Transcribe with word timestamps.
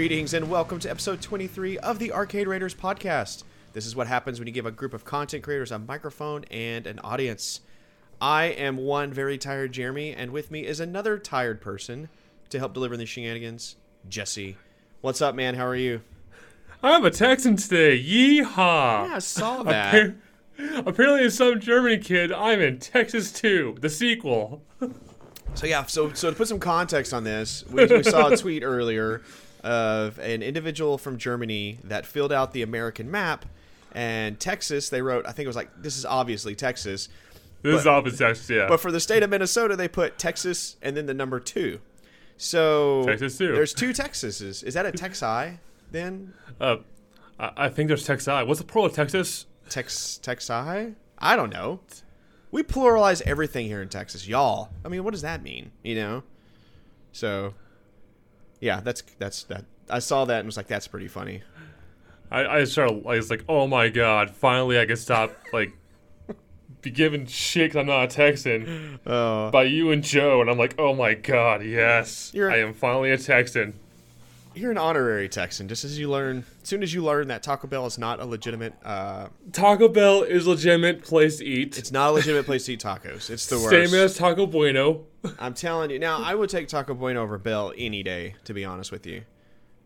Greetings 0.00 0.32
and 0.32 0.48
welcome 0.48 0.78
to 0.78 0.88
episode 0.88 1.20
23 1.20 1.76
of 1.76 1.98
the 1.98 2.10
Arcade 2.10 2.48
Raiders 2.48 2.74
podcast. 2.74 3.44
This 3.74 3.84
is 3.84 3.94
what 3.94 4.06
happens 4.06 4.38
when 4.38 4.46
you 4.46 4.52
give 4.54 4.64
a 4.64 4.70
group 4.70 4.94
of 4.94 5.04
content 5.04 5.44
creators 5.44 5.70
a 5.70 5.78
microphone 5.78 6.44
and 6.50 6.86
an 6.86 6.98
audience. 7.00 7.60
I 8.18 8.44
am 8.44 8.78
one 8.78 9.12
very 9.12 9.36
tired 9.36 9.72
Jeremy, 9.72 10.14
and 10.14 10.30
with 10.30 10.50
me 10.50 10.64
is 10.64 10.80
another 10.80 11.18
tired 11.18 11.60
person 11.60 12.08
to 12.48 12.58
help 12.58 12.72
deliver 12.72 12.96
the 12.96 13.04
shenanigans, 13.04 13.76
Jesse. 14.08 14.56
What's 15.02 15.20
up, 15.20 15.34
man? 15.34 15.56
How 15.56 15.66
are 15.66 15.76
you? 15.76 16.00
I'm 16.82 17.04
a 17.04 17.10
Texan 17.10 17.56
today. 17.56 18.02
Yeehaw! 18.02 18.56
Yeah, 18.56 19.16
I 19.16 19.18
saw 19.18 19.62
that. 19.64 20.14
Appar- 20.58 20.86
Apparently, 20.86 21.24
as 21.26 21.34
some 21.34 21.60
German 21.60 22.00
kid, 22.00 22.32
I'm 22.32 22.62
in 22.62 22.78
Texas 22.78 23.30
2, 23.32 23.76
the 23.82 23.90
sequel. 23.90 24.62
So 25.54 25.66
yeah, 25.66 25.84
so 25.86 26.12
so 26.12 26.30
to 26.30 26.36
put 26.36 26.46
some 26.46 26.60
context 26.60 27.12
on 27.12 27.24
this, 27.24 27.64
we, 27.68 27.84
we 27.84 28.04
saw 28.04 28.28
a 28.28 28.36
tweet 28.36 28.62
earlier 28.62 29.20
of 29.62 30.18
an 30.18 30.42
individual 30.42 30.98
from 30.98 31.18
Germany 31.18 31.78
that 31.84 32.06
filled 32.06 32.32
out 32.32 32.52
the 32.52 32.62
American 32.62 33.10
map, 33.10 33.44
and 33.92 34.38
Texas. 34.38 34.88
They 34.88 35.02
wrote, 35.02 35.26
I 35.26 35.32
think 35.32 35.44
it 35.44 35.48
was 35.48 35.56
like, 35.56 35.70
this 35.82 35.96
is 35.96 36.04
obviously 36.04 36.54
Texas. 36.54 37.08
This 37.62 37.78
is 37.80 37.84
But- 37.84 37.90
opposite 37.90 38.18
Texas, 38.18 38.48
yeah. 38.48 38.66
But 38.68 38.80
for 38.80 38.90
the 38.92 39.00
state 39.00 39.22
of 39.22 39.30
Minnesota, 39.30 39.76
they 39.76 39.88
put 39.88 40.18
Texas 40.18 40.76
and 40.80 40.96
then 40.96 41.06
the 41.06 41.14
number 41.14 41.40
two. 41.40 41.80
So 42.36 43.04
Texas 43.06 43.36
two. 43.36 43.52
There's 43.52 43.74
two 43.74 43.90
Texases. 43.90 44.64
Is 44.64 44.74
that 44.74 44.86
a 44.86 44.92
Texi 44.92 45.58
then? 45.90 46.32
uh, 46.60 46.76
I-, 47.38 47.52
I 47.66 47.68
think 47.68 47.88
there's 47.88 48.06
Texi. 48.06 48.46
What's 48.46 48.60
the 48.60 48.66
plural 48.66 48.86
of 48.86 48.94
Texas? 48.94 49.46
Tex 49.68 50.18
Texi? 50.22 50.94
I 51.18 51.36
don't 51.36 51.52
know. 51.52 51.80
We 52.50 52.62
pluralize 52.62 53.20
everything 53.22 53.66
here 53.66 53.82
in 53.82 53.88
Texas, 53.88 54.26
y'all. 54.26 54.70
I 54.84 54.88
mean, 54.88 55.04
what 55.04 55.10
does 55.12 55.22
that 55.22 55.42
mean? 55.42 55.70
You 55.84 55.94
know? 55.96 56.22
So, 57.12 57.54
yeah, 58.60 58.80
that's 58.80 59.02
that's 59.18 59.44
that. 59.44 59.64
I 59.88 59.98
saw 59.98 60.24
that 60.26 60.38
and 60.40 60.46
was 60.46 60.56
like, 60.56 60.68
that's 60.68 60.86
pretty 60.86 61.08
funny. 61.08 61.42
I, 62.30 62.46
I 62.60 62.64
started, 62.64 63.02
I 63.06 63.16
was 63.16 63.28
like, 63.28 63.44
oh 63.48 63.66
my 63.66 63.88
god, 63.88 64.30
finally 64.30 64.78
I 64.78 64.86
can 64.86 64.94
stop, 64.96 65.32
like, 65.52 65.72
be 66.82 66.92
given 66.92 67.26
shit 67.26 67.72
'cause 67.72 67.80
I'm 67.80 67.86
not 67.86 68.04
a 68.04 68.06
Texan 68.06 69.00
Uh, 69.04 69.50
by 69.50 69.64
you 69.64 69.90
and 69.90 70.04
Joe. 70.04 70.40
And 70.40 70.48
I'm 70.48 70.56
like, 70.58 70.76
oh 70.78 70.94
my 70.94 71.14
god, 71.14 71.64
yes. 71.64 72.30
I 72.52 72.58
am 72.58 72.72
finally 72.72 73.10
a 73.10 73.18
Texan. 73.18 73.79
You're 74.60 74.70
an 74.70 74.78
honorary 74.78 75.28
Texan. 75.28 75.68
Just 75.68 75.84
as 75.84 75.98
you 75.98 76.10
learn, 76.10 76.44
as 76.62 76.68
soon 76.68 76.82
as 76.82 76.92
you 76.92 77.02
learn 77.02 77.28
that 77.28 77.42
Taco 77.42 77.66
Bell 77.66 77.86
is 77.86 77.98
not 77.98 78.20
a 78.20 78.26
legitimate, 78.26 78.74
uh, 78.84 79.28
Taco 79.52 79.88
Bell 79.88 80.22
is 80.22 80.46
a 80.46 80.50
legitimate 80.50 81.02
place 81.02 81.38
to 81.38 81.44
eat. 81.44 81.78
it's 81.78 81.90
not 81.90 82.10
a 82.10 82.12
legitimate 82.12 82.46
place 82.46 82.66
to 82.66 82.74
eat 82.74 82.80
tacos. 82.80 83.30
It's 83.30 83.46
the 83.46 83.56
worst. 83.56 83.70
Same 83.70 83.98
as 83.98 84.16
Taco 84.16 84.46
Bueno. 84.46 85.06
I'm 85.38 85.54
telling 85.54 85.90
you. 85.90 85.98
Now, 85.98 86.22
I 86.22 86.34
would 86.34 86.50
take 86.50 86.68
Taco 86.68 86.94
Bueno 86.94 87.22
over 87.22 87.38
Bell 87.38 87.72
any 87.76 88.02
day, 88.02 88.34
to 88.44 88.54
be 88.54 88.64
honest 88.64 88.92
with 88.92 89.06
you. 89.06 89.22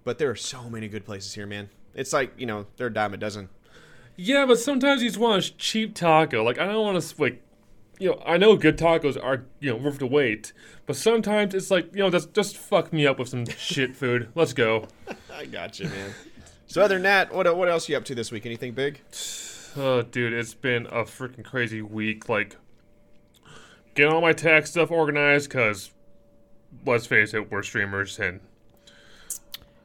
But 0.02 0.18
there 0.18 0.30
are 0.30 0.36
so 0.36 0.68
many 0.68 0.88
good 0.88 1.04
places 1.04 1.32
here, 1.34 1.46
man. 1.46 1.70
It's 1.94 2.12
like, 2.12 2.32
you 2.36 2.46
know, 2.46 2.66
they're 2.76 2.88
a 2.88 2.92
dime 2.92 3.14
a 3.14 3.16
dozen. 3.16 3.48
Yeah, 4.16 4.46
but 4.46 4.58
sometimes 4.58 5.02
you 5.02 5.08
just 5.08 5.18
want 5.18 5.44
a 5.44 5.56
cheap 5.56 5.94
taco. 5.94 6.44
Like 6.44 6.58
I 6.58 6.66
don't 6.66 6.84
want 6.84 7.02
to 7.02 7.22
like, 7.22 7.42
you 7.98 8.10
know, 8.10 8.22
I 8.26 8.36
know 8.36 8.56
good 8.56 8.78
tacos 8.78 9.22
are 9.22 9.44
you 9.60 9.70
know 9.70 9.76
worth 9.76 9.98
the 9.98 10.06
wait, 10.06 10.52
but 10.86 10.96
sometimes 10.96 11.54
it's 11.54 11.70
like 11.70 11.94
you 11.94 12.00
know 12.00 12.10
just 12.10 12.32
just 12.34 12.56
fuck 12.56 12.92
me 12.92 13.06
up 13.06 13.18
with 13.18 13.28
some 13.28 13.46
shit 13.58 13.96
food. 13.96 14.28
Let's 14.34 14.52
go. 14.52 14.88
I 15.32 15.46
got 15.46 15.78
you, 15.78 15.88
man. 15.88 16.12
so, 16.66 16.82
other 16.82 16.96
than 16.96 17.02
that, 17.04 17.34
what, 17.34 17.56
what 17.56 17.68
else 17.68 17.88
you 17.88 17.96
up 17.96 18.04
to 18.06 18.14
this 18.14 18.30
week? 18.30 18.46
Anything 18.46 18.72
big? 18.72 19.00
Oh, 19.76 20.02
dude, 20.02 20.32
it's 20.32 20.54
been 20.54 20.86
a 20.86 21.02
freaking 21.02 21.44
crazy 21.44 21.82
week. 21.82 22.28
Like, 22.28 22.54
getting 23.96 24.12
all 24.12 24.20
my 24.20 24.32
tax 24.32 24.70
stuff 24.70 24.92
organized 24.92 25.48
because, 25.48 25.90
let's 26.86 27.06
face 27.06 27.34
it, 27.34 27.50
we're 27.50 27.64
streamers 27.64 28.20
and 28.20 28.38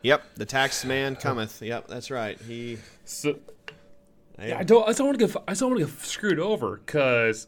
Yep, 0.01 0.23
the 0.35 0.45
tax 0.45 0.85
man 0.85 1.15
cometh. 1.15 1.61
Yep, 1.61 1.87
that's 1.87 2.09
right. 2.09 2.39
He. 2.39 2.77
so. 3.03 3.37
Yeah, 4.41 4.57
I 4.57 4.63
don't. 4.63 4.87
I 4.87 4.93
don't 4.93 5.07
want 5.07 5.19
to 5.19 5.27
get. 5.27 5.35
I 5.47 5.53
don't 5.53 5.71
want 5.71 5.81
to 5.81 5.87
get 5.87 6.05
screwed 6.05 6.39
over 6.39 6.77
because 6.77 7.47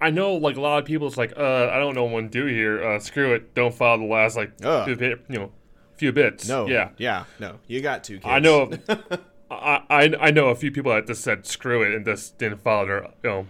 I 0.00 0.10
know 0.10 0.34
like 0.34 0.56
a 0.56 0.60
lot 0.60 0.78
of 0.78 0.84
people. 0.84 1.06
It's 1.06 1.16
like, 1.16 1.32
uh, 1.36 1.68
I 1.72 1.78
don't 1.78 1.94
know 1.94 2.04
what 2.04 2.20
to 2.22 2.28
do 2.28 2.46
here. 2.46 2.82
Uh, 2.84 2.98
screw 2.98 3.34
it. 3.34 3.54
Don't 3.54 3.74
follow 3.74 3.98
the 3.98 4.04
last 4.04 4.36
like 4.36 4.58
few 4.84 4.96
bit, 4.96 5.20
you 5.28 5.38
know, 5.38 5.52
few 5.96 6.12
bits. 6.12 6.48
No. 6.48 6.66
Yeah. 6.66 6.90
Yeah. 6.98 7.24
No. 7.38 7.56
You 7.66 7.80
got 7.80 8.04
two 8.04 8.14
kids. 8.16 8.26
I 8.26 8.38
know. 8.40 8.70
I, 9.50 9.82
I 9.90 10.14
I 10.20 10.30
know 10.30 10.48
a 10.48 10.54
few 10.54 10.70
people 10.70 10.92
that 10.92 11.06
just 11.06 11.22
said 11.24 11.46
screw 11.46 11.82
it 11.82 11.94
and 11.94 12.04
just 12.04 12.38
didn't 12.38 12.62
follow 12.62 12.86
their. 12.86 13.02
You 13.22 13.30
know, 13.30 13.46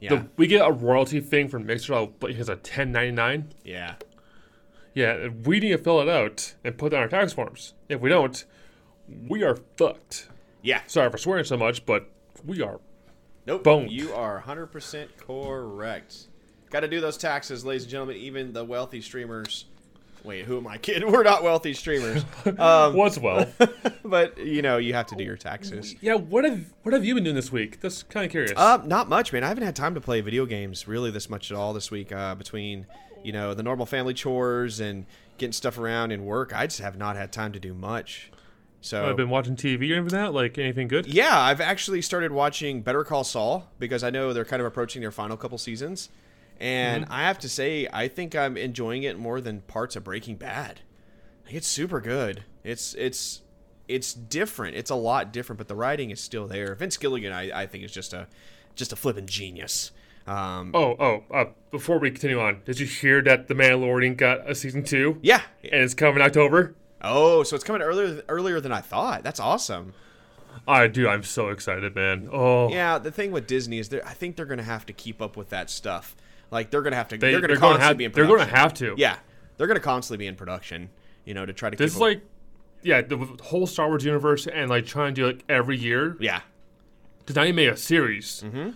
Yeah. 0.00 0.08
the, 0.16 0.26
we 0.36 0.46
get 0.46 0.66
a 0.66 0.72
royalty 0.72 1.20
thing 1.20 1.48
from 1.48 1.66
Mixer, 1.66 2.06
but 2.18 2.30
it's 2.30 2.48
a 2.48 2.56
ten 2.56 2.90
ninety 2.92 3.12
nine. 3.12 3.52
yeah. 3.64 3.94
Yeah, 4.96 5.28
we 5.44 5.58
need 5.58 5.70
to 5.70 5.78
fill 5.78 6.00
it 6.02 6.08
out 6.08 6.54
and 6.62 6.78
put 6.78 6.90
that 6.92 6.98
on 6.98 7.02
our 7.02 7.08
tax 7.08 7.32
forms. 7.32 7.74
If 7.88 8.00
we 8.00 8.08
don't, 8.08 8.44
we 9.28 9.42
are 9.42 9.56
fucked. 9.76 10.28
Yeah. 10.62 10.82
Sorry 10.86 11.10
for 11.10 11.18
swearing 11.18 11.42
so 11.44 11.56
much, 11.56 11.84
but 11.84 12.08
we 12.44 12.62
are. 12.62 12.78
Nope. 13.46 13.64
Boned. 13.64 13.90
You 13.90 14.12
are 14.14 14.42
100% 14.46 15.08
correct. 15.18 16.26
Got 16.70 16.80
to 16.80 16.88
do 16.88 17.00
those 17.00 17.16
taxes, 17.16 17.64
ladies 17.64 17.82
and 17.82 17.90
gentlemen. 17.90 18.16
Even 18.16 18.52
the 18.52 18.64
wealthy 18.64 19.00
streamers. 19.00 19.66
Wait, 20.24 20.46
who 20.46 20.56
am 20.56 20.66
I 20.66 20.78
kidding? 20.78 21.12
We're 21.12 21.22
not 21.22 21.42
wealthy 21.42 21.74
streamers. 21.74 22.24
Um, 22.58 22.94
Once 22.94 23.18
well. 23.18 23.46
but, 24.04 24.38
you 24.38 24.62
know, 24.62 24.78
you 24.78 24.94
have 24.94 25.06
to 25.08 25.16
do 25.16 25.24
your 25.24 25.36
taxes. 25.36 25.94
yeah, 26.00 26.14
what 26.14 26.44
have 26.44 26.72
what 26.82 26.92
have 26.92 27.04
you 27.04 27.14
been 27.14 27.24
doing 27.24 27.36
this 27.36 27.52
week? 27.52 27.80
Just 27.82 28.08
kind 28.08 28.24
of 28.24 28.30
curious. 28.30 28.52
Uh, 28.56 28.82
not 28.84 29.08
much, 29.08 29.32
man. 29.32 29.44
I 29.44 29.48
haven't 29.48 29.64
had 29.64 29.76
time 29.76 29.94
to 29.94 30.00
play 30.00 30.20
video 30.20 30.46
games 30.46 30.88
really 30.88 31.10
this 31.10 31.28
much 31.28 31.50
at 31.50 31.56
all 31.56 31.72
this 31.72 31.90
week. 31.90 32.12
Uh, 32.12 32.34
between 32.34 32.86
you 33.22 33.32
know 33.32 33.54
the 33.54 33.62
normal 33.62 33.86
family 33.86 34.14
chores 34.14 34.80
and 34.80 35.06
getting 35.38 35.52
stuff 35.52 35.78
around 35.78 36.12
and 36.12 36.24
work, 36.24 36.54
I 36.54 36.66
just 36.66 36.80
have 36.80 36.96
not 36.96 37.16
had 37.16 37.32
time 37.32 37.52
to 37.52 37.60
do 37.60 37.74
much. 37.74 38.30
So 38.84 39.08
I've 39.08 39.16
been 39.16 39.30
watching 39.30 39.56
TV 39.56 39.90
or 39.92 39.94
anything 39.94 40.08
that. 40.08 40.34
Like 40.34 40.58
anything 40.58 40.88
good? 40.88 41.06
yeah, 41.06 41.40
I've 41.40 41.62
actually 41.62 42.02
started 42.02 42.32
watching 42.32 42.82
Better 42.82 43.02
Call 43.02 43.24
Saul 43.24 43.66
because 43.78 44.04
I 44.04 44.10
know 44.10 44.34
they're 44.34 44.44
kind 44.44 44.60
of 44.60 44.66
approaching 44.66 45.00
their 45.00 45.10
final 45.10 45.38
couple 45.38 45.56
seasons, 45.56 46.10
and 46.60 47.06
I 47.08 47.22
have 47.22 47.38
to 47.38 47.48
say 47.48 47.88
I 47.92 48.08
think 48.08 48.36
I'm 48.36 48.58
enjoying 48.58 49.02
it 49.02 49.18
more 49.18 49.40
than 49.40 49.62
parts 49.62 49.96
of 49.96 50.04
Breaking 50.04 50.36
Bad. 50.36 50.82
Like, 51.46 51.54
It's 51.54 51.66
super 51.66 52.00
good. 52.02 52.44
It's 52.62 52.92
it's 52.94 53.40
it's 53.88 54.12
different. 54.12 54.76
It's 54.76 54.90
a 54.90 54.94
lot 54.96 55.32
different, 55.32 55.56
but 55.58 55.68
the 55.68 55.74
writing 55.74 56.10
is 56.10 56.20
still 56.20 56.46
there. 56.46 56.74
Vince 56.74 56.98
Gilligan, 56.98 57.32
I, 57.32 57.62
I 57.62 57.66
think, 57.66 57.84
is 57.84 57.92
just 57.92 58.12
a 58.12 58.26
just 58.74 58.92
a 58.92 58.96
flipping 58.96 59.26
genius. 59.26 59.92
Um, 60.26 60.72
Oh, 60.74 60.94
oh. 60.98 61.22
Uh, 61.30 61.44
before 61.70 61.98
we 61.98 62.10
continue 62.10 62.40
on, 62.40 62.60
did 62.64 62.80
you 62.80 62.86
hear 62.86 63.22
that 63.22 63.48
The 63.48 63.54
Mandalorian 63.54 64.16
got 64.16 64.48
a 64.48 64.54
season 64.54 64.82
two? 64.84 65.18
yeah. 65.22 65.40
And 65.62 65.82
it's 65.82 65.94
coming 65.94 66.22
October. 66.22 66.74
Oh, 67.04 67.42
so 67.42 67.54
it's 67.56 67.64
coming 67.64 67.82
earlier 67.82 68.22
earlier 68.28 68.60
than 68.60 68.72
I 68.72 68.80
thought. 68.80 69.22
That's 69.22 69.40
awesome. 69.40 69.92
I 70.66 70.86
do. 70.86 71.08
I'm 71.08 71.22
so 71.24 71.48
excited, 71.50 71.94
man. 71.94 72.28
Oh, 72.32 72.70
Yeah, 72.70 72.98
the 72.98 73.10
thing 73.10 73.32
with 73.32 73.46
Disney 73.46 73.78
is 73.78 73.92
I 73.92 74.14
think 74.14 74.36
they're 74.36 74.46
gonna 74.46 74.62
have 74.62 74.86
to 74.86 74.92
keep 74.92 75.20
up 75.20 75.36
with 75.36 75.50
that 75.50 75.68
stuff. 75.70 76.16
Like 76.50 76.70
they're 76.70 76.82
gonna 76.82 76.96
have 76.96 77.08
to. 77.08 77.18
They- 77.18 77.34
are 77.34 77.40
gonna 77.40 77.56
gonna 77.56 77.78
have- 77.80 77.98
be 77.98 78.04
in. 78.04 78.12
they're 78.12 78.26
gonna 78.26 78.44
have 78.46 78.72
to. 78.74 78.94
Yeah, 78.96 79.16
they're 79.56 79.66
gonna 79.66 79.80
constantly 79.80 80.24
be 80.24 80.26
in 80.28 80.36
production. 80.36 80.90
You 81.24 81.34
know, 81.34 81.44
to 81.46 81.52
try 81.52 81.70
to. 81.70 81.76
This 81.76 81.92
keep 81.92 81.96
is 81.96 81.96
up- 81.96 82.00
like, 82.02 82.20
yeah, 82.82 83.00
the 83.02 83.16
whole 83.42 83.66
Star 83.66 83.88
Wars 83.88 84.04
universe 84.04 84.46
and 84.46 84.70
like 84.70 84.86
trying 84.86 85.14
to 85.14 85.20
do 85.20 85.26
like 85.26 85.44
every 85.48 85.76
year. 85.78 86.16
Yeah, 86.20 86.40
Because 87.20 87.36
now 87.36 87.42
you 87.42 87.54
made 87.54 87.68
a 87.68 87.76
series, 87.76 88.42
mm-hmm. 88.46 88.70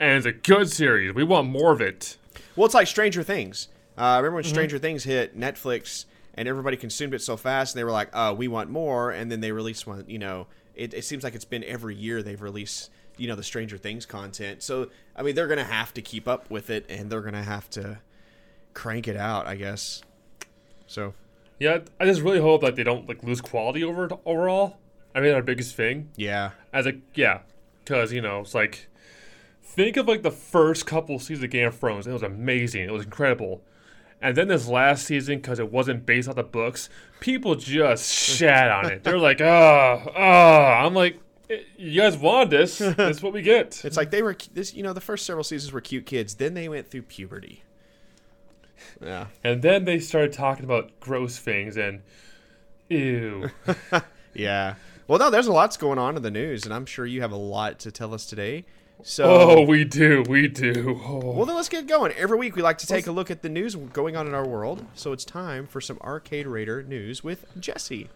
and 0.00 0.16
it's 0.16 0.26
a 0.26 0.32
good 0.32 0.70
series. 0.70 1.14
We 1.14 1.24
want 1.24 1.48
more 1.48 1.72
of 1.72 1.80
it. 1.80 2.16
Well, 2.56 2.66
it's 2.66 2.74
like 2.74 2.86
Stranger 2.86 3.22
Things. 3.22 3.68
Uh, 3.98 4.16
remember 4.18 4.36
when 4.36 4.44
Stranger 4.44 4.78
Things 4.78 5.04
hit 5.04 5.38
Netflix 5.38 6.06
and 6.34 6.48
everybody 6.48 6.76
consumed 6.76 7.14
it 7.14 7.22
so 7.22 7.36
fast, 7.36 7.74
and 7.74 7.78
they 7.80 7.84
were 7.84 7.90
like, 7.90 8.10
"Oh, 8.12 8.32
we 8.32 8.48
want 8.48 8.70
more," 8.70 9.10
and 9.10 9.30
then 9.30 9.40
they 9.40 9.52
released 9.52 9.86
one. 9.86 10.04
You 10.06 10.18
know, 10.18 10.46
it, 10.74 10.94
it 10.94 11.04
seems 11.04 11.24
like 11.24 11.34
it's 11.34 11.44
been 11.44 11.64
every 11.64 11.94
year 11.94 12.22
they've 12.22 12.40
released 12.40 12.90
you 13.16 13.28
know 13.28 13.36
the 13.36 13.42
Stranger 13.42 13.76
Things 13.76 14.06
content. 14.06 14.62
So 14.62 14.88
I 15.14 15.22
mean, 15.22 15.34
they're 15.34 15.48
gonna 15.48 15.64
have 15.64 15.92
to 15.94 16.02
keep 16.02 16.26
up 16.26 16.50
with 16.50 16.70
it, 16.70 16.86
and 16.88 17.10
they're 17.10 17.20
gonna 17.20 17.42
have 17.42 17.68
to 17.70 17.98
crank 18.74 19.06
it 19.08 19.16
out, 19.16 19.46
I 19.46 19.56
guess. 19.56 20.02
So 20.86 21.14
Yeah, 21.58 21.80
I 22.00 22.06
just 22.06 22.22
really 22.22 22.40
hope 22.40 22.62
that 22.62 22.76
they 22.76 22.82
don't 22.82 23.06
like 23.08 23.22
lose 23.22 23.40
quality 23.40 23.84
over 23.84 24.08
overall. 24.24 24.78
I 25.14 25.20
mean, 25.20 25.34
our 25.34 25.42
biggest 25.42 25.74
thing 25.74 26.10
yeah, 26.16 26.52
as 26.72 26.86
a 26.86 26.94
yeah, 27.14 27.40
because 27.84 28.12
you 28.12 28.22
know 28.22 28.40
it's 28.40 28.54
like 28.54 28.88
think 29.62 29.96
of 29.96 30.08
like 30.08 30.22
the 30.22 30.30
first 30.30 30.86
couple 30.86 31.18
seasons 31.18 31.44
of 31.44 31.50
Game 31.50 31.68
of 31.68 31.78
Thrones. 31.78 32.06
It 32.06 32.12
was 32.12 32.22
amazing. 32.22 32.84
It 32.84 32.92
was 32.92 33.04
incredible. 33.04 33.62
And 34.22 34.36
then 34.36 34.48
this 34.48 34.68
last 34.68 35.06
season, 35.06 35.38
because 35.38 35.58
it 35.58 35.72
wasn't 35.72 36.04
based 36.04 36.28
on 36.28 36.36
the 36.36 36.42
books, 36.42 36.90
people 37.20 37.54
just 37.54 38.12
shat 38.12 38.70
on 38.70 38.86
it. 38.86 39.02
They're 39.02 39.18
like, 39.18 39.40
oh, 39.40 40.12
ah. 40.14 40.84
I'm 40.84 40.94
like, 40.94 41.18
"Eh, 41.48 41.60
you 41.78 42.00
guys 42.00 42.16
want 42.18 42.50
this? 42.50 42.78
That's 42.78 43.22
what 43.22 43.32
we 43.32 43.40
get. 43.42 43.82
it's 43.84 43.96
like 43.96 44.10
they 44.10 44.22
were 44.22 44.36
this. 44.52 44.74
You 44.74 44.82
know, 44.82 44.92
the 44.92 45.00
first 45.00 45.24
several 45.24 45.44
seasons 45.44 45.72
were 45.72 45.80
cute 45.80 46.04
kids. 46.06 46.34
Then 46.34 46.54
they 46.54 46.68
went 46.68 46.90
through 46.90 47.02
puberty. 47.02 47.62
Yeah. 49.02 49.26
And 49.42 49.62
then 49.62 49.84
they 49.86 49.98
started 49.98 50.32
talking 50.32 50.64
about 50.64 51.00
gross 51.00 51.38
things 51.38 51.76
and 51.76 52.02
ew. 52.88 53.50
Yeah. 54.34 54.74
Well, 55.08 55.18
no, 55.18 55.30
there's 55.30 55.48
a 55.48 55.52
lot's 55.52 55.76
going 55.76 55.98
on 55.98 56.16
in 56.16 56.22
the 56.22 56.30
news, 56.30 56.64
and 56.64 56.72
I'm 56.72 56.86
sure 56.86 57.04
you 57.04 57.20
have 57.20 57.32
a 57.32 57.36
lot 57.36 57.80
to 57.80 57.90
tell 57.90 58.14
us 58.14 58.26
today. 58.26 58.64
So, 59.02 59.24
oh, 59.24 59.62
we 59.62 59.84
do, 59.84 60.22
we 60.28 60.46
do. 60.46 61.00
Oh. 61.02 61.32
well, 61.32 61.46
then 61.46 61.56
let's 61.56 61.70
get 61.70 61.86
going. 61.86 62.12
Every 62.12 62.36
week 62.36 62.54
we 62.54 62.60
like 62.60 62.76
to 62.78 62.86
take 62.86 63.06
a 63.06 63.12
look 63.12 63.30
at 63.30 63.40
the 63.40 63.48
news 63.48 63.74
going 63.74 64.14
on 64.14 64.26
in 64.26 64.34
our 64.34 64.46
world. 64.46 64.84
So 64.94 65.12
it's 65.12 65.24
time 65.24 65.66
for 65.66 65.80
some 65.80 65.98
Arcade 66.02 66.46
Raider 66.46 66.82
news 66.82 67.24
with 67.24 67.46
Jesse. 67.58 68.10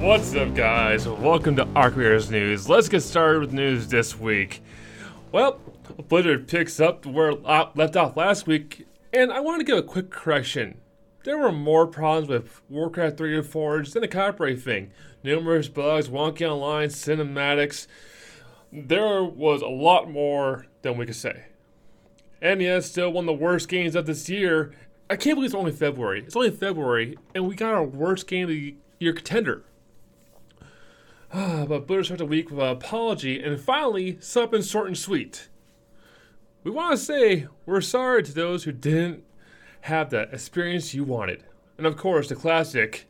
What's 0.00 0.34
up, 0.36 0.54
guys? 0.54 1.08
Welcome 1.08 1.56
to 1.56 1.66
Arc 1.74 1.96
Raiders 1.96 2.30
News. 2.30 2.68
Let's 2.68 2.88
get 2.88 3.00
started 3.00 3.40
with 3.40 3.52
news 3.52 3.88
this 3.88 4.16
week. 4.16 4.62
Well, 5.32 5.60
Blizzard 6.08 6.46
picks 6.46 6.78
up 6.78 7.04
where 7.04 7.30
it 7.30 7.42
left 7.42 7.96
off 7.96 8.16
last 8.16 8.46
week, 8.46 8.86
and 9.12 9.32
I 9.32 9.40
want 9.40 9.58
to 9.60 9.64
give 9.64 9.78
a 9.78 9.82
quick 9.82 10.10
correction. 10.10 10.80
There 11.24 11.36
were 11.36 11.52
more 11.52 11.86
problems 11.86 12.28
with 12.28 12.62
Warcraft 12.70 13.18
3 13.18 13.42
Reforged 13.42 13.92
than 13.92 14.00
the 14.00 14.08
copyright 14.08 14.62
thing. 14.62 14.90
Numerous 15.22 15.68
bugs, 15.68 16.08
wonky 16.08 16.48
online, 16.48 16.88
cinematics. 16.88 17.86
There 18.72 19.22
was 19.22 19.62
a 19.62 19.68
lot 19.68 20.10
more 20.10 20.66
than 20.82 20.96
we 20.96 21.06
could 21.06 21.16
say. 21.16 21.44
And 22.40 22.62
it's 22.62 22.86
still 22.86 23.12
one 23.12 23.24
of 23.24 23.38
the 23.38 23.44
worst 23.44 23.68
games 23.68 23.94
of 23.94 24.06
this 24.06 24.28
year. 24.28 24.72
I 25.10 25.16
can't 25.16 25.36
believe 25.36 25.48
it's 25.48 25.54
only 25.54 25.72
February. 25.72 26.22
It's 26.24 26.36
only 26.36 26.50
February, 26.50 27.18
and 27.34 27.46
we 27.46 27.54
got 27.54 27.74
our 27.74 27.84
worst 27.84 28.26
game 28.26 28.44
of 28.44 28.48
the 28.48 28.76
year 28.98 29.12
contender. 29.12 29.64
Ah, 31.32 31.64
but 31.68 31.86
Blizzard 31.86 32.06
started 32.06 32.24
the 32.24 32.30
week 32.30 32.50
with 32.50 32.58
an 32.60 32.68
apology 32.68 33.42
and 33.42 33.60
finally 33.60 34.18
something 34.20 34.62
short 34.62 34.88
and 34.88 34.98
sweet. 34.98 35.48
We 36.64 36.70
want 36.70 36.92
to 36.92 36.96
say 36.96 37.46
we're 37.66 37.80
sorry 37.82 38.22
to 38.22 38.32
those 38.32 38.64
who 38.64 38.72
didn't 38.72 39.24
have 39.82 40.10
the 40.10 40.22
experience 40.32 40.94
you 40.94 41.04
wanted. 41.04 41.44
And 41.78 41.86
of 41.86 41.96
course, 41.96 42.28
the 42.28 42.36
classic, 42.36 43.08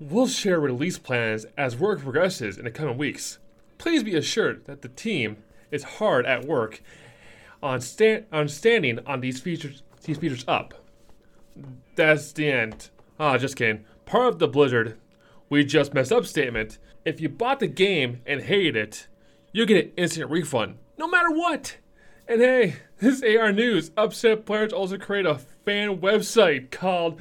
we'll 0.00 0.26
share 0.26 0.58
release 0.58 0.98
plans 0.98 1.44
as 1.58 1.76
work 1.76 2.00
progresses 2.00 2.56
in 2.56 2.64
the 2.64 2.70
coming 2.70 2.96
weeks. 2.96 3.38
Please 3.76 4.02
be 4.02 4.16
assured 4.16 4.64
that 4.64 4.82
the 4.82 4.88
team 4.88 5.36
is 5.70 5.84
hard 5.84 6.24
at 6.26 6.46
work 6.46 6.82
on, 7.62 7.80
sta- 7.80 8.24
on 8.32 8.48
standing 8.48 8.98
on 9.06 9.20
these 9.20 9.40
features, 9.40 9.82
these 10.04 10.16
features 10.16 10.44
up. 10.48 10.74
That's 11.94 12.32
the 12.32 12.50
end. 12.50 12.90
Ah, 13.18 13.36
just 13.36 13.56
kidding. 13.56 13.84
Part 14.06 14.28
of 14.28 14.38
the 14.38 14.48
Blizzard, 14.48 14.98
we 15.50 15.64
just 15.64 15.92
messed 15.92 16.12
up 16.12 16.24
statement. 16.24 16.78
If 17.04 17.20
you 17.20 17.28
bought 17.28 17.60
the 17.60 17.66
game 17.66 18.22
and 18.26 18.42
hated 18.42 18.76
it, 18.76 19.06
you 19.52 19.66
get 19.66 19.84
an 19.84 19.92
instant 19.96 20.30
refund, 20.30 20.78
no 20.96 21.06
matter 21.06 21.30
what. 21.30 21.76
And 22.26 22.40
hey, 22.40 22.76
this 22.98 23.22
AR 23.22 23.52
News 23.52 23.90
upset 23.96 24.46
players 24.46 24.72
also 24.72 24.96
create 24.96 25.26
a 25.26 25.34
fan 25.36 25.98
website 25.98 26.70
called 26.70 27.20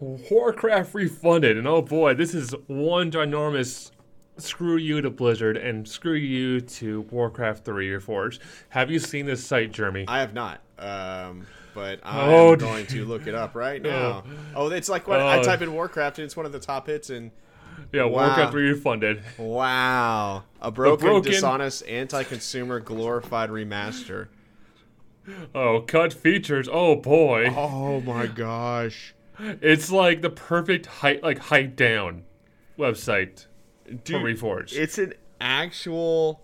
Warcraft 0.00 0.94
Refunded. 0.94 1.56
And 1.56 1.66
oh 1.66 1.82
boy, 1.82 2.14
this 2.14 2.34
is 2.34 2.54
one 2.66 3.10
ginormous 3.10 3.90
screw 4.38 4.76
you 4.76 5.00
to 5.00 5.08
Blizzard 5.10 5.56
and 5.56 5.88
screw 5.88 6.12
you 6.14 6.60
to 6.60 7.02
Warcraft 7.10 7.64
3 7.64 7.88
Reforged. 7.88 8.40
Have 8.70 8.90
you 8.90 8.98
seen 8.98 9.24
this 9.26 9.44
site, 9.44 9.72
Jeremy? 9.72 10.04
I 10.08 10.20
have 10.20 10.34
not, 10.34 10.60
um, 10.78 11.46
but 11.74 12.00
I'm 12.04 12.28
Oh, 12.28 12.56
going 12.56 12.86
to 12.88 13.04
look 13.06 13.26
it 13.26 13.34
up 13.34 13.54
right 13.54 13.80
now. 13.82 14.24
Oh, 14.54 14.68
it's 14.68 14.88
like 14.90 15.08
when 15.08 15.20
I 15.20 15.38
Oh. 15.38 15.42
type 15.42 15.62
in 15.62 15.72
Warcraft 15.72 16.18
and 16.18 16.26
it's 16.26 16.36
one 16.36 16.44
of 16.44 16.52
the 16.52 16.60
top 16.60 16.86
hits, 16.88 17.08
and 17.08 17.30
yeah, 17.92 18.04
wow. 18.04 18.26
Warcraft 18.26 18.52
3 18.52 18.68
Refunded. 18.72 19.22
wow, 19.38 20.42
a 20.60 20.70
broken, 20.70 21.06
broken- 21.06 21.32
dishonest, 21.32 21.86
anti-consumer, 21.88 22.80
glorified 22.80 23.48
remaster. 23.48 24.28
Oh, 25.54 25.80
cut 25.80 26.12
features. 26.12 26.68
Oh 26.70 26.94
boy. 26.94 27.46
Oh 27.56 28.00
my 28.02 28.26
gosh. 28.28 29.12
It's 29.38 29.90
like 29.90 30.22
the 30.22 30.30
perfect 30.30 30.86
height 30.86 31.22
like 31.22 31.38
height 31.38 31.76
down 31.76 32.24
website 32.78 33.46
for 33.84 33.92
Dude, 33.92 34.22
Reforged. 34.22 34.76
It's 34.76 34.98
an 34.98 35.14
actual 35.40 36.42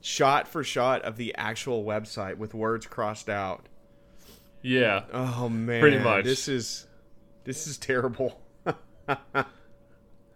shot 0.00 0.48
for 0.48 0.64
shot 0.64 1.02
of 1.02 1.16
the 1.16 1.34
actual 1.36 1.84
website 1.84 2.36
with 2.38 2.54
words 2.54 2.86
crossed 2.86 3.28
out. 3.28 3.68
yeah. 4.62 5.04
Oh 5.12 5.48
man, 5.48 5.80
Pretty 5.80 5.98
much. 5.98 6.24
This 6.24 6.48
is 6.48 6.86
this 7.44 7.66
is 7.66 7.78
terrible. 7.78 8.40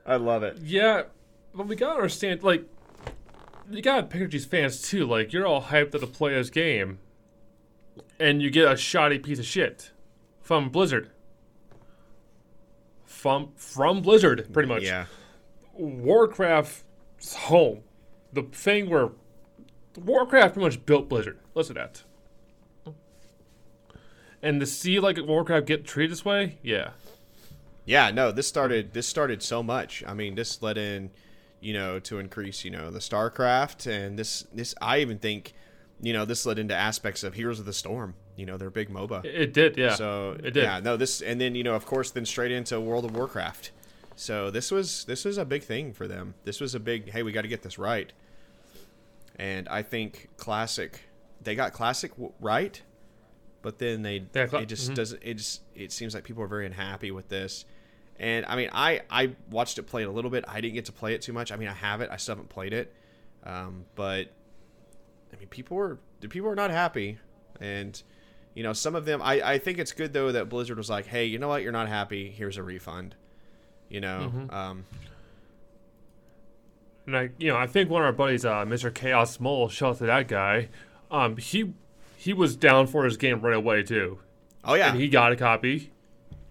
I 0.06 0.16
love 0.16 0.42
it. 0.42 0.58
Yeah, 0.62 1.04
but 1.54 1.66
we 1.66 1.76
gotta 1.76 1.96
understand, 1.96 2.42
like, 2.42 2.64
you 3.70 3.82
gotta 3.82 4.04
picture 4.04 4.28
these 4.28 4.44
fans 4.44 4.82
too. 4.82 5.04
Like, 5.06 5.32
you're 5.32 5.46
all 5.46 5.62
hyped 5.62 5.92
to 5.92 6.06
play 6.06 6.34
this 6.34 6.50
game, 6.50 6.98
and 8.20 8.40
you 8.42 8.50
get 8.50 8.70
a 8.70 8.76
shoddy 8.76 9.18
piece 9.18 9.38
of 9.38 9.46
shit 9.46 9.90
from 10.40 10.68
Blizzard. 10.68 11.10
From 13.26 13.48
from 13.56 14.02
Blizzard, 14.02 14.52
pretty 14.52 14.68
much. 14.68 14.84
Yeah. 14.84 15.06
Warcraft's 15.74 17.34
home, 17.34 17.80
the 18.32 18.44
thing 18.44 18.88
where 18.88 19.10
Warcraft 19.96 20.54
pretty 20.54 20.64
much 20.64 20.86
built 20.86 21.08
Blizzard. 21.08 21.40
Listen 21.52 21.74
to 21.74 21.80
that. 22.84 22.94
And 24.40 24.60
to 24.60 24.66
see 24.66 25.00
like 25.00 25.18
Warcraft 25.20 25.66
get 25.66 25.84
treated 25.84 26.12
this 26.12 26.24
way, 26.24 26.58
yeah. 26.62 26.90
Yeah, 27.84 28.12
no, 28.12 28.30
this 28.30 28.46
started 28.46 28.92
this 28.92 29.08
started 29.08 29.42
so 29.42 29.60
much. 29.60 30.04
I 30.06 30.14
mean, 30.14 30.36
this 30.36 30.62
led 30.62 30.78
in, 30.78 31.10
you 31.58 31.72
know, 31.72 31.98
to 31.98 32.20
increase, 32.20 32.64
you 32.64 32.70
know, 32.70 32.92
the 32.92 33.00
StarCraft 33.00 33.90
and 33.90 34.16
this 34.16 34.46
this 34.54 34.72
I 34.80 35.00
even 35.00 35.18
think, 35.18 35.52
you 36.00 36.12
know, 36.12 36.24
this 36.24 36.46
led 36.46 36.60
into 36.60 36.76
aspects 36.76 37.24
of 37.24 37.34
Heroes 37.34 37.58
of 37.58 37.66
the 37.66 37.72
Storm, 37.72 38.14
you 38.36 38.46
know, 38.46 38.56
their 38.56 38.70
big 38.70 38.90
MOBA. 38.90 39.24
It, 39.24 39.52
did, 39.52 39.76
yeah. 39.76 39.94
So 39.94 40.32
it 40.38 40.52
did. 40.52 40.62
Yeah, 40.64 40.80
no, 40.80 40.96
this 40.96 41.20
and 41.22 41.40
then 41.40 41.54
you 41.54 41.64
know, 41.64 41.74
of 41.74 41.86
course, 41.86 42.10
then 42.10 42.26
straight 42.26 42.52
into 42.52 42.78
World 42.80 43.04
of 43.04 43.14
Warcraft. 43.16 43.70
So 44.14 44.50
this 44.50 44.70
was 44.70 45.04
this 45.04 45.24
was 45.24 45.38
a 45.38 45.44
big 45.44 45.62
thing 45.62 45.92
for 45.92 46.06
them. 46.08 46.34
This 46.44 46.60
was 46.60 46.74
a 46.74 46.80
big 46.80 47.10
hey, 47.10 47.22
we 47.22 47.32
got 47.32 47.42
to 47.42 47.48
get 47.48 47.62
this 47.62 47.78
right. 47.78 48.12
And 49.38 49.68
I 49.68 49.82
think 49.82 50.28
classic, 50.36 51.00
they 51.42 51.54
got 51.54 51.72
classic 51.74 52.12
w- 52.12 52.32
right, 52.40 52.80
but 53.62 53.78
then 53.78 54.02
they 54.02 54.24
Yeah, 54.34 54.46
cla- 54.46 54.60
it 54.62 54.66
just 54.66 54.90
mhm. 54.90 54.94
doesn't. 54.94 55.22
It 55.22 55.34
just 55.34 55.60
it 55.74 55.92
seems 55.92 56.14
like 56.14 56.24
people 56.24 56.42
are 56.42 56.46
very 56.48 56.64
unhappy 56.66 57.10
with 57.10 57.28
this. 57.28 57.64
And 58.18 58.46
I 58.46 58.56
mean, 58.56 58.70
I 58.72 59.02
I 59.10 59.32
watched 59.50 59.78
it 59.78 59.82
play 59.82 60.02
it 60.02 60.08
a 60.08 60.10
little 60.10 60.30
bit. 60.30 60.44
I 60.48 60.62
didn't 60.62 60.74
get 60.74 60.86
to 60.86 60.92
play 60.92 61.12
it 61.12 61.20
too 61.20 61.34
much. 61.34 61.52
I 61.52 61.56
mean, 61.56 61.68
I 61.68 61.74
have 61.74 62.00
it. 62.00 62.08
I 62.10 62.16
still 62.16 62.34
haven't 62.36 62.48
played 62.48 62.72
it. 62.72 62.94
Um, 63.44 63.84
but 63.94 64.28
I 65.32 65.36
mean, 65.38 65.48
people 65.48 65.76
were 65.76 65.98
the 66.20 66.28
people 66.28 66.48
are 66.48 66.54
not 66.56 66.70
happy, 66.70 67.18
and 67.60 68.02
you 68.56 68.64
know, 68.64 68.72
some 68.72 68.96
of 68.96 69.04
them. 69.04 69.22
I 69.22 69.40
I 69.52 69.58
think 69.58 69.78
it's 69.78 69.92
good 69.92 70.12
though 70.12 70.32
that 70.32 70.48
Blizzard 70.48 70.78
was 70.78 70.90
like, 70.90 71.06
hey, 71.06 71.26
you 71.26 71.38
know 71.38 71.46
what? 71.48 71.62
You're 71.62 71.70
not 71.70 71.86
happy. 71.88 72.30
Here's 72.30 72.56
a 72.56 72.62
refund. 72.64 73.14
You 73.88 74.00
know, 74.00 74.32
Mm-hmm. 74.34 74.50
um, 74.54 74.84
And 77.06 77.16
I, 77.16 77.30
you 77.38 77.48
know, 77.48 77.56
I 77.56 77.66
think 77.68 77.88
one 77.88 78.02
of 78.02 78.06
our 78.06 78.12
buddies, 78.12 78.44
uh, 78.44 78.64
Mr. 78.64 78.92
Chaos 78.92 79.38
Mole, 79.38 79.68
shout 79.68 79.90
out 79.90 79.98
to 79.98 80.06
that 80.06 80.26
guy. 80.28 80.68
Um, 81.10 81.36
he 81.36 81.72
he 82.16 82.32
was 82.32 82.56
down 82.56 82.88
for 82.88 83.04
his 83.04 83.16
game 83.16 83.40
right 83.40 83.54
away 83.54 83.84
too, 83.84 84.18
oh 84.64 84.74
yeah, 84.74 84.90
and 84.90 85.00
he 85.00 85.06
got 85.08 85.30
a 85.30 85.36
copy, 85.36 85.92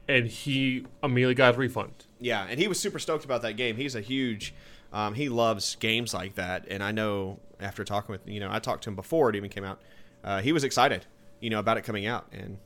and 0.08 0.28
he 0.28 0.86
immediately 1.04 1.36
got 1.36 1.56
a 1.56 1.58
refund. 1.58 2.06
Yeah, 2.22 2.48
and 2.50 2.58
he 2.58 2.70
was 2.70 2.80
super 2.80 3.00
stoked 3.00 3.26
about 3.26 3.42
that 3.42 3.58
game. 3.58 3.76
He's 3.76 3.96
a 3.96 4.00
huge, 4.02 4.54
um, 4.94 5.16
he 5.16 5.28
loves 5.28 5.76
games 5.76 6.14
like 6.14 6.36
that, 6.36 6.66
and 6.70 6.82
I 6.82 6.94
know 6.94 7.40
after 7.60 7.84
talking 7.84 8.14
with 8.14 8.26
you 8.26 8.40
know 8.40 8.48
I 8.50 8.60
talked 8.60 8.84
to 8.86 8.90
him 8.90 8.96
before 8.96 9.30
it 9.30 9.36
even 9.36 9.50
came 9.50 9.66
out, 9.66 9.82
uh, 10.24 10.40
he 10.40 10.54
was 10.54 10.64
excited, 10.64 11.06
you 11.40 11.50
know, 11.50 11.60
about 11.60 11.78
it 11.78 11.84
coming 11.84 12.06
out, 12.06 12.28
and 12.32 12.58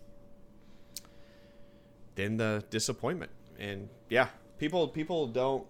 then 2.15 2.37
the 2.37 2.63
disappointment, 2.69 3.31
and 3.57 3.89
yeah, 4.09 4.27
people 4.57 4.87
people 4.87 5.27
don't 5.27 5.65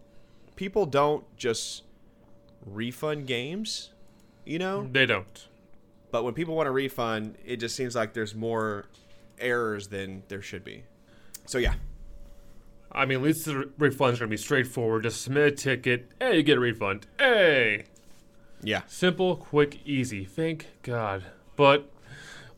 people 0.55 0.85
don't 0.85 1.23
just 1.37 1.83
refund 2.65 3.27
games, 3.27 3.91
you 4.45 4.59
know. 4.59 4.87
They 4.91 5.05
don't. 5.05 5.47
But 6.11 6.23
when 6.23 6.33
people 6.33 6.55
want 6.55 6.67
a 6.67 6.71
refund, 6.71 7.37
it 7.45 7.57
just 7.57 7.75
seems 7.75 7.95
like 7.95 8.13
there's 8.13 8.33
more 8.33 8.85
errors 9.37 9.87
than 9.87 10.23
there 10.27 10.41
should 10.41 10.63
be. 10.63 10.83
So 11.45 11.57
yeah, 11.57 11.75
I 12.91 13.05
mean, 13.05 13.19
at 13.19 13.23
least 13.23 13.45
the 13.45 13.69
refund's 13.77 14.19
gonna 14.19 14.29
be 14.29 14.37
straightforward. 14.37 15.03
Just 15.03 15.21
submit 15.21 15.47
a 15.47 15.51
ticket, 15.51 16.11
hey, 16.19 16.37
you 16.37 16.43
get 16.43 16.57
a 16.57 16.61
refund. 16.61 17.07
Hey, 17.17 17.85
yeah. 18.61 18.81
simple, 18.87 19.35
quick, 19.35 19.79
easy. 19.85 20.25
Thank 20.25 20.67
God. 20.83 21.23
But 21.55 21.89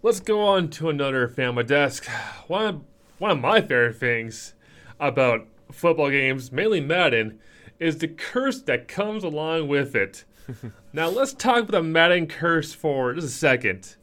let's 0.04 0.20
go 0.20 0.42
on 0.42 0.70
to 0.70 0.90
another 0.90 1.28
fan 1.28 1.50
on 1.50 1.56
my 1.56 1.64
desk. 1.64 2.06
One 2.48 2.66
of, 2.66 2.82
one 3.18 3.32
of 3.32 3.40
my 3.40 3.62
favorite 3.62 3.98
things 3.98 4.54
about 5.00 5.48
football 5.72 6.10
games, 6.10 6.52
mainly 6.52 6.82
Madden, 6.82 7.40
is 7.80 8.00
the 8.00 8.08
curse 8.08 8.62
that 8.64 8.88
comes 8.88 9.24
along 9.24 9.68
with 9.68 9.96
it. 9.96 10.26
now 10.94 11.08
let's 11.08 11.34
talk 11.34 11.60
about 11.60 11.72
the 11.72 11.84
Madden 11.84 12.28
curse 12.28 12.74
for 12.74 13.14
just 13.14 13.28
a 13.28 13.30
second. 13.30 13.96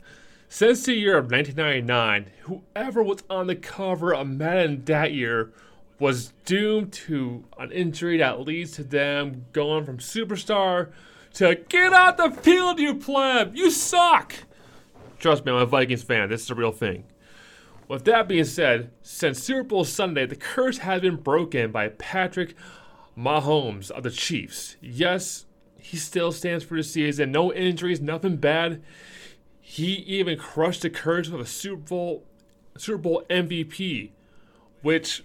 Since 0.49 0.87
the 0.87 0.95
year 0.95 1.19
of 1.19 1.31
1999, 1.31 2.31
whoever 2.43 3.03
was 3.03 3.23
on 3.29 3.49
the 3.49 3.57
cover 3.57 4.15
of 4.15 4.29
Madden 4.29 4.85
that 4.87 5.13
year 5.13 5.53
was 5.99 6.33
doomed 6.45 6.93
to 6.93 7.45
an 7.59 7.73
injury 7.73 8.19
that 8.19 8.41
leads 8.41 8.73
to 8.73 8.85
them 8.85 9.47
going 9.53 9.85
from 9.85 9.99
superstar 9.99 10.91
to 11.35 11.57
get 11.69 11.93
out 11.93 12.17
the 12.17 12.31
field, 12.31 12.79
you 12.79 12.95
pleb! 12.95 13.55
You 13.57 13.71
suck! 13.71 14.35
Trust 15.19 15.45
me, 15.45 15.53
I'm 15.53 15.59
a 15.59 15.67
Vikings 15.67 16.03
fan. 16.03 16.29
This 16.29 16.43
is 16.43 16.51
a 16.51 16.55
real 16.55 16.73
thing. 16.73 17.05
With 17.89 18.05
that 18.05 18.29
being 18.29 18.45
said, 18.45 18.91
since 19.03 19.43
Super 19.43 19.65
Bowl 19.65 19.85
Sunday, 19.85 20.27
the 20.27 20.37
curse 20.37 20.79
has 20.79 21.01
been 21.01 21.17
broken 21.17 21.73
by 21.73 21.89
Patrick 21.89 22.55
Mahomes 23.17 23.91
of 23.91 24.05
the 24.05 24.11
Chiefs. 24.11 24.77
Yes, 24.81 25.47
he 25.81 25.97
still 25.97 26.31
stands 26.31 26.65
for 26.65 26.77
the 26.77 26.83
season. 26.83 27.33
No 27.33 27.53
injuries, 27.53 28.01
nothing 28.01 28.37
bad. 28.37 28.83
He 29.61 29.95
even 29.95 30.39
crushed 30.39 30.83
the 30.83 30.91
curse 30.91 31.29
with 31.29 31.41
a 31.41 31.47
Super 31.47 31.83
Bowl 31.83 32.25
Super 32.77 32.99
Bowl 32.99 33.25
MVP, 33.29 34.11
which 34.83 35.25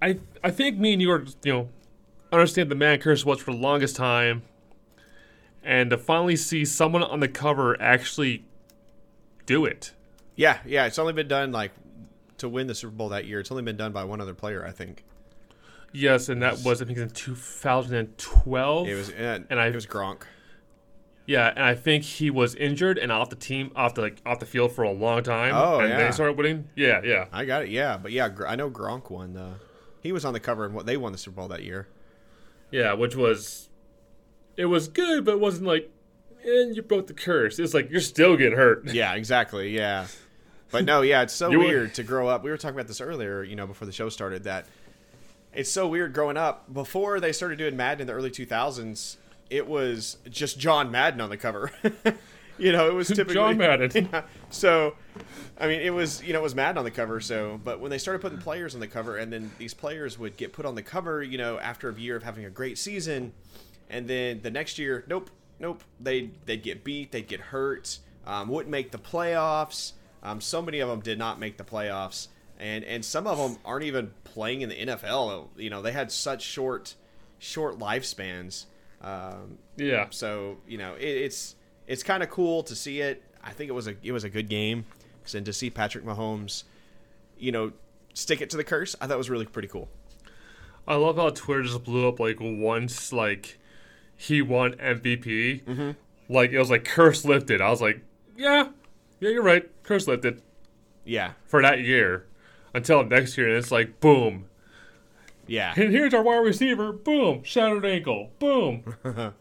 I 0.00 0.18
I 0.42 0.50
think 0.50 0.78
me 0.78 0.94
and 0.94 1.02
you 1.02 1.10
are 1.10 1.24
you 1.44 1.52
know 1.52 1.68
understand 2.32 2.70
the 2.70 2.74
man 2.74 2.98
curse 2.98 3.26
was 3.26 3.40
for 3.40 3.52
the 3.52 3.58
longest 3.58 3.96
time, 3.96 4.42
and 5.62 5.90
to 5.90 5.98
finally 5.98 6.36
see 6.36 6.64
someone 6.64 7.02
on 7.02 7.20
the 7.20 7.28
cover 7.28 7.80
actually 7.80 8.44
do 9.46 9.64
it. 9.64 9.92
Yeah, 10.36 10.58
yeah. 10.64 10.86
It's 10.86 10.98
only 10.98 11.12
been 11.12 11.28
done 11.28 11.52
like 11.52 11.72
to 12.38 12.48
win 12.48 12.66
the 12.66 12.74
Super 12.74 12.92
Bowl 12.94 13.08
that 13.10 13.26
year. 13.26 13.40
It's 13.40 13.50
only 13.50 13.62
been 13.62 13.76
done 13.76 13.92
by 13.92 14.04
one 14.04 14.20
other 14.20 14.34
player, 14.34 14.64
I 14.66 14.70
think. 14.70 15.04
Yes, 15.92 16.28
and 16.28 16.42
that 16.42 16.60
was 16.64 16.80
I 16.80 16.86
think 16.86 16.98
in 16.98 17.10
2012. 17.10 18.88
It 18.88 18.94
was, 18.94 19.10
and, 19.10 19.46
And 19.50 19.60
I- 19.60 19.66
it 19.68 19.74
was 19.74 19.86
Gronk. 19.86 20.22
Yeah, 21.24 21.50
and 21.54 21.62
I 21.64 21.74
think 21.76 22.02
he 22.02 22.30
was 22.30 22.56
injured 22.56 22.98
and 22.98 23.12
off 23.12 23.30
the 23.30 23.36
team, 23.36 23.70
off 23.76 23.94
the 23.94 24.00
like 24.00 24.20
off 24.26 24.40
the 24.40 24.46
field 24.46 24.72
for 24.72 24.82
a 24.82 24.90
long 24.90 25.22
time. 25.22 25.54
Oh, 25.54 25.78
and 25.78 25.88
yeah. 25.90 26.06
he 26.06 26.12
started 26.12 26.36
winning. 26.36 26.68
Yeah, 26.74 27.00
yeah, 27.04 27.26
I 27.32 27.44
got 27.44 27.62
it. 27.62 27.68
Yeah, 27.68 27.96
but 27.96 28.10
yeah, 28.10 28.28
I 28.48 28.56
know 28.56 28.68
Gronk 28.68 29.08
won. 29.08 29.34
The, 29.34 29.52
he 30.00 30.10
was 30.10 30.24
on 30.24 30.32
the 30.32 30.40
cover 30.40 30.64
and 30.64 30.74
what 30.74 30.84
they 30.84 30.96
won 30.96 31.12
the 31.12 31.18
Super 31.18 31.36
Bowl 31.36 31.46
that 31.48 31.62
year. 31.62 31.86
yeah. 32.72 32.94
Which 32.94 33.14
was, 33.14 33.68
it 34.56 34.64
was 34.66 34.88
good, 34.88 35.24
but 35.24 35.34
it 35.34 35.40
wasn't 35.40 35.68
like, 35.68 35.91
and 36.44 36.76
you 36.76 36.82
broke 36.82 37.06
the 37.06 37.14
curse. 37.14 37.58
It's 37.58 37.74
like 37.74 37.90
you're 37.90 38.00
still 38.00 38.36
getting 38.36 38.56
hurt. 38.56 38.84
Yeah, 38.92 39.14
exactly. 39.14 39.70
Yeah. 39.70 40.06
But 40.70 40.84
no, 40.84 41.02
yeah, 41.02 41.22
it's 41.22 41.34
so 41.34 41.50
weird 41.50 41.94
to 41.94 42.02
grow 42.02 42.28
up. 42.28 42.42
We 42.42 42.50
were 42.50 42.56
talking 42.56 42.76
about 42.76 42.88
this 42.88 43.00
earlier, 43.00 43.42
you 43.42 43.56
know, 43.56 43.66
before 43.66 43.86
the 43.86 43.92
show 43.92 44.08
started 44.08 44.44
that 44.44 44.66
it's 45.52 45.70
so 45.70 45.86
weird 45.86 46.14
growing 46.14 46.36
up. 46.36 46.72
Before 46.72 47.20
they 47.20 47.32
started 47.32 47.58
doing 47.58 47.76
Madden 47.76 48.02
in 48.02 48.06
the 48.06 48.14
early 48.14 48.30
2000s, 48.30 49.16
it 49.50 49.66
was 49.66 50.16
just 50.30 50.58
John 50.58 50.90
Madden 50.90 51.20
on 51.20 51.28
the 51.28 51.36
cover. 51.36 51.70
you 52.58 52.72
know, 52.72 52.88
it 52.88 52.94
was 52.94 53.08
typically 53.08 53.34
John 53.34 53.58
Madden. 53.58 54.08
Yeah. 54.10 54.22
So, 54.48 54.94
I 55.60 55.68
mean, 55.68 55.80
it 55.80 55.92
was 55.92 56.22
you 56.22 56.32
know 56.32 56.40
it 56.40 56.42
was 56.42 56.54
Madden 56.54 56.78
on 56.78 56.84
the 56.84 56.90
cover. 56.90 57.20
So, 57.20 57.60
but 57.62 57.80
when 57.80 57.90
they 57.90 57.98
started 57.98 58.20
putting 58.22 58.38
players 58.38 58.74
on 58.74 58.80
the 58.80 58.88
cover, 58.88 59.18
and 59.18 59.32
then 59.32 59.50
these 59.58 59.74
players 59.74 60.18
would 60.18 60.36
get 60.38 60.52
put 60.54 60.64
on 60.64 60.74
the 60.74 60.82
cover, 60.82 61.22
you 61.22 61.36
know, 61.36 61.58
after 61.58 61.90
a 61.90 61.94
year 61.94 62.16
of 62.16 62.22
having 62.22 62.46
a 62.46 62.50
great 62.50 62.78
season, 62.78 63.32
and 63.90 64.08
then 64.08 64.40
the 64.42 64.50
next 64.50 64.78
year, 64.78 65.04
nope, 65.06 65.28
nope, 65.62 65.82
they 65.98 66.28
they'd 66.44 66.62
get 66.62 66.84
beat, 66.84 67.12
they'd 67.12 67.26
get 67.28 67.40
hurt, 67.40 67.98
um, 68.26 68.48
wouldn't 68.48 68.70
make 68.70 68.90
the 68.90 68.98
playoffs. 68.98 69.92
Um, 70.22 70.40
so 70.42 70.60
many 70.60 70.80
of 70.80 70.88
them 70.90 71.00
did 71.00 71.18
not 71.18 71.40
make 71.40 71.56
the 71.56 71.64
playoffs, 71.64 72.28
and 72.58 72.84
and 72.84 73.02
some 73.04 73.26
of 73.26 73.38
them 73.38 73.56
aren't 73.64 73.84
even 73.84 74.10
playing 74.24 74.60
in 74.60 74.68
the 74.68 74.74
NFL. 74.86 75.48
You 75.56 75.70
know, 75.70 75.80
they 75.80 75.92
had 75.92 76.12
such 76.12 76.42
short 76.42 76.94
short 77.38 77.78
lifespans. 77.78 78.66
Um, 79.00 79.58
Yeah. 79.76 80.06
so 80.10 80.58
you 80.68 80.78
know, 80.78 80.94
it, 80.94 81.04
it's 81.08 81.56
it's 81.86 82.02
kind 82.02 82.22
of 82.22 82.30
cool 82.30 82.62
to 82.64 82.74
see 82.76 83.00
it. 83.00 83.22
I 83.42 83.50
think 83.50 83.68
it 83.70 83.72
was 83.72 83.88
a 83.88 83.94
it 84.02 84.12
was 84.12 84.24
a 84.24 84.30
good 84.30 84.48
game, 84.48 84.84
and 85.34 85.44
to 85.46 85.52
see 85.52 85.70
Patrick 85.70 86.04
Mahomes, 86.04 86.64
you 87.38 87.50
know, 87.50 87.72
stick 88.14 88.40
it 88.40 88.50
to 88.50 88.56
the 88.56 88.64
curse, 88.64 88.94
I 89.00 89.06
thought 89.06 89.18
was 89.18 89.30
really 89.30 89.46
pretty 89.46 89.68
cool. 89.68 89.88
I 90.86 90.94
love 90.96 91.16
how 91.16 91.30
Twitter 91.30 91.62
just 91.62 91.82
blew 91.84 92.06
up 92.08 92.20
like 92.20 92.38
once 92.40 93.12
like 93.12 93.58
he 94.22 94.40
won 94.40 94.72
MVP. 94.74 95.64
Mm-hmm. 95.64 95.90
Like 96.32 96.50
it 96.52 96.58
was 96.58 96.70
like 96.70 96.84
curse 96.84 97.24
lifted. 97.24 97.60
I 97.60 97.70
was 97.70 97.80
like, 97.82 98.00
yeah, 98.36 98.68
yeah, 99.20 99.30
you're 99.30 99.42
right, 99.42 99.68
curse 99.82 100.06
lifted 100.06 100.40
Yeah, 101.04 101.32
for 101.46 101.60
that 101.62 101.80
year 101.80 102.26
until 102.72 103.04
next 103.04 103.36
year, 103.36 103.48
and 103.48 103.56
it's 103.56 103.70
like 103.72 103.98
boom. 104.00 104.46
yeah. 105.46 105.74
And 105.76 105.90
here's 105.92 106.14
our 106.14 106.22
wide 106.22 106.38
receiver. 106.38 106.92
Boom, 106.92 107.42
shattered 107.42 107.84
ankle. 107.84 108.30
Boom. 108.38 108.84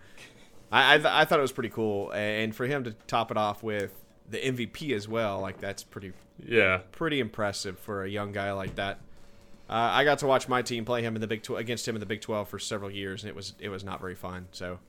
I 0.71 0.95
I, 0.95 0.97
th- 0.97 1.05
I 1.05 1.25
thought 1.25 1.39
it 1.39 1.43
was 1.43 1.51
pretty 1.51 1.69
cool, 1.69 2.11
and 2.11 2.55
for 2.55 2.65
him 2.65 2.83
to 2.85 2.91
top 3.07 3.29
it 3.31 3.37
off 3.37 3.61
with 3.61 3.93
the 4.29 4.37
MVP 4.39 4.91
as 4.95 5.07
well, 5.07 5.39
like 5.39 5.59
that's 5.59 5.83
pretty 5.83 6.13
yeah. 6.43 6.79
pretty 6.91 7.19
impressive 7.19 7.77
for 7.77 8.03
a 8.03 8.09
young 8.09 8.31
guy 8.31 8.51
like 8.51 8.75
that. 8.75 8.99
Uh, 9.71 9.89
I 9.93 10.03
got 10.03 10.19
to 10.19 10.27
watch 10.27 10.49
my 10.49 10.61
team 10.61 10.83
play 10.83 11.01
him 11.01 11.15
in 11.15 11.21
the 11.21 11.27
Big 11.27 11.43
Tw- 11.43 11.51
against 11.51 11.87
him 11.87 11.95
in 11.95 12.01
the 12.01 12.05
Big 12.05 12.19
Twelve 12.19 12.49
for 12.49 12.59
several 12.59 12.91
years, 12.91 13.23
and 13.23 13.29
it 13.29 13.35
was 13.35 13.53
it 13.57 13.69
was 13.69 13.85
not 13.85 14.01
very 14.01 14.15
fun. 14.15 14.47
So, 14.51 14.79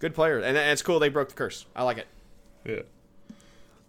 good 0.00 0.14
player, 0.14 0.36
and, 0.36 0.56
and 0.56 0.70
it's 0.70 0.82
cool 0.82 0.98
they 0.98 1.08
broke 1.08 1.30
the 1.30 1.34
curse. 1.34 1.64
I 1.74 1.82
like 1.84 1.96
it. 1.96 2.06
Yeah. 2.66 2.82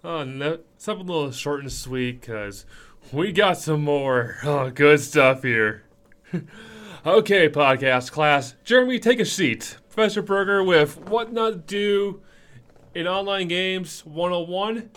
Oh, 0.02 0.24
no, 0.24 0.60
something 0.78 1.10
a 1.10 1.12
little 1.12 1.32
short 1.32 1.60
and 1.60 1.72
sweet 1.72 2.22
because 2.22 2.66
we 3.12 3.34
got 3.34 3.58
some 3.58 3.82
more 3.82 4.38
oh, 4.44 4.70
good 4.70 5.02
stuff 5.02 5.44
here. 5.44 5.84
okay, 7.06 7.50
podcast 7.50 8.12
class. 8.12 8.56
Jeremy, 8.64 8.98
take 8.98 9.20
a 9.20 9.26
seat. 9.26 9.78
Professor 9.90 10.22
Berger 10.22 10.64
with 10.64 10.98
What 11.10 11.34
Not 11.34 11.52
to 11.52 11.58
Do 11.58 12.22
in 12.94 13.08
Online 13.08 13.50
Games 13.50 14.06
101. 14.06 14.92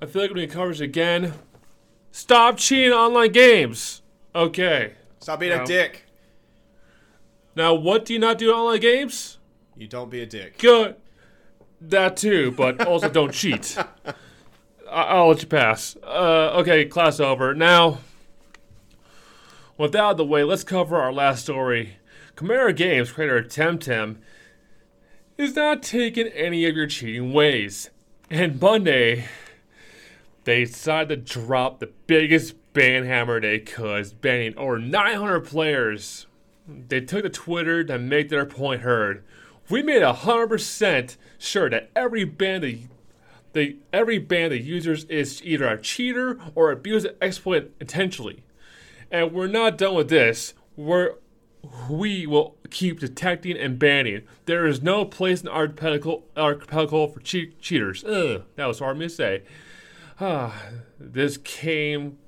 I 0.00 0.06
feel 0.06 0.22
like 0.22 0.30
when 0.30 0.40
he 0.40 0.46
covers 0.46 0.80
again. 0.80 1.32
Stop 2.16 2.58
cheating 2.58 2.92
online 2.92 3.32
games. 3.32 4.00
Okay. 4.36 4.92
Stop 5.18 5.40
being 5.40 5.50
No. 5.56 5.64
a 5.64 5.66
dick. 5.66 6.04
Now, 7.56 7.74
what 7.74 8.04
do 8.04 8.12
you 8.12 8.20
not 8.20 8.38
do 8.38 8.50
in 8.50 8.54
online 8.54 8.78
games? 8.78 9.38
You 9.76 9.88
don't 9.88 10.10
be 10.10 10.20
a 10.22 10.26
dick. 10.26 10.58
Good. 10.58 10.94
That 11.80 12.16
too, 12.16 12.52
but 12.52 12.86
also 12.86 13.08
don't 13.08 13.32
cheat. 13.34 13.76
I- 14.06 14.14
I'll 14.88 15.26
let 15.26 15.42
you 15.42 15.48
pass. 15.48 15.96
Uh, 16.04 16.52
okay, 16.60 16.84
class 16.84 17.18
over. 17.18 17.52
Now, 17.52 17.98
with 19.76 19.90
that 19.90 19.98
out 20.00 20.10
of 20.12 20.16
the 20.18 20.24
way, 20.24 20.44
let's 20.44 20.62
cover 20.62 20.96
our 20.96 21.12
last 21.12 21.42
story. 21.42 21.96
Chimera 22.38 22.72
Games, 22.72 23.10
creator 23.10 23.38
of 23.38 23.46
Temtem, 23.48 24.18
is 25.36 25.56
not 25.56 25.82
taking 25.82 26.28
any 26.28 26.64
of 26.64 26.76
your 26.76 26.86
cheating 26.86 27.32
ways. 27.32 27.90
And 28.30 28.60
Monday, 28.60 29.24
they 30.44 30.64
decided 30.64 31.26
to 31.26 31.40
drop 31.40 31.80
the 31.80 31.90
biggest 32.06 32.54
ban 32.72 33.04
hammer 33.04 33.40
they 33.40 33.58
could, 33.58 34.20
banning 34.20 34.56
over 34.56 34.78
900 34.78 35.40
players. 35.40 36.26
They 36.66 37.00
took 37.00 37.22
to 37.22 37.30
Twitter 37.30 37.84
to 37.84 37.98
make 37.98 38.28
their 38.28 38.46
point 38.46 38.82
heard. 38.82 39.24
We 39.70 39.82
made 39.82 40.02
hundred 40.02 40.48
percent 40.48 41.16
sure 41.38 41.70
that 41.70 41.90
every 41.96 42.24
ban 42.24 42.60
the, 42.60 42.80
the 43.54 43.76
every 43.92 44.18
ban 44.18 44.50
the 44.50 44.60
users 44.60 45.04
is 45.04 45.42
either 45.42 45.66
a 45.66 45.80
cheater 45.80 46.38
or 46.54 46.70
abuse 46.70 47.06
exploit 47.20 47.72
intentionally. 47.80 48.44
And 49.10 49.32
we're 49.32 49.46
not 49.46 49.78
done 49.78 49.94
with 49.94 50.10
this. 50.10 50.54
We're 50.76 51.14
we 51.88 52.26
will 52.26 52.56
keep 52.68 53.00
detecting 53.00 53.56
and 53.56 53.78
banning. 53.78 54.22
There 54.44 54.66
is 54.66 54.82
no 54.82 55.06
place 55.06 55.40
in 55.40 55.48
our 55.48 55.62
archipelago, 55.62 56.24
archipelago 56.36 57.08
for 57.08 57.20
cheat, 57.20 57.58
cheaters. 57.60 58.04
Ugh, 58.04 58.42
that 58.56 58.66
was 58.66 58.80
hard 58.80 58.96
for 58.96 59.00
me 59.00 59.06
to 59.06 59.14
say. 59.14 59.42
Ah, 60.20 60.62
this 60.98 61.36
came. 61.38 62.18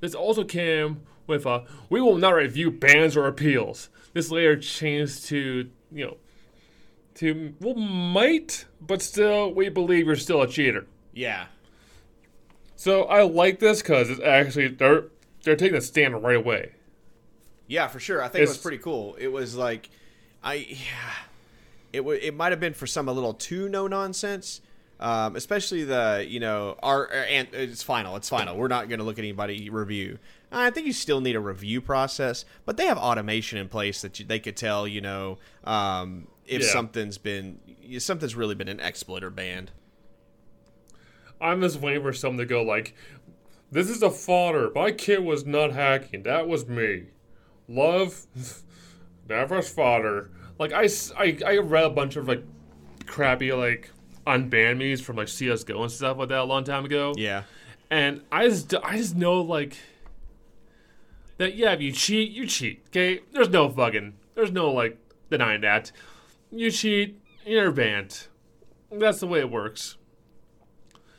This 0.00 0.14
also 0.14 0.44
came 0.44 1.02
with 1.26 1.46
a. 1.46 1.64
We 1.90 2.00
will 2.00 2.16
not 2.16 2.34
review 2.34 2.70
bans 2.70 3.16
or 3.16 3.26
appeals. 3.26 3.88
This 4.12 4.30
later 4.30 4.56
changed 4.56 5.24
to 5.26 5.70
you 5.92 6.06
know. 6.06 6.16
To 7.16 7.54
well, 7.60 7.74
might, 7.74 8.64
but 8.80 9.02
still, 9.02 9.52
we 9.52 9.68
believe 9.68 10.06
you're 10.06 10.16
still 10.16 10.40
a 10.40 10.48
cheater. 10.48 10.86
Yeah. 11.12 11.46
So 12.74 13.04
I 13.04 13.22
like 13.22 13.58
this 13.60 13.82
because 13.82 14.08
it's 14.10 14.20
actually 14.20 14.68
they're 14.68 15.04
they're 15.44 15.56
taking 15.56 15.76
a 15.76 15.80
stand 15.80 16.22
right 16.22 16.36
away. 16.36 16.72
Yeah, 17.66 17.88
for 17.88 18.00
sure. 18.00 18.22
I 18.22 18.28
think 18.28 18.44
it 18.44 18.48
was 18.48 18.58
pretty 18.58 18.78
cool. 18.78 19.14
It 19.18 19.28
was 19.28 19.54
like, 19.56 19.90
I 20.42 20.54
yeah, 20.54 21.14
it 21.92 21.98
w- 21.98 22.18
it 22.20 22.34
might 22.34 22.52
have 22.52 22.60
been 22.60 22.74
for 22.74 22.86
some 22.86 23.08
a 23.08 23.12
little 23.12 23.34
too 23.34 23.68
no 23.68 23.86
nonsense. 23.86 24.60
Um, 25.02 25.34
especially 25.34 25.82
the 25.82 26.24
you 26.28 26.38
know 26.38 26.76
our 26.82 27.10
and 27.12 27.48
it's 27.52 27.82
final. 27.82 28.14
It's 28.14 28.28
final. 28.28 28.56
We're 28.56 28.68
not 28.68 28.88
going 28.88 29.00
to 29.00 29.04
look 29.04 29.18
at 29.18 29.24
anybody 29.24 29.68
review. 29.68 30.18
I 30.52 30.70
think 30.70 30.86
you 30.86 30.92
still 30.92 31.20
need 31.20 31.34
a 31.34 31.40
review 31.40 31.80
process, 31.80 32.44
but 32.64 32.76
they 32.76 32.86
have 32.86 32.98
automation 32.98 33.58
in 33.58 33.68
place 33.68 34.00
that 34.02 34.20
you, 34.20 34.24
they 34.26 34.38
could 34.38 34.56
tell 34.56 34.86
you 34.86 35.00
know 35.00 35.38
um, 35.64 36.28
if 36.46 36.62
Yeah. 36.62 36.68
something's 36.68 37.18
been 37.18 37.58
something's 37.98 38.36
really 38.36 38.54
been 38.54 38.68
an 38.68 38.78
exploit 38.80 39.24
or 39.24 39.30
banned. 39.30 39.72
I'm 41.40 41.60
just 41.60 41.80
waiting 41.80 42.02
for 42.02 42.12
someone 42.12 42.38
to 42.38 42.46
go 42.46 42.62
like, 42.62 42.94
"This 43.70 43.90
is 43.90 44.02
a 44.02 44.10
fodder. 44.10 44.70
My 44.74 44.92
kid 44.92 45.24
was 45.24 45.44
not 45.44 45.72
hacking. 45.72 46.22
That 46.22 46.46
was 46.46 46.68
me. 46.68 47.06
Love, 47.68 48.26
that 49.26 49.50
was 49.50 49.68
fodder." 49.68 50.30
Like 50.58 50.72
I, 50.72 50.88
I, 51.18 51.38
I 51.44 51.56
read 51.56 51.84
a 51.84 51.90
bunch 51.90 52.14
of 52.16 52.28
like 52.28 52.44
crappy 53.06 53.52
like 53.52 53.90
unbanned 54.26 54.78
me 54.78 54.94
from 54.96 55.16
like 55.16 55.28
CS:GO 55.28 55.82
and 55.82 55.90
stuff 55.92 56.18
like 56.18 56.28
that 56.28 56.38
a 56.40 56.44
long 56.44 56.64
time 56.64 56.84
ago. 56.84 57.12
Yeah, 57.16 57.42
And 57.90 58.22
I 58.30 58.48
just, 58.48 58.74
I 58.82 58.96
just 58.96 59.16
know 59.16 59.40
like 59.40 59.76
that. 61.38 61.54
Yeah, 61.56 61.72
if 61.72 61.80
you 61.80 61.92
cheat, 61.92 62.30
you 62.30 62.46
cheat. 62.46 62.84
Okay, 62.88 63.20
there's 63.32 63.48
no 63.48 63.68
fucking, 63.68 64.14
there's 64.34 64.52
no 64.52 64.70
like 64.70 64.98
denying 65.30 65.60
that. 65.62 65.92
You 66.50 66.70
cheat, 66.70 67.20
you're 67.46 67.70
banned. 67.72 68.26
That's 68.90 69.20
the 69.20 69.26
way 69.26 69.40
it 69.40 69.50
works. 69.50 69.96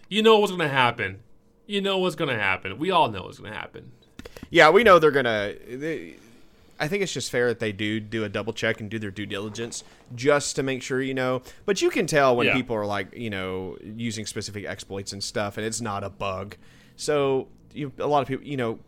You 0.10 0.22
know 0.22 0.38
what's 0.40 0.52
gonna 0.52 0.70
happen. 0.70 1.22
You 1.66 1.82
know 1.82 1.98
what's 1.98 2.16
gonna 2.16 2.38
happen. 2.38 2.78
We 2.78 2.92
all 2.92 3.10
know 3.10 3.24
what's 3.24 3.40
gonna 3.40 3.56
happen. 3.56 3.92
yeah. 4.50 4.70
We 4.70 4.84
know 4.84 5.00
they're 5.00 5.12
gonna. 5.12 5.56
They, 5.68 6.18
I 6.80 6.88
think 6.88 7.04
it's 7.04 7.14
just 7.14 7.30
fair 7.32 7.48
that 7.50 7.60
they 7.60 7.72
do 7.72 8.00
do 8.00 8.24
a 8.24 8.30
double 8.30 8.52
check 8.54 8.82
and 8.82 8.90
do 8.90 8.98
their 9.00 9.12
due 9.12 9.26
diligence 9.26 9.84
just 10.16 10.56
to 10.56 10.64
make 10.64 10.82
sure 10.82 11.02
you 11.02 11.14
know. 11.14 11.42
But 11.66 11.82
you 11.82 11.90
can 11.90 12.08
tell 12.08 12.36
when 12.36 12.48
Yeah. 12.48 12.54
people 12.56 12.76
are 12.76 12.86
like 12.86 13.16
you 13.16 13.30
know 13.30 13.78
using 13.84 14.26
specific 14.26 14.66
exploits 14.66 15.14
and 15.14 15.24
stuff, 15.24 15.58
and 15.58 15.66
it's 15.66 15.82
not 15.82 16.04
a 16.04 16.10
bug. 16.10 16.58
So 16.96 17.48
you, 17.74 17.92
a 18.00 18.08
lot 18.08 18.22
of 18.22 18.28
people, 18.28 18.46
you 18.46 18.58
know, 18.58 18.80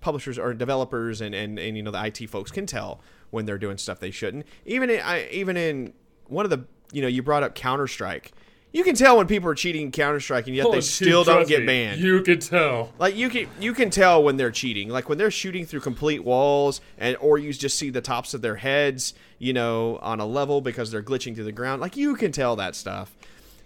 publishers 0.00 0.38
or 0.38 0.54
developers 0.54 1.20
and, 1.20 1.34
and, 1.34 1.58
and 1.58 1.76
you 1.76 1.82
know 1.82 1.90
the 1.90 2.04
IT 2.04 2.28
folks 2.30 2.50
can 2.50 2.66
tell 2.66 3.00
when 3.30 3.46
they're 3.46 3.58
doing 3.58 3.78
stuff 3.78 3.98
they 4.00 4.10
shouldn't. 4.10 4.46
Even 4.66 4.90
in, 4.90 5.00
I, 5.00 5.28
even 5.30 5.56
in 5.56 5.92
one 6.26 6.44
of 6.44 6.50
the 6.50 6.64
you 6.92 7.02
know 7.02 7.08
you 7.08 7.22
brought 7.22 7.42
up 7.42 7.54
Counter 7.54 7.86
Strike. 7.86 8.32
You 8.70 8.84
can 8.84 8.94
tell 8.94 9.16
when 9.16 9.26
people 9.26 9.48
are 9.48 9.54
cheating 9.54 9.90
Counter 9.90 10.20
Strike 10.20 10.46
and 10.46 10.54
yet 10.54 10.66
Oh, 10.66 10.72
they 10.72 10.82
still 10.82 11.24
don't 11.24 11.48
get 11.48 11.64
banned. 11.64 12.00
You 12.00 12.20
can 12.22 12.38
tell. 12.38 12.92
Like 12.98 13.16
you 13.16 13.30
can 13.30 13.48
you 13.58 13.72
can 13.72 13.88
tell 13.88 14.22
when 14.22 14.36
they're 14.36 14.50
cheating. 14.50 14.90
Like 14.90 15.08
when 15.08 15.16
they're 15.16 15.30
shooting 15.30 15.64
through 15.64 15.80
complete 15.80 16.22
walls 16.22 16.80
and 16.98 17.16
or 17.16 17.38
you 17.38 17.52
just 17.52 17.78
see 17.78 17.88
the 17.88 18.02
tops 18.02 18.34
of 18.34 18.42
their 18.42 18.56
heads, 18.56 19.14
you 19.38 19.52
know, 19.54 19.98
on 20.02 20.20
a 20.20 20.26
level 20.26 20.60
because 20.60 20.90
they're 20.90 21.02
glitching 21.02 21.34
through 21.34 21.44
the 21.44 21.52
ground. 21.52 21.80
Like 21.80 21.96
you 21.96 22.14
can 22.14 22.30
tell 22.30 22.56
that 22.56 22.74
stuff. 22.76 23.16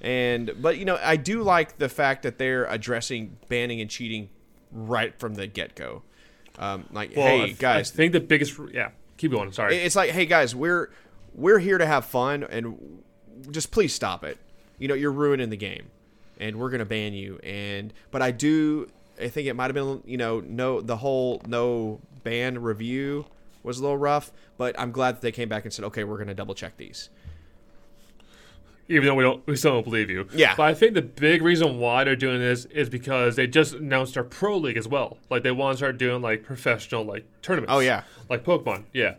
And 0.01 0.53
but 0.61 0.79
you 0.79 0.85
know, 0.85 0.99
I 1.03 1.17
do 1.17 1.43
like 1.43 1.79
the 1.79 1.89
fact 1.89 2.23
that 2.23 2.39
they're 2.39 2.67
addressing 2.67 3.37
banning 3.49 3.81
and 3.81 3.91
cheating 3.91 4.31
right 4.71 5.19
from 5.19 5.35
the 5.35 5.47
get-go. 5.47 6.03
Um, 6.59 6.87
like, 6.93 7.13
Well, 7.17 7.27
I 7.27 7.31
hey 7.31 7.45
th- 7.47 7.59
guys, 7.59 7.93
I 7.93 7.95
think 7.97 8.13
the 8.13 8.21
biggest. 8.21 8.59
Yeah, 8.73 8.91
keep 9.17 9.31
going. 9.33 9.51
Sorry. 9.53 9.77
it's 9.79 9.97
like, 9.97 10.11
hey 10.11 10.27
guys, 10.27 10.55
we're 10.55 10.91
we're 11.35 11.59
here 11.59 11.79
to 11.79 11.87
have 11.87 12.05
fun, 12.05 12.45
and 12.45 13.03
just 13.51 13.71
please 13.71 13.95
stop 13.95 14.23
it. 14.23 14.39
You 14.83 14.89
know, 14.89 14.95
you're 14.95 15.13
ruining 15.13 15.49
the 15.49 15.57
game, 15.57 15.91
and 16.41 16.57
we're 16.57 16.71
gonna 16.71 16.85
ban 16.85 17.15
you. 17.15 17.39
And 17.45 17.93
but 18.11 18.21
I 18.21 18.33
do, 18.33 18.89
I 19.21 19.29
think 19.29 19.47
it 19.47 19.55
might 19.55 19.67
have 19.67 19.75
been, 19.75 20.03
you 20.05 20.17
know, 20.17 20.41
no, 20.41 20.81
the 20.81 20.97
whole 20.97 21.41
no 21.47 22.01
ban 22.25 22.61
review 22.61 23.27
was 23.63 23.79
a 23.79 23.83
little 23.83 23.97
rough. 23.97 24.33
But 24.59 24.75
I'm 24.79 24.91
glad 24.91 25.15
that 25.15 25.21
they 25.23 25.31
came 25.31 25.49
back 25.49 25.65
and 25.65 25.73
said, 25.73 25.85
okay, 25.87 26.03
we're 26.03 26.19
gonna 26.19 26.35
double 26.35 26.55
check 26.55 26.77
these. 26.77 27.11
even 28.89 29.07
though 29.07 29.15
we 29.15 29.23
don't, 29.23 29.47
we 29.47 29.57
still 29.57 29.73
don't 29.73 29.85
believe 29.85 30.11
you. 30.11 30.29
Yeah. 30.35 30.55
But 30.57 30.65
I 30.65 30.75
think 30.75 30.95
the 30.95 31.03
big 31.03 31.43
reason 31.43 31.79
why 31.79 32.05
they're 32.05 32.17
doing 32.17 32.41
this 32.41 32.65
is 32.67 32.89
because 32.89 33.37
they 33.37 33.47
just 33.47 33.75
announced 33.75 34.15
their 34.15 34.25
pro 34.25 34.57
league 34.57 34.77
as 34.77 34.89
well. 34.89 35.19
Like 35.31 35.43
they 35.43 35.51
want 35.51 35.75
to 35.75 35.77
start 35.79 35.99
doing 35.99 36.21
like 36.21 36.43
professional 36.43 37.05
like 37.05 37.25
tournaments. 37.41 37.73
Oh, 37.73 37.79
yeah. 37.79 38.03
Like 38.29 38.45
Pokemon. 38.45 38.85
Yeah. 38.93 39.15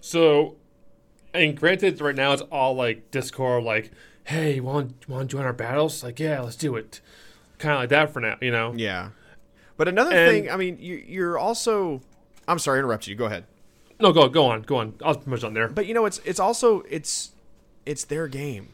So, 0.00 0.56
and 1.32 1.56
granted, 1.56 2.00
right 2.00 2.14
now 2.14 2.32
it's 2.32 2.42
all 2.42 2.74
like 2.74 3.10
Discord. 3.10 3.64
Like, 3.64 3.92
hey, 4.24 4.56
you 4.56 4.62
want 4.62 5.08
want 5.08 5.28
to 5.30 5.36
join 5.36 5.44
our 5.44 5.52
battles? 5.52 6.02
Like, 6.02 6.18
yeah, 6.18 6.40
let's 6.40 6.56
do 6.56 6.76
it. 6.76 7.00
Kind 7.58 7.74
of 7.74 7.80
like 7.80 7.88
that 7.90 8.12
for 8.12 8.20
now, 8.20 8.36
you 8.40 8.50
know. 8.50 8.74
Yeah. 8.76 9.10
But 9.76 9.88
another 9.88 10.14
And- 10.14 10.30
thing, 10.30 10.50
I 10.50 10.56
mean, 10.56 10.78
you, 10.80 10.96
you're 11.06 11.38
also. 11.38 12.00
I'm 12.46 12.58
sorry, 12.58 12.78
I 12.78 12.80
interrupted 12.80 13.08
you. 13.08 13.14
Go 13.16 13.24
ahead. 13.26 13.44
No, 14.00 14.12
go 14.12 14.28
go 14.28 14.46
on, 14.46 14.62
go 14.62 14.76
on. 14.76 14.94
I 15.04 15.08
was 15.08 15.16
pretty 15.18 15.30
much 15.30 15.44
on 15.44 15.54
there. 15.54 15.68
But 15.68 15.86
you 15.86 15.94
know, 15.94 16.04
it's 16.04 16.20
it's 16.24 16.40
also 16.40 16.82
it's 16.90 17.30
it's 17.86 18.04
their 18.04 18.28
game. 18.28 18.68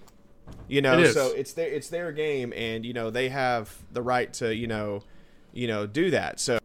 You 0.67 0.83
know, 0.83 0.95
It 0.99 1.07
is. 1.07 1.15
so 1.15 1.29
it's 1.29 1.53
their 1.53 1.69
it's 1.69 1.89
their 1.89 2.11
game, 2.13 2.53
and 2.57 2.85
you 2.85 2.93
know 2.93 3.11
they 3.11 3.29
have 3.29 3.73
the 3.93 4.03
right 4.03 4.33
to 4.35 4.55
you 4.55 4.67
know, 4.67 5.03
you 5.53 5.69
know, 5.69 5.87
do 5.87 6.11
that. 6.11 6.41
So 6.41 6.59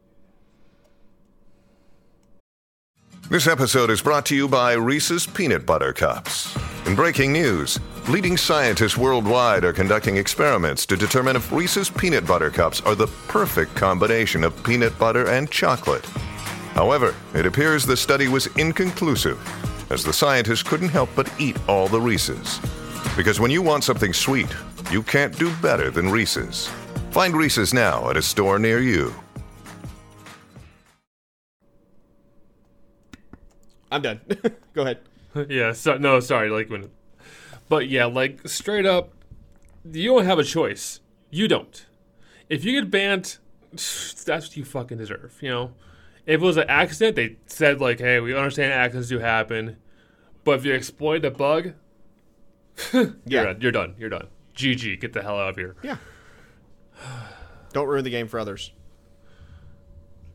This 3.29 3.47
episode 3.47 3.89
is 3.89 4.01
brought 4.01 4.25
to 4.27 4.35
you 4.35 4.47
by 4.47 4.73
Reese's 4.73 5.25
Peanut 5.25 5.65
Butter 5.65 5.93
Cups. 5.93 6.55
In 6.85 6.95
breaking 6.95 7.33
news, 7.33 7.79
leading 8.07 8.37
scientists 8.37 8.97
worldwide 8.97 9.65
are 9.65 9.73
conducting 9.73 10.17
experiments 10.17 10.85
to 10.85 10.95
determine 10.95 11.35
if 11.35 11.51
Reese's 11.51 11.89
Peanut 11.89 12.25
Butter 12.27 12.51
Cups 12.51 12.81
are 12.81 12.93
the 12.93 13.07
perfect 13.27 13.73
combination 13.75 14.43
of 14.43 14.63
peanut 14.63 14.97
butter 14.99 15.27
and 15.29 15.49
chocolate. 15.49 16.05
However, 16.75 17.15
it 17.33 17.45
appears 17.47 17.83
the 17.83 17.97
study 17.97 18.27
was 18.27 18.47
inconclusive, 18.57 19.39
as 19.91 20.03
the 20.03 20.13
scientists 20.13 20.61
couldn't 20.61 20.89
help 20.89 21.09
but 21.15 21.31
eat 21.39 21.57
all 21.67 21.87
the 21.87 21.99
Reese's. 21.99 22.59
Because 23.15 23.39
when 23.39 23.49
you 23.49 23.63
want 23.63 23.83
something 23.83 24.13
sweet, 24.13 24.53
you 24.91 25.01
can't 25.01 25.37
do 25.39 25.51
better 25.57 25.89
than 25.89 26.09
Reese's. 26.09 26.67
Find 27.09 27.35
Reese's 27.35 27.73
now 27.73 28.09
at 28.09 28.17
a 28.17 28.21
store 28.21 28.59
near 28.59 28.79
you. 28.81 29.13
I'm 33.91 34.01
done. 34.01 34.19
Go 34.73 34.81
ahead. 34.83 34.99
yeah, 35.49 35.71
so, 35.71 35.97
no, 35.97 36.19
sorry, 36.19 36.49
like 36.49 36.69
when, 36.69 36.89
but 37.69 37.87
yeah, 37.89 38.05
like 38.05 38.47
straight 38.47 38.85
up, 38.85 39.13
you 39.89 40.09
don't 40.13 40.25
have 40.25 40.39
a 40.39 40.43
choice. 40.43 40.99
You 41.29 41.47
don't. 41.47 41.85
If 42.49 42.63
you 42.63 42.79
get 42.79 42.91
banned, 42.91 43.37
that's 43.71 44.25
what 44.27 44.57
you 44.57 44.63
fucking 44.65 44.97
deserve. 44.97 45.37
You 45.41 45.49
know, 45.49 45.71
if 46.25 46.41
it 46.41 46.45
was 46.45 46.57
an 46.57 46.69
accident, 46.69 47.15
they 47.15 47.37
said 47.47 47.81
like, 47.81 47.99
"Hey, 47.99 48.19
we 48.19 48.35
understand 48.35 48.73
accidents 48.73 49.09
do 49.09 49.19
happen," 49.19 49.77
but 50.43 50.59
if 50.59 50.65
you 50.65 50.73
exploit 50.73 51.23
a 51.25 51.31
bug, 51.31 51.73
you're 52.93 53.15
Yeah. 53.25 53.43
done. 53.43 53.57
You're 53.61 53.71
done. 53.71 53.95
You're 53.97 54.09
done. 54.09 54.27
GG. 54.55 54.99
Get 55.01 55.13
the 55.13 55.21
hell 55.21 55.37
out 55.39 55.49
of 55.49 55.55
here. 55.57 55.75
Yeah. 55.83 55.97
Don't 57.73 57.87
ruin 57.87 58.03
the 58.03 58.09
game 58.09 58.27
for 58.27 58.39
others. 58.39 58.71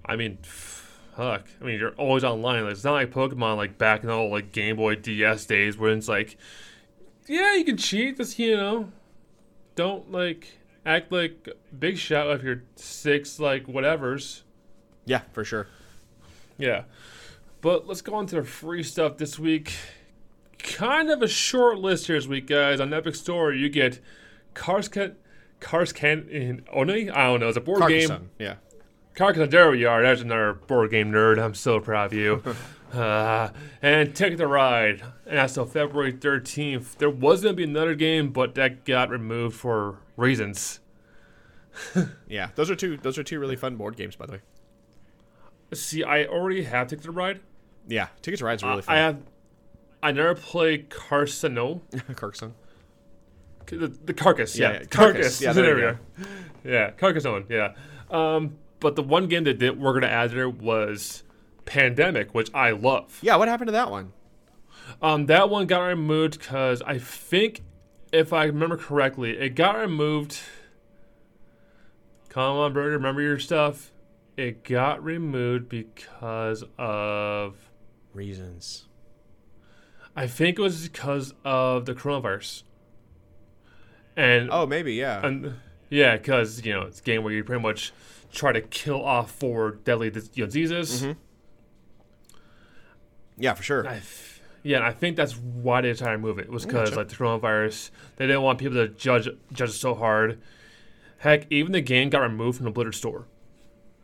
I 0.04 0.16
mean, 0.16 0.38
fuck. 0.42 1.46
I 1.60 1.64
mean, 1.64 1.78
you're 1.78 1.92
always 1.92 2.24
online. 2.24 2.64
Like, 2.64 2.72
it's 2.72 2.84
not 2.84 2.92
like 2.92 3.10
Pokemon, 3.12 3.56
like 3.56 3.78
back 3.78 4.02
in 4.02 4.08
the 4.08 4.12
old 4.14 4.30
like 4.32 4.52
Game 4.52 4.76
Boy 4.76 4.96
DS 4.96 5.46
days, 5.46 5.78
where 5.78 5.90
it's 5.92 6.08
like, 6.08 6.36
yeah, 7.26 7.54
you 7.54 7.64
can 7.64 7.76
cheat. 7.76 8.16
Just 8.16 8.38
you 8.38 8.56
know, 8.56 8.90
don't 9.74 10.10
like 10.10 10.58
act 10.84 11.12
like 11.12 11.48
big 11.76 11.98
shot 11.98 12.28
with 12.28 12.42
your 12.42 12.62
six 12.76 13.38
like 13.38 13.66
whatevers. 13.66 14.42
Yeah, 15.06 15.22
for 15.32 15.44
sure. 15.44 15.66
Yeah, 16.58 16.84
but 17.60 17.86
let's 17.86 18.02
go 18.02 18.14
on 18.14 18.26
to 18.26 18.36
the 18.36 18.44
free 18.44 18.82
stuff 18.82 19.16
this 19.16 19.38
week. 19.38 19.72
Kind 20.58 21.10
of 21.10 21.22
a 21.22 21.28
short 21.28 21.78
list 21.78 22.06
here 22.06 22.16
this 22.16 22.26
week, 22.26 22.46
guys. 22.46 22.80
On 22.80 22.92
Epic 22.92 23.14
Store, 23.14 23.52
you 23.52 23.68
get 23.68 24.00
Cars 24.54 24.88
Can 24.88 25.16
Cars 25.60 25.92
Can 25.92 26.28
in 26.28 26.64
oh, 26.72 26.80
Oni. 26.80 27.10
I 27.10 27.26
don't 27.26 27.40
know. 27.40 27.48
It's 27.48 27.56
a 27.56 27.60
board 27.60 27.88
game. 27.88 28.30
Yeah. 28.38 28.56
Carcassonne, 29.14 29.50
there 29.50 29.70
we 29.70 29.84
are. 29.84 30.02
There's 30.02 30.22
another 30.22 30.54
board 30.54 30.90
game 30.90 31.12
nerd. 31.12 31.42
I'm 31.42 31.54
so 31.54 31.80
proud 31.80 32.06
of 32.06 32.12
you. 32.14 32.42
uh, 32.92 33.50
and 33.82 34.14
Ticket 34.14 34.38
to 34.38 34.46
Ride. 34.46 35.02
And 35.26 35.38
that's 35.38 35.54
till 35.54 35.66
February 35.66 36.12
13th. 36.12 36.96
There 36.98 37.10
was 37.10 37.42
going 37.42 37.54
to 37.54 37.56
be 37.56 37.64
another 37.64 37.94
game, 37.94 38.30
but 38.32 38.54
that 38.56 38.84
got 38.84 39.10
removed 39.10 39.56
for 39.56 39.98
reasons. 40.16 40.80
Yeah. 42.28 42.50
Those 42.56 42.70
are 42.70 42.74
two. 42.76 42.96
Those 42.96 43.16
are 43.16 43.22
two 43.22 43.38
really 43.38 43.56
fun 43.56 43.76
board 43.76 43.96
games, 43.96 44.14
by 44.16 44.26
the 44.26 44.32
way. 44.32 44.40
See, 45.72 46.02
I 46.02 46.26
already 46.26 46.64
have 46.64 46.88
Ticket 46.88 47.04
to 47.04 47.12
Ride. 47.12 47.40
Yeah. 47.88 48.08
Ticket 48.22 48.38
to 48.40 48.44
Ride's 48.44 48.62
is 48.62 48.66
really 48.66 48.78
I 48.78 48.82
fun. 48.82 48.94
I 48.94 48.98
have. 48.98 49.22
I 50.02 50.12
never 50.12 50.34
played 50.34 50.90
Carcassonne. 50.90 51.80
Carcassonne. 52.16 52.54
The, 53.66 53.86
the 53.86 54.14
carcass, 54.14 54.58
yeah, 54.58 54.72
Yeah, 54.72 54.78
yeah, 54.80 54.84
carcass. 54.86 54.90
Carcass. 54.90 55.40
Yeah, 55.40 55.52
there, 55.52 55.64
there 55.64 55.74
we 55.76 55.82
you 55.82 56.24
go. 56.64 56.70
Yeah, 56.70 56.90
Carcassonne. 56.90 57.46
Yeah. 57.48 57.74
Um, 58.10 58.58
but 58.80 58.96
the 58.96 59.02
one 59.02 59.28
game 59.28 59.44
that 59.44 59.58
did, 59.58 59.78
we're 59.80 59.92
gonna 59.92 60.08
add 60.08 60.32
there 60.32 60.50
was 60.50 61.22
Pandemic, 61.64 62.34
which 62.34 62.50
I 62.54 62.70
love. 62.70 63.18
Yeah. 63.22 63.36
What 63.36 63.48
happened 63.48 63.68
to 63.68 63.72
that 63.72 63.90
one? 63.90 64.12
Um, 65.00 65.26
that 65.26 65.48
one 65.50 65.66
got 65.66 65.82
removed 65.82 66.38
because 66.38 66.82
I 66.82 66.98
think, 66.98 67.60
if 68.12 68.32
I 68.32 68.44
remember 68.44 68.76
correctly, 68.76 69.38
it 69.38 69.50
got 69.54 69.76
removed. 69.78 70.38
Come 72.28 72.56
on, 72.56 72.72
Bird, 72.72 72.92
remember 72.92 73.22
your 73.22 73.38
stuff. 73.38 73.92
It 74.36 74.64
got 74.64 75.02
removed 75.02 75.68
because 75.68 76.64
of 76.78 77.70
reasons? 78.12 78.86
I 80.16 80.26
think 80.26 80.58
it 80.58 80.62
was 80.62 80.88
because 80.88 81.34
of 81.44 81.86
the 81.86 81.94
coronavirus. 81.94 82.62
And 84.16 84.48
Oh, 84.50 84.66
maybe 84.66 84.94
yeah. 84.94 85.24
and 85.24 85.54
yeah, 85.88 86.16
because 86.16 86.64
you 86.64 86.72
know 86.72 86.82
it's 86.82 87.00
a 87.00 87.02
game 87.02 87.22
where 87.22 87.32
you 87.32 87.44
pretty 87.44 87.62
much 87.62 87.92
try 88.32 88.52
to 88.52 88.60
kill 88.60 89.04
off 89.04 89.30
four 89.30 89.72
deadly 89.72 90.08
you 90.34 90.42
know, 90.42 90.46
diseases. 90.46 91.02
Mm-hmm. 91.02 91.12
Yeah, 93.40 93.54
for 93.54 93.62
sure. 93.62 93.88
I 93.88 94.00
yeah, 94.62 94.76
and 94.76 94.84
I 94.84 94.92
think 94.92 95.16
that's 95.16 95.36
why 95.36 95.80
they 95.80 95.92
tried 95.94 96.12
to 96.12 96.18
move 96.18 96.38
it. 96.38 96.42
It 96.42 96.50
was 96.50 96.66
because 96.66 96.90
Gotcha. 96.90 97.00
like 97.00 97.08
the 97.08 97.16
coronavirus, 97.16 97.90
they 98.16 98.26
didn't 98.26 98.42
want 98.42 98.58
people 98.58 98.76
to 98.76 98.88
judge 98.88 99.28
judge 99.52 99.70
it 99.70 99.74
so 99.74 99.94
hard. 99.94 100.40
Heck, 101.18 101.46
even 101.50 101.72
the 101.72 101.80
game 101.80 102.10
got 102.10 102.20
removed 102.20 102.58
from 102.58 102.64
the 102.64 102.70
Blizzard 102.70 102.94
store. 102.94 103.26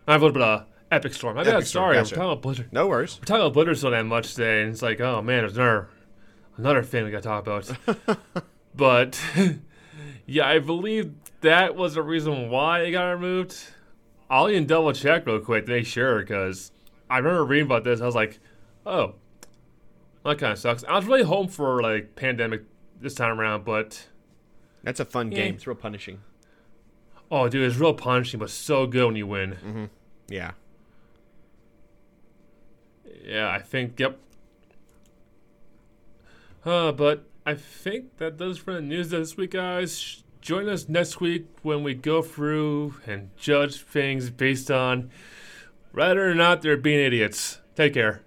I 0.07 0.13
have 0.13 0.23
a 0.23 0.27
little 0.27 0.35
bit 0.41 0.43
of 0.43 0.67
Epic 0.91 1.15
Store. 1.15 1.35
My 1.35 1.43
bad. 1.43 1.55
Epic 1.55 1.67
Store, 1.67 1.83
Sorry, 1.83 1.97
gotcha. 1.97 2.15
I'm 2.15 2.19
talking 2.19 2.33
about 2.33 2.43
Blizzard. 2.43 2.73
no 2.73 2.89
worries. 2.89 3.19
We're 3.21 3.25
talking 3.25 3.43
about 3.43 3.55
Blizzard 3.55 3.79
so 3.79 3.91
damn 3.91 4.09
much 4.09 4.35
today, 4.35 4.63
and 4.63 4.71
it's 4.73 4.83
like, 4.83 5.01
oh 5.01 5.21
man, 5.21 5.41
there's 5.41 5.57
another 5.57 5.89
another 6.57 6.83
thing 6.83 7.05
we 7.05 7.11
got 7.11 7.23
to 7.23 7.29
talk 7.29 7.47
about. 7.47 8.19
but 8.75 9.21
yeah, 10.27 10.49
I 10.49 10.59
believe 10.59 11.13
that 11.43 11.77
was 11.77 11.95
the 11.95 12.03
reason 12.03 12.51
why 12.51 12.81
it 12.81 12.93
got 12.93 13.11
removed. 13.11 13.57
I'll 14.31 14.49
even 14.49 14.67
double 14.67 14.93
check 14.93 15.27
real 15.27 15.39
quick 15.41 15.67
to 15.67 15.73
make 15.73 15.87
sure, 15.87 16.21
because 16.21 16.73
I 17.09 17.19
remember 17.19 17.45
reading 17.45 17.67
about 17.67 17.85
this. 17.85 18.01
I 18.01 18.07
was 18.07 18.15
like, 18.15 18.41
oh, 18.85 19.15
that 20.27 20.39
kind 20.39 20.53
of 20.53 20.59
sucks. 20.59 20.85
I 20.85 20.97
was 20.97 21.05
really 21.07 21.23
hoping 21.23 21.49
for 21.51 21.81
like 21.83 22.15
pandemic 22.17 22.63
this 23.01 23.15
time 23.15 23.39
around, 23.41 23.65
but 23.65 24.07
That's 24.83 25.01
a 25.01 25.05
fun 25.05 25.33
Yeah. 25.33 25.39
game. 25.39 25.55
It's 25.57 25.67
real 25.67 25.75
punishing. 25.77 26.21
oh, 27.31 27.49
dude, 27.49 27.69
it's 27.69 27.77
real 27.77 27.93
punishing, 27.95 28.39
but 28.39 28.51
so 28.51 28.87
good 28.87 29.05
when 29.07 29.17
you 29.17 29.27
win. 29.27 29.91
Yeah. 30.29 30.53
Yeah, 33.25 33.51
I 33.51 33.59
think, 33.61 33.99
yep. 33.99 34.19
Uh, 36.65 36.93
but 36.93 37.25
I 37.45 37.55
think 37.55 38.19
that 38.19 38.37
does 38.37 38.59
for 38.59 38.75
the 38.75 38.81
news 38.81 39.11
this 39.11 39.37
week, 39.37 39.53
guys. 39.53 40.23
Join 40.41 40.69
us 40.69 40.89
next 40.89 41.21
week 41.21 41.47
when 41.63 41.83
we 41.83 41.95
go 41.95 42.23
through 42.23 42.95
and 43.07 43.31
judge 43.37 43.81
things 43.81 44.31
based 44.31 44.71
on 44.71 45.11
whether 45.93 46.29
or 46.31 46.35
not 46.35 46.63
they're 46.63 46.77
being 46.77 47.01
idiots. 47.01 47.61
Take 47.75 47.95
care. 47.95 48.23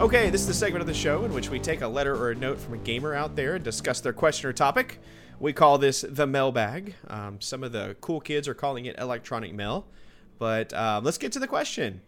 Okay, 0.00 0.30
this 0.30 0.40
is 0.40 0.46
the 0.46 0.54
segment 0.54 0.80
of 0.80 0.86
the 0.86 0.94
show 0.94 1.26
in 1.26 1.34
which 1.34 1.50
we 1.50 1.58
take 1.58 1.82
a 1.82 1.86
letter 1.86 2.16
or 2.16 2.30
a 2.30 2.34
note 2.34 2.58
from 2.58 2.72
a 2.72 2.78
gamer 2.78 3.12
out 3.12 3.36
there 3.36 3.56
and 3.56 3.62
discuss 3.62 4.00
their 4.00 4.14
question 4.14 4.48
or 4.48 4.52
topic. 4.54 4.98
We 5.38 5.52
call 5.52 5.76
this 5.76 6.06
the 6.08 6.26
mailbag. 6.26 6.94
Um, 7.08 7.38
some 7.38 7.62
of 7.62 7.72
the 7.72 7.94
cool 8.00 8.18
kids 8.18 8.48
are 8.48 8.54
calling 8.54 8.86
it 8.86 8.98
electronic 8.98 9.52
mail. 9.52 9.86
But 10.38 10.72
um, 10.72 11.04
let's 11.04 11.18
get 11.18 11.32
to 11.32 11.38
the 11.38 11.46
question. 11.46 12.00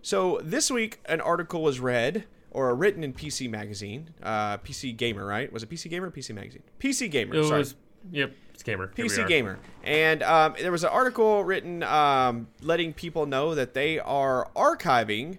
So 0.00 0.40
this 0.42 0.70
week, 0.70 1.00
an 1.04 1.20
article 1.20 1.62
was 1.62 1.78
read 1.78 2.24
or 2.52 2.74
written 2.74 3.04
in 3.04 3.12
PC 3.12 3.50
Magazine, 3.50 4.14
uh, 4.22 4.56
PC 4.56 4.96
Gamer, 4.96 5.26
right? 5.26 5.52
Was 5.52 5.62
it 5.62 5.68
PC 5.68 5.90
Gamer 5.90 6.06
or 6.06 6.10
PC 6.10 6.34
Magazine? 6.34 6.62
PC 6.80 7.10
Gamer. 7.10 7.34
It 7.34 7.44
sorry. 7.44 7.58
was, 7.58 7.74
yep, 8.12 8.32
it's 8.54 8.62
gamer. 8.62 8.88
PC. 8.96 9.28
Gamer. 9.28 9.58
And 9.84 10.22
um, 10.22 10.54
there 10.58 10.72
was 10.72 10.84
an 10.84 10.90
article 10.90 11.44
written 11.44 11.82
um, 11.82 12.48
letting 12.62 12.94
people 12.94 13.26
know 13.26 13.54
that 13.54 13.74
they 13.74 13.98
are 13.98 14.48
archiving 14.56 15.36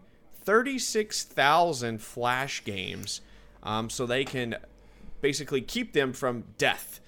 36,000 0.47 2.01
Flash 2.01 2.63
games 2.63 3.19
um, 3.63 3.89
so 3.89 4.05
they 4.05 4.23
can 4.23 4.55
basically 5.19 5.59
keep 5.59 5.91
them 5.91 6.13
from 6.13 6.45
death. 6.57 7.01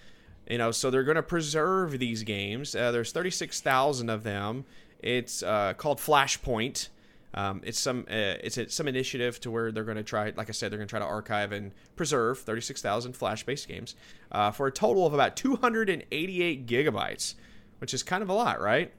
You 0.50 0.58
know, 0.58 0.72
so 0.72 0.90
they're 0.90 1.06
going 1.06 1.16
to 1.16 1.24
preserve 1.24 2.00
these 2.00 2.24
games. 2.24 2.76
Uh, 2.76 2.92
there's 2.92 3.14
36,000 3.14 4.10
of 4.10 4.24
them. 4.24 4.66
It's 5.02 5.42
uh, 5.42 5.74
called 5.78 6.00
Flashpoint. 6.00 6.90
Um, 7.34 7.62
it's 7.64 7.80
some 7.80 8.02
uh, 8.10 8.44
it's 8.44 8.58
a, 8.58 8.68
some 8.68 8.90
initiative 8.90 9.40
to 9.42 9.52
where 9.52 9.72
they're 9.72 9.86
going 9.86 9.96
to 9.96 10.04
try, 10.04 10.34
like 10.36 10.50
I 10.50 10.52
said, 10.52 10.70
they're 10.70 10.80
going 10.80 10.90
to 10.90 10.92
try 10.92 11.00
to 11.00 11.06
archive 11.06 11.54
and 11.54 11.72
preserve 11.96 12.40
36,000 12.40 13.14
Flash-based 13.14 13.70
games 13.70 13.96
uh, 14.34 14.52
for 14.52 14.68
a 14.68 14.72
total 14.72 15.08
of 15.08 15.14
about 15.14 15.38
288 15.38 16.68
gigabytes, 16.68 17.36
which 17.78 17.94
is 17.94 18.04
kind 18.04 18.22
of 18.22 18.28
a 18.28 18.34
lot, 18.34 18.60
right? 18.60 18.92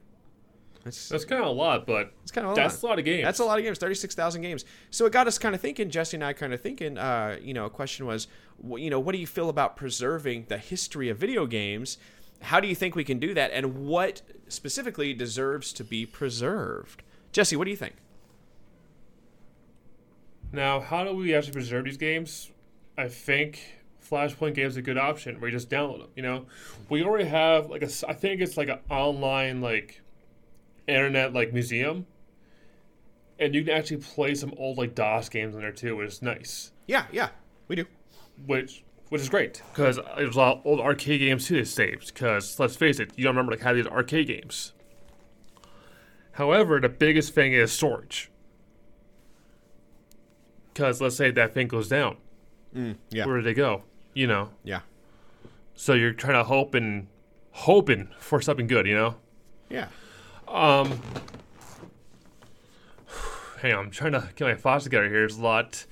That's, 0.83 1.09
That's 1.09 1.25
kind 1.25 1.41
of 1.41 1.47
a 1.47 1.51
lot, 1.51 1.85
but 1.85 2.11
it's 2.23 2.31
kind 2.31 2.47
of 2.47 2.53
a 2.53 2.55
that's 2.55 2.81
lot. 2.81 2.87
a 2.87 2.91
lot 2.91 2.99
of 2.99 3.05
games. 3.05 3.23
That's 3.23 3.39
a 3.39 3.45
lot 3.45 3.59
of 3.59 3.63
games, 3.63 3.77
36,000 3.77 4.41
games. 4.41 4.65
So 4.89 5.05
it 5.05 5.13
got 5.13 5.27
us 5.27 5.37
kind 5.37 5.53
of 5.53 5.61
thinking, 5.61 5.89
Jesse 5.89 6.17
and 6.17 6.23
I 6.23 6.33
kind 6.33 6.53
of 6.53 6.61
thinking, 6.61 6.97
uh, 6.97 7.37
you 7.41 7.53
know, 7.53 7.65
a 7.65 7.69
question 7.69 8.05
was, 8.05 8.27
you 8.75 8.89
know, 8.89 8.99
what 8.99 9.11
do 9.13 9.19
you 9.19 9.27
feel 9.27 9.49
about 9.49 9.75
preserving 9.75 10.45
the 10.49 10.57
history 10.57 11.09
of 11.09 11.17
video 11.17 11.45
games? 11.45 11.97
How 12.41 12.59
do 12.59 12.67
you 12.67 12.75
think 12.75 12.95
we 12.95 13.03
can 13.03 13.19
do 13.19 13.33
that? 13.35 13.51
And 13.53 13.85
what 13.85 14.23
specifically 14.47 15.13
deserves 15.13 15.71
to 15.73 15.83
be 15.83 16.05
preserved? 16.05 17.03
Jesse, 17.31 17.55
what 17.55 17.65
do 17.65 17.71
you 17.71 17.77
think? 17.77 17.95
Now, 20.51 20.79
how 20.79 21.03
do 21.03 21.13
we 21.13 21.33
actually 21.33 21.53
preserve 21.53 21.85
these 21.85 21.97
games? 21.97 22.51
I 22.97 23.07
think 23.07 23.59
Flashpoint 24.09 24.55
games 24.55 24.73
is 24.73 24.77
a 24.77 24.81
good 24.81 24.97
option 24.97 25.39
where 25.39 25.49
you 25.49 25.55
just 25.55 25.69
download 25.69 25.99
them. 25.99 26.09
You 26.15 26.23
know, 26.23 26.45
we 26.89 27.03
already 27.03 27.29
have 27.29 27.69
like 27.69 27.83
a 27.83 27.89
I 28.07 28.13
think 28.13 28.41
it's 28.41 28.57
like 28.57 28.67
an 28.67 28.79
online 28.89 29.61
like 29.61 30.00
internet 30.87 31.33
like 31.33 31.53
museum, 31.53 32.05
and 33.39 33.53
you 33.55 33.63
can 33.63 33.73
actually 33.73 33.97
play 33.97 34.35
some 34.35 34.53
old 34.57 34.77
like 34.77 34.95
DOS 34.95 35.29
games 35.29 35.55
in 35.55 35.61
there 35.61 35.71
too, 35.71 35.95
which 35.95 36.07
is 36.07 36.21
nice. 36.21 36.71
Yeah, 36.87 37.05
yeah, 37.11 37.29
we 37.67 37.75
do. 37.75 37.85
Which 38.45 38.83
which 39.09 39.21
is 39.21 39.29
great 39.29 39.61
because 39.71 39.99
there's 40.17 40.35
a 40.35 40.39
lot 40.39 40.57
of 40.57 40.65
old 40.65 40.79
arcade 40.79 41.19
games 41.19 41.47
too 41.47 41.57
that 41.57 41.65
saved. 41.67 42.13
Because 42.13 42.59
let's 42.59 42.75
face 42.75 42.99
it, 42.99 43.11
you 43.17 43.23
don't 43.23 43.35
remember 43.35 43.51
like 43.51 43.61
how 43.61 43.73
these 43.73 43.87
arcade 43.87 44.27
games. 44.27 44.73
However, 46.33 46.79
the 46.79 46.89
biggest 46.89 47.33
thing 47.33 47.53
is 47.53 47.71
storage. 47.71 48.31
Because 50.73 51.01
let's 51.01 51.15
say 51.17 51.31
that 51.31 51.53
thing 51.53 51.67
goes 51.67 51.89
down, 51.89 52.15
mm, 52.73 52.95
Yeah, 53.09 53.25
where 53.25 53.37
do 53.37 53.43
they 53.43 53.53
go? 53.53 53.83
You 54.13 54.27
know, 54.27 54.49
yeah, 54.63 54.81
so 55.75 55.93
you're 55.93 56.13
trying 56.13 56.35
to 56.35 56.43
hope 56.45 56.73
and 56.73 57.07
hoping 57.51 58.09
for 58.17 58.41
something 58.41 58.67
good. 58.67 58.87
You 58.87 58.95
know. 58.95 59.15
yeah. 59.69 59.87
Um, 60.51 60.99
hang 63.61 63.73
on, 63.73 63.85
I'm 63.85 63.91
trying 63.91 64.11
to 64.13 64.29
get 64.35 64.45
my 64.45 64.55
thoughts 64.55 64.83
together 64.85 65.05
here. 65.09 65.19
There's 65.19 65.37
a 65.37 65.41
lot, 65.41 65.85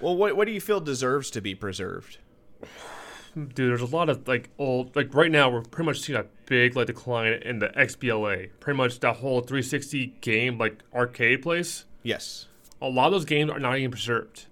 Well, 0.00 0.16
what 0.16 0.36
what 0.36 0.46
do 0.46 0.52
you 0.52 0.60
feel 0.60 0.80
deserves 0.80 1.30
to 1.32 1.40
be 1.40 1.54
preserved? 1.54 2.18
dude. 3.34 3.54
There's 3.56 3.80
a 3.80 3.86
lot 3.86 4.08
of 4.08 4.28
like 4.28 4.50
old, 4.58 4.94
like 4.94 5.12
right 5.14 5.30
now 5.30 5.50
we're 5.50 5.62
pretty 5.62 5.86
much 5.86 6.00
seeing 6.00 6.18
a 6.18 6.24
big 6.46 6.76
like 6.76 6.86
decline 6.86 7.32
in 7.42 7.58
the 7.58 7.68
XBLA. 7.70 8.50
Pretty 8.60 8.76
much 8.76 9.00
that 9.00 9.16
whole 9.16 9.40
360 9.40 10.14
game 10.20 10.58
like 10.58 10.78
arcade 10.94 11.42
place. 11.42 11.84
Yes. 12.02 12.46
a 12.82 12.88
lot 12.88 13.06
of 13.06 13.12
those 13.12 13.24
games 13.24 13.50
are 13.50 13.58
not 13.58 13.78
even 13.78 13.90
preserved. 13.90 14.46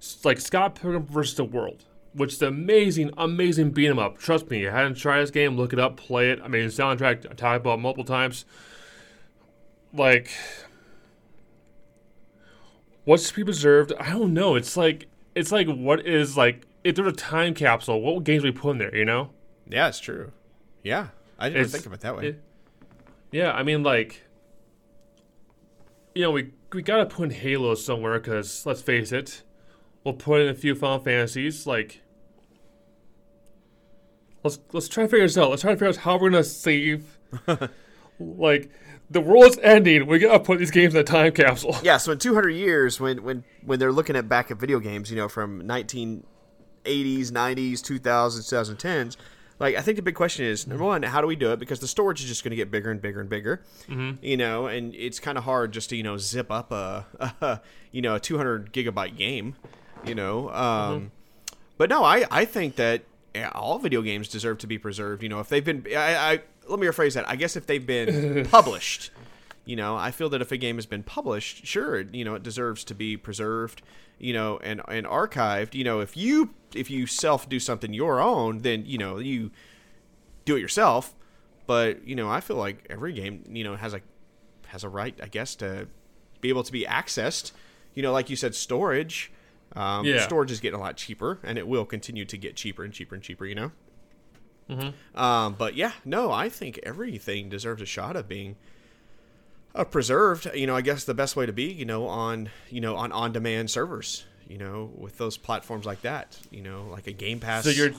S- 0.00 0.18
Like 0.24 0.38
Scott 0.40 0.74
Pilgrim 0.76 1.06
vs. 1.06 1.34
the 1.36 1.44
World, 1.44 1.84
which 2.12 2.34
is 2.34 2.42
an 2.42 2.48
amazing, 2.48 3.10
amazing 3.16 3.70
beat 3.70 3.88
'em 3.88 3.98
up. 3.98 4.18
Trust 4.18 4.50
me, 4.50 4.60
you 4.60 4.68
hadn't 4.70 4.96
tried 4.96 5.22
this 5.22 5.30
game, 5.30 5.56
look 5.56 5.72
it 5.72 5.78
up, 5.80 5.96
play 5.96 6.30
it. 6.30 6.40
I 6.44 6.48
mean, 6.48 6.66
soundtrack 6.68 7.24
I 7.30 7.34
talked 7.34 7.62
about 7.62 7.80
multiple 7.80 8.04
times. 8.04 8.44
Like, 9.92 10.30
what's 13.04 13.28
to 13.28 13.34
be 13.34 13.44
preserved? 13.44 13.92
I 13.98 14.10
don't 14.10 14.32
know. 14.34 14.54
It's 14.54 14.76
like 14.76 15.06
it's 15.34 15.52
like 15.52 15.68
what 15.68 16.06
is 16.06 16.36
like 16.36 16.66
if 16.84 16.96
there's 16.96 17.12
a 17.12 17.16
time 17.16 17.54
capsule, 17.54 18.00
what 18.00 18.24
games 18.24 18.42
we 18.44 18.50
put 18.52 18.70
in 18.72 18.78
there? 18.78 18.94
You 18.96 19.04
know? 19.04 19.30
Yeah, 19.68 19.88
it's 19.88 20.00
true. 20.00 20.32
Yeah, 20.82 21.08
I 21.38 21.48
didn't 21.48 21.60
It's- 21.66 21.72
think 21.72 21.86
of 21.86 21.92
it 21.92 22.00
that 22.00 22.16
way. 22.16 22.26
it- 22.28 22.42
yeah, 23.32 23.52
I 23.52 23.62
mean, 23.62 23.82
like, 23.84 24.24
you 26.14 26.22
know, 26.22 26.30
we 26.32 26.52
we 26.72 26.82
gotta 26.82 27.06
put 27.06 27.24
in 27.24 27.30
Halo 27.30 27.74
somewhere 27.74 28.18
because 28.18 28.64
let's 28.66 28.82
face 28.82 29.12
it, 29.12 29.42
we'll 30.04 30.14
put 30.14 30.40
in 30.40 30.48
a 30.48 30.54
few 30.54 30.74
Final 30.74 30.98
Fantasies. 30.98 31.66
Like, 31.66 32.02
let's 34.42 34.58
let's 34.72 34.88
try 34.88 35.04
to 35.04 35.08
figure 35.08 35.26
this 35.26 35.36
out. 35.38 35.50
Let's 35.50 35.62
try 35.62 35.72
to 35.72 35.76
figure 35.76 35.88
out 35.88 35.96
how 35.96 36.16
we're 36.18 36.30
gonna 36.30 36.42
save. 36.44 37.18
like, 38.18 38.70
the 39.10 39.20
world's 39.20 39.58
ending. 39.58 40.06
We 40.06 40.18
gotta 40.20 40.40
put 40.40 40.58
these 40.60 40.70
games 40.70 40.94
in 40.94 41.00
a 41.00 41.04
time 41.04 41.32
capsule. 41.32 41.76
Yeah, 41.82 41.96
so 41.96 42.12
in 42.12 42.18
200 42.18 42.50
years, 42.50 43.00
when 43.00 43.22
when 43.22 43.44
when 43.64 43.78
they're 43.78 43.92
looking 43.92 44.16
at 44.16 44.28
back 44.28 44.50
at 44.50 44.56
video 44.58 44.78
games, 44.78 45.10
you 45.10 45.16
know, 45.16 45.28
from 45.28 45.62
1980s, 45.62 46.22
90s, 46.84 47.72
2000s, 47.80 48.02
2010s, 48.02 49.16
like 49.58 49.76
I 49.76 49.80
think 49.82 49.96
the 49.96 50.02
big 50.02 50.14
question 50.14 50.44
is 50.46 50.66
number 50.66 50.84
one, 50.84 51.02
how 51.02 51.20
do 51.20 51.26
we 51.26 51.36
do 51.36 51.52
it? 51.52 51.58
Because 51.58 51.80
the 51.80 51.88
storage 51.88 52.22
is 52.22 52.28
just 52.28 52.42
going 52.44 52.50
to 52.50 52.56
get 52.56 52.70
bigger 52.70 52.90
and 52.90 53.00
bigger 53.02 53.20
and 53.20 53.28
bigger, 53.28 53.62
you 54.22 54.36
know, 54.36 54.66
and 54.66 54.94
it's 54.94 55.18
kind 55.20 55.36
of 55.36 55.44
hard 55.44 55.72
just 55.72 55.90
to 55.90 55.96
you 55.96 56.02
know 56.02 56.16
zip 56.16 56.50
up 56.50 56.72
a, 56.72 57.06
a 57.40 57.60
you 57.92 58.00
know 58.02 58.14
a 58.14 58.20
200 58.20 58.72
gigabyte 58.72 59.16
game, 59.16 59.56
you 60.04 60.14
know. 60.14 60.50
Um, 60.50 61.12
But 61.76 61.88
no, 61.90 62.04
I 62.04 62.24
I 62.30 62.44
think 62.44 62.76
that 62.76 63.02
all 63.52 63.78
video 63.78 64.02
games 64.02 64.28
deserve 64.28 64.58
to 64.58 64.66
be 64.66 64.78
preserved. 64.78 65.22
You 65.22 65.28
know, 65.28 65.40
if 65.40 65.48
they've 65.48 65.64
been, 65.64 65.86
I, 65.90 66.16
I 66.16 66.40
let 66.68 66.78
me 66.78 66.86
rephrase 66.86 67.14
that. 67.14 67.28
I 67.28 67.36
guess 67.36 67.56
if 67.56 67.66
they've 67.66 67.84
been 67.84 68.46
published, 68.50 69.10
you 69.64 69.76
know, 69.76 69.96
I 69.96 70.10
feel 70.10 70.28
that 70.30 70.40
if 70.40 70.52
a 70.52 70.56
game 70.56 70.76
has 70.76 70.86
been 70.86 71.02
published, 71.02 71.66
sure, 71.66 72.00
you 72.00 72.24
know, 72.24 72.34
it 72.34 72.42
deserves 72.42 72.84
to 72.84 72.94
be 72.94 73.16
preserved, 73.16 73.82
you 74.18 74.32
know, 74.32 74.58
and 74.62 74.80
and 74.88 75.06
archived. 75.06 75.74
You 75.74 75.84
know, 75.84 76.00
if 76.00 76.16
you 76.16 76.50
if 76.74 76.90
you 76.90 77.06
self 77.06 77.48
do 77.48 77.60
something 77.60 77.92
your 77.92 78.20
own, 78.20 78.58
then 78.58 78.84
you 78.86 78.98
know 78.98 79.18
you 79.18 79.50
do 80.44 80.56
it 80.56 80.60
yourself. 80.60 81.14
But 81.66 82.06
you 82.06 82.16
know, 82.16 82.28
I 82.28 82.40
feel 82.40 82.56
like 82.56 82.86
every 82.90 83.12
game, 83.12 83.44
you 83.48 83.64
know, 83.64 83.76
has 83.76 83.94
a 83.94 84.00
has 84.68 84.84
a 84.84 84.88
right, 84.88 85.18
I 85.22 85.26
guess, 85.26 85.54
to 85.56 85.88
be 86.40 86.48
able 86.48 86.64
to 86.64 86.72
be 86.72 86.84
accessed. 86.84 87.52
You 87.94 88.02
know, 88.02 88.12
like 88.12 88.30
you 88.30 88.36
said, 88.36 88.54
storage. 88.54 89.32
Um, 89.76 90.04
Yeah. 90.04 90.22
Storage 90.22 90.50
is 90.50 90.60
getting 90.60 90.78
a 90.78 90.82
lot 90.82 90.96
cheaper, 90.96 91.38
and 91.42 91.58
it 91.58 91.66
will 91.68 91.84
continue 91.84 92.24
to 92.24 92.36
get 92.36 92.56
cheaper 92.56 92.84
and 92.84 92.92
cheaper 92.92 93.14
and 93.14 93.22
cheaper. 93.24 93.46
You 93.46 93.54
know. 93.54 93.72
Um, 95.16 95.56
but 95.58 95.74
yeah, 95.74 95.92
no, 96.04 96.30
I 96.30 96.48
think 96.48 96.78
everything 96.84 97.48
deserves 97.48 97.82
a 97.82 97.86
shot 97.86 98.14
of 98.14 98.28
being 98.28 98.54
uh, 99.74 99.84
preserved. 99.84 100.48
You 100.54 100.66
know, 100.68 100.76
I 100.76 100.80
guess 100.80 101.02
the 101.04 101.14
best 101.14 101.34
way 101.34 101.44
to 101.44 101.52
be, 101.52 101.64
you 101.64 101.84
know, 101.84 102.06
on 102.06 102.50
you 102.68 102.80
know 102.80 102.96
on 102.96 103.10
on-demand 103.12 103.70
servers. 103.70 104.26
You 104.48 104.58
know, 104.58 104.90
with 104.96 105.18
those 105.18 105.36
platforms 105.36 105.86
like 105.86 106.02
that. 106.02 106.38
You 106.50 106.62
know, 106.62 106.86
like 106.90 107.06
a 107.06 107.12
Game 107.12 107.38
Pass. 107.40 107.64
So 107.64 107.70
you're, 107.70 107.90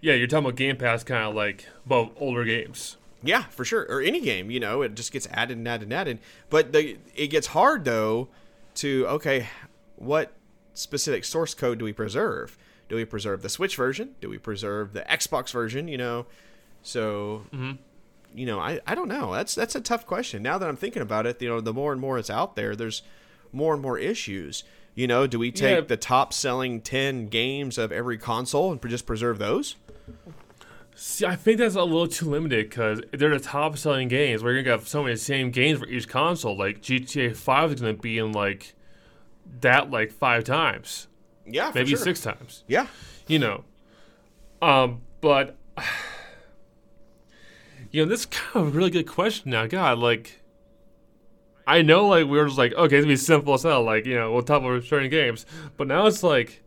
yeah, 0.00 0.14
you're 0.14 0.26
talking 0.26 0.46
about 0.46 0.56
Game 0.56 0.76
Pass, 0.76 1.04
kind 1.04 1.24
of 1.24 1.34
like 1.34 1.66
well, 1.86 2.12
older 2.16 2.44
games. 2.44 2.96
Yeah, 3.22 3.44
for 3.44 3.64
sure. 3.64 3.82
Or 3.88 4.00
any 4.00 4.20
game, 4.20 4.50
you 4.50 4.60
know, 4.60 4.82
it 4.82 4.94
just 4.94 5.12
gets 5.12 5.28
added 5.30 5.58
and 5.58 5.68
added 5.68 5.84
and 5.84 5.92
added. 5.92 6.18
But 6.48 6.72
the, 6.72 6.96
it 7.14 7.28
gets 7.28 7.48
hard 7.48 7.84
though 7.84 8.28
to 8.76 9.06
okay, 9.08 9.48
what 9.96 10.32
specific 10.74 11.24
source 11.24 11.54
code 11.54 11.78
do 11.78 11.84
we 11.84 11.92
preserve? 11.92 12.56
Do 12.88 12.96
we 12.96 13.04
preserve 13.04 13.42
the 13.42 13.48
Switch 13.48 13.76
version? 13.76 14.16
Do 14.20 14.28
we 14.28 14.38
preserve 14.38 14.92
the 14.92 15.02
Xbox 15.02 15.52
version? 15.52 15.88
You 15.88 15.98
know, 15.98 16.26
so 16.82 17.44
mm-hmm. 17.52 17.72
you 18.34 18.46
know, 18.46 18.58
I, 18.58 18.80
I 18.86 18.94
don't 18.94 19.08
know. 19.08 19.32
That's 19.32 19.54
that's 19.54 19.74
a 19.74 19.80
tough 19.80 20.06
question. 20.06 20.42
Now 20.42 20.58
that 20.58 20.68
I'm 20.68 20.76
thinking 20.76 21.02
about 21.02 21.26
it, 21.26 21.40
you 21.40 21.48
know, 21.48 21.60
the 21.60 21.72
more 21.72 21.92
and 21.92 22.00
more 22.00 22.18
it's 22.18 22.30
out 22.30 22.56
there, 22.56 22.74
there's 22.74 23.02
more 23.52 23.74
and 23.74 23.82
more 23.82 23.98
issues. 23.98 24.64
You 24.94 25.06
know, 25.06 25.26
do 25.26 25.38
we 25.38 25.52
take 25.52 25.74
Yeah. 25.76 25.80
the 25.82 25.96
top 25.96 26.32
selling 26.32 26.80
ten 26.80 27.28
games 27.28 27.78
of 27.78 27.92
every 27.92 28.18
console 28.18 28.72
and 28.72 28.80
just 28.88 29.06
preserve 29.06 29.38
those? 29.38 29.76
See, 30.96 31.24
I 31.24 31.36
think 31.36 31.58
that's 31.58 31.76
a 31.76 31.84
little 31.84 32.08
too 32.08 32.28
limited 32.28 32.68
because 32.68 33.00
they're 33.12 33.30
the 33.30 33.42
top 33.42 33.78
selling 33.78 34.08
games. 34.08 34.42
We're 34.42 34.60
gonna 34.62 34.76
have 34.76 34.88
so 34.88 35.02
many 35.02 35.16
same 35.16 35.50
games 35.50 35.78
for 35.78 35.86
each 35.86 36.08
console. 36.08 36.58
Like 36.58 36.82
GTA 36.82 37.34
Five 37.36 37.72
is 37.72 37.80
gonna 37.80 37.94
be 37.94 38.18
in 38.18 38.32
like 38.32 38.74
that 39.60 39.90
like 39.90 40.12
five 40.12 40.44
times, 40.44 41.08
Yeah, 41.46 41.70
for 41.72 41.78
maybe 41.78 41.90
sure. 41.90 41.98
six 41.98 42.20
times. 42.22 42.64
Yeah, 42.68 42.86
you 43.26 43.38
know. 43.38 43.64
Um, 44.62 45.00
but 45.20 45.56
you 47.90 48.02
know, 48.04 48.08
this 48.08 48.20
is 48.20 48.26
kind 48.26 48.66
of 48.66 48.74
a 48.74 48.76
really 48.76 48.90
good 48.90 49.06
question 49.06 49.50
now. 49.50 49.66
God, 49.66 49.98
like, 49.98 50.40
I 51.66 51.82
know, 51.82 52.06
like, 52.08 52.24
we 52.26 52.38
were 52.38 52.46
just 52.46 52.58
like, 52.58 52.72
okay, 52.74 52.96
it's 52.96 53.04
gonna 53.04 53.12
be 53.12 53.16
simple 53.16 53.54
as 53.54 53.62
hell. 53.64 53.82
Like, 53.82 54.06
you 54.06 54.14
know, 54.14 54.32
we'll 54.32 54.42
talk 54.42 54.62
about 54.62 54.84
certain 54.84 55.10
games, 55.10 55.46
but 55.76 55.86
now 55.88 56.06
it's 56.06 56.22
like, 56.22 56.62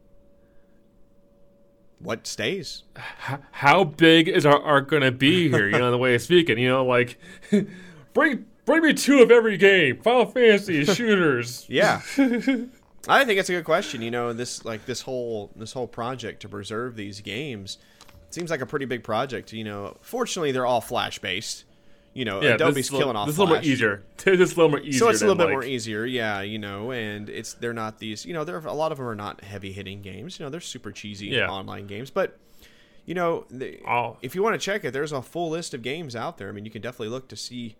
what 1.99 2.27
stays? 2.27 2.83
h- 2.97 3.39
how 3.51 3.83
big 3.85 4.27
is 4.27 4.45
our 4.45 4.61
arc 4.61 4.89
gonna 4.89 5.11
be 5.11 5.49
here? 5.49 5.67
You 5.69 5.77
know, 5.79 5.91
the 5.91 5.97
way 5.97 6.15
of 6.15 6.21
speaking. 6.21 6.57
You 6.57 6.67
know, 6.69 6.85
like, 6.85 7.17
bring 8.13 8.45
bring 8.65 8.81
me 8.83 8.93
two 8.93 9.21
of 9.21 9.31
every 9.31 9.57
game. 9.57 10.01
Final 10.01 10.25
Fantasy 10.25 10.85
shooters. 10.93 11.65
Yeah. 11.69 12.01
I 13.07 13.25
think 13.25 13.39
it's 13.39 13.49
a 13.49 13.53
good 13.53 13.65
question. 13.65 14.01
You 14.01 14.11
know, 14.11 14.31
this 14.33 14.63
like 14.63 14.85
this 14.85 15.01
whole 15.01 15.51
this 15.55 15.73
whole 15.73 15.87
project 15.87 16.41
to 16.41 16.49
preserve 16.49 16.95
these 16.95 17.19
games 17.21 17.77
seems 18.29 18.49
like 18.49 18.61
a 18.61 18.65
pretty 18.65 18.85
big 18.85 19.03
project. 19.03 19.51
You 19.53 19.63
know, 19.65 19.97
fortunately 20.01 20.51
they're 20.51 20.65
all 20.65 20.81
Flash 20.81 21.19
based. 21.19 21.65
You 22.13 22.25
know, 22.25 22.41
Yeah, 22.43 22.53
Adobe's 22.53 22.91
killing 22.91 23.15
off 23.15 23.25
This 23.25 23.33
is 23.35 23.39
a 23.39 23.41
little 23.41 23.55
more 23.57 23.63
easier. 23.63 24.03
This 24.23 24.39
is 24.39 24.51
a 24.53 24.55
little 24.55 24.69
more 24.69 24.79
easier. 24.79 24.99
So 24.99 25.09
it's 25.09 25.21
a 25.21 25.25
little 25.27 25.35
bit 25.43 25.49
more 25.49 25.63
easier, 25.63 26.05
yeah. 26.05 26.41
You 26.41 26.59
know, 26.59 26.91
and 26.91 27.27
it's 27.27 27.55
they're 27.55 27.73
not 27.73 27.97
these. 27.99 28.23
You 28.25 28.33
know, 28.33 28.43
there 28.43 28.57
a 28.59 28.71
lot 28.73 28.91
of 28.91 28.99
them 28.99 29.07
are 29.07 29.15
not 29.15 29.43
heavy 29.43 29.71
hitting 29.73 30.01
games. 30.03 30.39
You 30.39 30.45
know, 30.45 30.49
they're 30.51 30.61
super 30.61 30.91
cheesy 30.91 31.27
Yeah. 31.27 31.49
online 31.49 31.87
games, 31.87 32.09
but. 32.09 32.37
You 33.05 33.15
know, 33.15 33.45
the, 33.51 33.81
Oh. 33.85 34.15
if 34.21 34.33
you 34.33 34.41
want 34.41 34.53
to 34.53 34.63
check 34.65 34.85
it, 34.85 34.91
there's 34.91 35.11
a 35.11 35.21
full 35.21 35.49
list 35.49 35.73
of 35.73 35.81
games 35.81 36.15
out 36.15 36.37
there. 36.37 36.47
I 36.47 36.53
mean, 36.53 36.63
you 36.63 36.71
can 36.71 36.81
definitely 36.81 37.09
look 37.09 37.27
to 37.27 37.35
see 37.35 37.75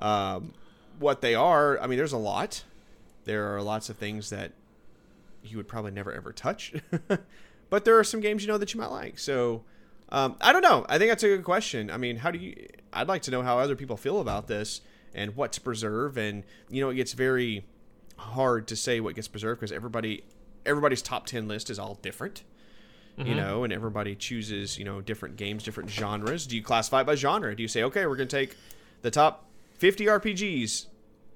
um, 0.00 0.52
what 0.98 1.20
they 1.20 1.34
are. 1.34 1.78
I 1.80 1.86
mean, 1.86 1.98
there's 1.98 2.12
a 2.12 2.18
lot. 2.18 2.64
There 3.24 3.54
are 3.54 3.62
lots 3.62 3.88
of 3.88 3.96
things 3.96 4.30
that 4.30 4.52
you 5.42 5.56
would 5.56 5.68
probably 5.68 5.90
never 5.90 6.12
ever 6.12 6.32
touch, 6.32 6.74
but 7.70 7.84
there 7.84 7.98
are 7.98 8.04
some 8.04 8.20
games 8.20 8.42
you 8.42 8.48
know 8.48 8.58
that 8.58 8.74
you 8.74 8.80
might 8.80 8.90
like. 8.90 9.18
So 9.18 9.62
um, 10.10 10.36
I 10.40 10.52
don't 10.52 10.62
know. 10.62 10.84
I 10.88 10.98
think 10.98 11.10
that's 11.10 11.22
a 11.22 11.28
good 11.28 11.44
question. 11.44 11.90
I 11.90 11.96
mean, 11.96 12.16
how 12.16 12.30
do 12.30 12.38
you? 12.38 12.66
I'd 12.92 13.08
like 13.08 13.22
to 13.22 13.30
know 13.30 13.42
how 13.42 13.58
other 13.58 13.76
people 13.76 13.96
feel 13.96 14.20
about 14.20 14.48
this 14.48 14.80
and 15.14 15.36
what 15.36 15.52
to 15.52 15.60
preserve. 15.60 16.16
And 16.16 16.44
you 16.68 16.80
know, 16.80 16.90
it 16.90 16.96
gets 16.96 17.12
very 17.12 17.64
hard 18.16 18.66
to 18.68 18.76
say 18.76 19.00
what 19.00 19.14
gets 19.14 19.28
preserved 19.28 19.60
because 19.60 19.72
everybody 19.72 20.24
everybody's 20.66 21.00
top 21.00 21.24
10 21.24 21.48
list 21.48 21.70
is 21.70 21.78
all 21.78 21.94
different 22.02 22.42
you 23.24 23.34
know 23.34 23.64
and 23.64 23.72
everybody 23.72 24.14
chooses 24.14 24.78
you 24.78 24.84
know 24.84 25.00
different 25.00 25.36
games 25.36 25.62
different 25.62 25.90
genres 25.90 26.46
do 26.46 26.56
you 26.56 26.62
classify 26.62 27.02
it 27.02 27.06
by 27.06 27.14
genre 27.14 27.54
do 27.54 27.62
you 27.62 27.68
say 27.68 27.82
okay 27.82 28.06
we're 28.06 28.16
going 28.16 28.28
to 28.28 28.36
take 28.36 28.56
the 29.02 29.10
top 29.10 29.44
50 29.80 30.04
rpgs 30.04 30.86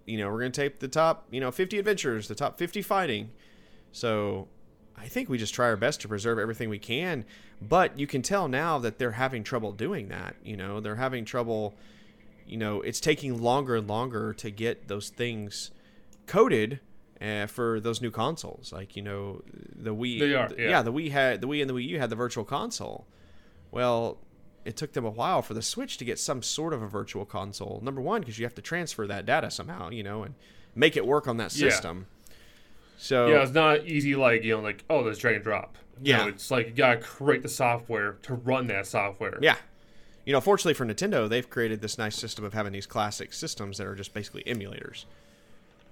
you 0.04 0.18
know 0.18 0.30
we're 0.30 0.40
going 0.40 0.52
to 0.52 0.61
take 0.61 0.78
the 0.78 0.88
top 0.88 1.26
you 1.30 1.40
know 1.40 1.50
50 1.50 1.78
adventures 1.78 2.28
the 2.28 2.35
top 2.35 2.59
50 2.59 2.83
fighting. 2.83 3.30
So 3.92 4.48
i 4.96 5.09
think 5.09 5.28
we 5.28 5.38
just 5.38 5.54
try 5.54 5.66
our 5.66 5.76
best 5.76 6.00
to 6.02 6.09
preserve 6.09 6.38
everything 6.38 6.68
we 6.68 6.78
can 6.78 7.24
but 7.61 7.98
you 7.98 8.07
can 8.07 8.22
tell 8.22 8.46
now 8.46 8.78
that 8.78 8.98
they're 8.98 9.12
having 9.12 9.42
trouble 9.42 9.72
doing 9.72 10.09
that 10.09 10.37
you 10.44 10.57
know? 10.57 10.80
They're 10.80 10.96
having 10.96 11.24
trouble 11.24 11.74
you 12.46 12.59
know 12.59 12.83
it's 12.83 13.00
taking 13.00 13.42
longer 13.42 13.76
and 13.76 13.88
longer 13.88 14.35
to 14.35 14.50
get 14.50 14.88
those 14.88 15.09
things 15.09 15.70
coded 16.26 16.80
uh, 17.20 17.46
for 17.46 17.80
those 17.80 18.02
new 18.02 18.11
consoles. 18.11 18.72
Like 18.72 18.96
you 18.96 19.02
know 19.02 19.42
the 19.74 19.94
Wii 19.94 20.38
are, 20.38 20.48
th- 20.48 20.61
yeah. 20.61 20.83
the 20.83 20.92
Wii 20.92 21.11
had 21.11 21.40
the 21.40 21.46
Wii 21.46 21.61
and 21.61 21.70
the 21.70 21.74
Wii 21.74 21.88
U 21.88 21.98
had 21.98 22.11
the 22.11 22.16
virtual 22.16 22.44
console. 22.44 23.07
Well 23.70 24.18
it 24.64 24.77
took 24.77 24.92
them 24.92 25.05
a 25.05 25.11
while 25.11 25.42
for 25.42 25.55
the 25.55 25.62
Switch 25.62 25.96
to 25.98 26.05
get 26.05 26.18
some 26.18 26.42
sort 26.42 26.72
of 26.72 26.83
a 26.83 26.87
virtual 26.88 27.24
console 27.24 27.81
number 27.83 28.00
one 28.00 28.20
because 28.20 28.38
you 28.38 28.44
have 28.44 28.55
to 28.55 28.62
transfer 28.62 29.07
that 29.07 29.27
data 29.27 29.50
somehow 29.50 29.90
you 29.90 30.03
know 30.03 30.22
and 30.22 30.35
make 30.74 30.96
it 30.96 31.07
work 31.07 31.29
on 31.29 31.37
that 31.37 31.53
system. 31.53 32.07
Yeah. 32.29 32.35
so 32.98 33.27
Yeah, 33.29 33.42
it's 33.42 33.53
not 33.53 33.87
easy 33.87 34.14
like 34.14 34.42
you 34.42 34.57
know, 34.57 34.62
like 34.62 34.85
oh, 34.90 35.05
there's 35.05 35.18
drag 35.18 35.37
and 35.37 35.44
drop. 35.44 35.77
You 36.03 36.11
Yeah. 36.11 36.16
know, 36.22 36.29
it's 36.29 36.50
like 36.50 36.66
you 36.68 36.72
gotta 36.72 37.00
create 37.00 37.42
the 37.42 37.48
software 37.48 38.12
to 38.22 38.35
run 38.35 38.66
that 38.68 38.87
software. 38.87 39.38
Yeah. 39.40 39.57
You 40.24 40.33
know, 40.33 40.40
fortunately 40.40 40.74
for 40.74 40.87
Nintendo, 40.87 41.29
they've 41.29 41.48
created 41.48 41.83
this 41.83 41.98
nice 41.98 42.16
system 42.16 42.44
of 42.44 42.55
having 42.55 42.72
these 42.72 42.87
classic 42.87 43.33
systems 43.35 43.77
that 43.79 43.87
are 43.87 43.94
just 43.94 44.14
basically 44.14 44.42
emulators. 44.44 45.05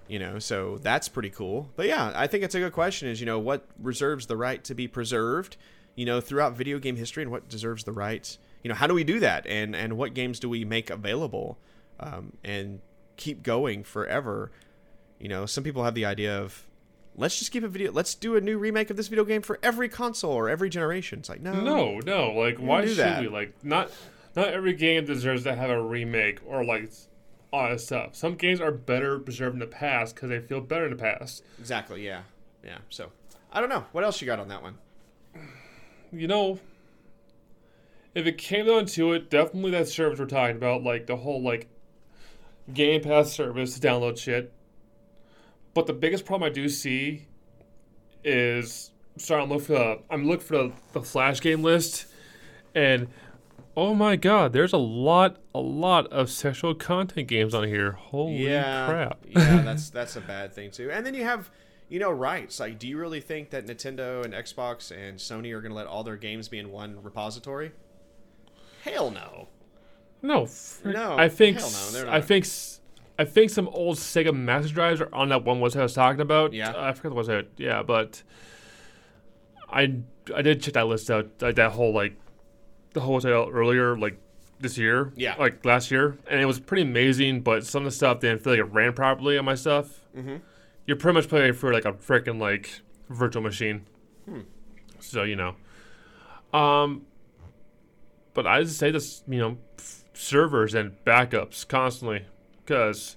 You 0.09 0.19
know, 0.19 0.39
so 0.39 0.79
that's 0.83 1.09
pretty 1.09 1.31
cool. 1.31 1.71
But 1.77 1.87
yeah, 1.87 2.13
I 2.17 2.27
think 2.27 2.43
it's 2.43 2.55
a 2.55 2.59
good 2.59 2.73
question 2.73 3.09
is, 3.09 3.21
you 3.21 3.27
know, 3.27 3.39
what 3.39 3.67
reserves 3.79 4.27
the 4.27 4.37
right 4.37 4.63
to 4.65 4.75
be 4.75 4.89
preserved, 4.89 5.57
you 5.95 6.07
know, 6.07 6.21
throughout 6.21 6.57
video 6.57 6.79
game 6.79 6.97
history 6.97 7.23
and 7.23 7.31
what 7.31 7.49
deserves 7.49 7.85
the 7.85 7.93
rights. 7.93 8.39
you 8.63 8.69
know, 8.69 8.75
how 8.75 8.87
do 8.87 8.95
we 8.95 9.05
do 9.05 9.21
that? 9.21 9.47
And 9.47 9.75
and 9.77 9.97
what 9.97 10.15
games 10.15 10.39
do 10.41 10.49
we 10.49 10.65
make 10.65 10.91
available 10.91 11.59
um, 12.01 12.33
and 12.45 12.81
keep 13.17 13.43
going 13.43 13.85
forever? 13.85 14.51
You 15.19 15.29
know, 15.29 15.47
some 15.47 15.65
people 15.65 15.85
have 15.85 15.95
the 15.95 16.05
idea 16.05 16.39
of 16.39 16.67
let's 17.15 17.39
just 17.39 17.53
keep 17.53 17.63
a 17.63 17.69
video 17.69 17.93
let's 17.93 18.15
do 18.15 18.37
a 18.37 18.41
new 18.41 18.57
remake 18.57 18.89
of 18.89 18.97
this 18.97 19.09
video 19.09 19.25
game 19.25 19.43
for 19.43 19.59
every 19.63 19.89
console 19.89 20.33
or 20.33 20.49
every 20.49 20.71
generation. 20.71 21.19
It's 21.19 21.29
like, 21.29 21.43
no. 21.43 21.53
No, 21.53 21.99
no, 22.01 22.33
like 22.33 22.57
why 22.59 22.83
do 22.83 22.89
should 22.89 22.99
that. 22.99 23.21
we? 23.21 23.29
Like 23.29 23.55
not 23.63 23.91
not 24.35 24.49
every 24.49 24.73
game 24.75 25.05
deserves 25.05 25.43
to 25.45 25.55
have 25.55 25.71
a 25.71 25.83
remake 25.83 26.41
or 26.47 26.65
like 26.65 26.91
all 27.53 27.69
that 27.69 27.81
stuff. 27.81 28.17
Some 28.17 28.37
games 28.37 28.61
are 28.61 28.73
better 28.73 29.19
preserved 29.19 29.55
in 29.55 29.61
the 29.61 29.67
past 29.67 30.15
because 30.15 30.31
they 30.31 30.41
feel 30.41 30.61
better 30.61 30.85
in 30.85 30.91
the 30.91 30.97
past. 30.97 31.45
Exactly. 31.59 32.05
Yeah. 32.05 32.23
Yeah. 32.65 32.79
So 32.89 33.13
I 33.53 33.61
don't 33.61 33.69
know. 33.69 33.85
What 33.93 34.05
else 34.05 34.21
you 34.23 34.27
got 34.27 34.39
on 34.41 34.49
that 34.49 34.63
one? 34.63 34.79
You 36.13 36.29
know, 36.29 36.61
if 38.15 38.27
it 38.27 38.39
came 38.39 38.67
down 38.67 38.87
to 38.87 39.13
it, 39.13 39.31
definitely 39.31 39.71
that 39.73 39.89
service 39.89 40.19
we're 40.19 40.27
talking 40.27 40.57
about, 40.57 40.83
like 40.83 41.07
the 41.07 41.17
whole 41.17 41.43
like 41.43 41.69
Game 42.73 43.03
Pass 43.03 43.33
service 43.33 43.79
to 43.79 43.87
download 43.87 44.19
shit. 44.19 44.53
But 45.75 45.87
the 45.87 45.93
biggest 45.93 46.27
problem 46.27 46.51
I 46.51 46.53
do 46.53 46.69
see 46.69 47.27
is 48.25 48.91
sorry, 49.17 49.43
I'm 49.43 49.49
looking 49.49 49.65
for 49.67 49.73
the 49.73 49.99
I'm 50.11 50.27
looking 50.27 50.47
for 50.47 50.57
the, 50.59 50.73
the 50.93 51.03
Flash 51.03 51.41
game 51.41 51.63
list, 51.63 52.07
and 52.75 53.09
oh 53.77 53.95
my 53.95 54.17
god, 54.17 54.53
there's 54.53 54.73
a 54.73 54.79
lot 54.79 55.39
a 55.55 55.61
lot 55.61 56.07
of 56.13 56.31
sexual 56.31 56.75
content 56.75 57.29
games 57.29 57.55
on 57.55 57.67
here. 57.67 57.93
Holy 57.93 58.45
crap! 58.45 59.25
yeah, 59.29 59.63
that's 59.65 59.91
that's 59.91 60.17
a 60.17 60.21
bad 60.21 60.53
thing 60.53 60.71
too. 60.71 60.91
And 60.91 61.05
then 61.05 61.15
you 61.15 61.25
have, 61.25 61.51
you 61.93 61.99
know, 61.99 62.11
rights. 62.11 62.59
Like, 62.59 62.79
do 62.79 62.89
you 62.89 62.97
really 62.97 63.21
think 63.21 63.51
that 63.51 63.67
Nintendo 63.67 64.25
and 64.25 64.33
Xbox 64.33 64.91
and 64.91 65.19
Sony 65.19 65.53
are 65.53 65.61
going 65.61 65.73
to 65.73 65.77
let 65.77 65.87
all 65.87 66.03
their 66.03 66.17
games 66.17 66.49
be 66.49 66.59
in 66.59 66.71
one 66.71 66.97
repository? 67.03 67.73
Hell 68.83 69.11
no. 69.11 69.49
No, 70.23 70.49
No, 70.87 71.19
I 71.19 71.29
think 71.29 71.59
hell 71.59 71.71
no, 71.71 71.91
they're 71.91 72.11
I 72.11 72.23
think 72.23 72.47
I 73.19 73.25
think 73.27 73.51
some 73.51 73.69
old 73.69 73.99
Sega 73.99 74.33
Master 74.33 74.73
Drives 74.73 75.03
are 75.03 75.15
on 75.15 75.29
that 75.29 75.45
one 75.45 75.61
website 75.61 75.81
I 75.81 75.83
was 75.83 75.93
talking 75.93 76.23
about. 76.23 76.55
Yeah. 76.55 76.73
I 76.75 76.93
forgot 76.93 77.15
the 77.15 77.21
website. 77.21 77.47
Yeah, 77.59 77.83
but 77.83 78.23
I 79.69 79.97
I 80.35 80.41
did 80.41 80.63
check 80.63 80.75
that 80.75 80.87
list 80.87 81.11
out, 81.11 81.29
like 81.43 81.57
that 81.57 81.73
whole 81.73 81.93
like 81.93 82.15
the 82.95 83.01
whole 83.01 83.21
website 83.21 83.37
out 83.37 83.51
earlier, 83.53 83.99
like 83.99 84.17
this 84.61 84.79
year. 84.79 85.13
Yeah. 85.17 85.35
like 85.39 85.63
last 85.67 85.91
year, 85.91 86.17
and 86.31 86.41
it 86.41 86.47
was 86.47 86.59
pretty 86.59 86.85
amazing. 86.85 87.43
But 87.43 87.67
some 87.67 87.83
of 87.83 87.85
the 87.85 87.95
stuff 87.95 88.21
didn't 88.21 88.43
feel 88.43 88.55
like 88.55 88.61
it 88.61 88.73
ran 88.73 88.95
properly 88.95 89.37
on 89.37 89.45
my 89.45 89.57
stuff. 89.57 90.07
Mm-hmm. 90.17 90.37
You're 90.87 90.97
pretty 90.97 91.15
much 91.15 91.29
playing 91.29 91.55
for 91.55 91.73
like 91.73 91.85
a 91.85 91.93
freaking 91.93 92.41
like 92.41 92.81
virtual 93.09 93.43
machine. 93.43 93.87
Hmm. 94.29 94.41
So 95.01 95.23
you 95.23 95.37
know, 95.37 95.57
um, 96.59 97.07
but 98.35 98.47
I 98.47 98.63
just 98.63 98.79
say 98.79 98.91
this, 98.91 99.23
you 99.29 99.39
know, 99.39 99.59
f- 99.79 100.05
servers 100.15 100.75
and 100.75 100.93
backups 101.05 101.67
constantly, 101.67 102.27
because 102.65 103.17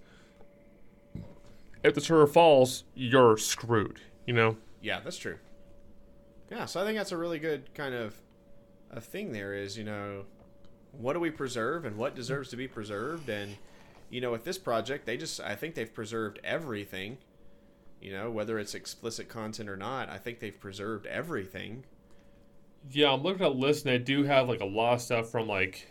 if 1.84 1.94
the 1.94 2.02
server 2.02 2.28
falls, 2.28 2.84
you're 2.94 3.38
screwed. 3.38 4.02
You 4.26 4.34
know. 4.34 4.58
Yeah, 4.82 5.00
that's 5.00 5.18
true. 5.18 5.38
Yeah, 6.50 6.66
so 6.66 6.82
I 6.82 6.86
think 6.86 6.98
that's 6.98 7.12
a 7.12 7.18
really 7.18 7.40
good 7.40 7.74
kind 7.74 7.96
of 7.96 8.16
a 8.92 9.02
thing. 9.02 9.32
There 9.32 9.54
is, 9.54 9.78
you 9.78 9.84
know, 9.84 10.26
what 10.92 11.14
do 11.14 11.20
we 11.20 11.32
preserve 11.32 11.86
and 11.86 11.98
what 11.98 12.16
deserves 12.16 12.50
to 12.50 12.56
be 12.56 12.68
preserved, 12.68 13.30
and 13.30 13.58
you 14.10 14.22
know, 14.22 14.32
with 14.32 14.44
this 14.44 14.58
project, 14.58 15.06
they 15.06 15.18
just 15.18 15.40
I 15.40 15.56
think 15.56 15.76
they've 15.76 15.94
preserved 15.94 16.40
everything. 16.44 17.18
You 18.02 18.12
know, 18.12 18.30
whether 18.30 18.60
it's 18.60 18.76
explicit 18.76 19.30
content 19.30 19.70
or 19.70 19.78
not, 19.78 20.10
I 20.10 20.18
think 20.18 20.40
they've 20.40 20.60
preserved 20.60 21.06
everything. 21.08 21.86
Yeah, 22.92 23.12
I'm 23.14 23.24
looking 23.24 23.44
at 23.46 23.50
the 23.50 23.56
list 23.58 23.86
and 23.86 23.94
I 23.94 23.98
do 23.98 24.24
have 24.24 24.48
like 24.48 24.62
a 24.62 24.66
lot 24.66 24.94
of 24.96 25.02
stuff 25.02 25.32
from 25.32 25.48
like 25.48 25.88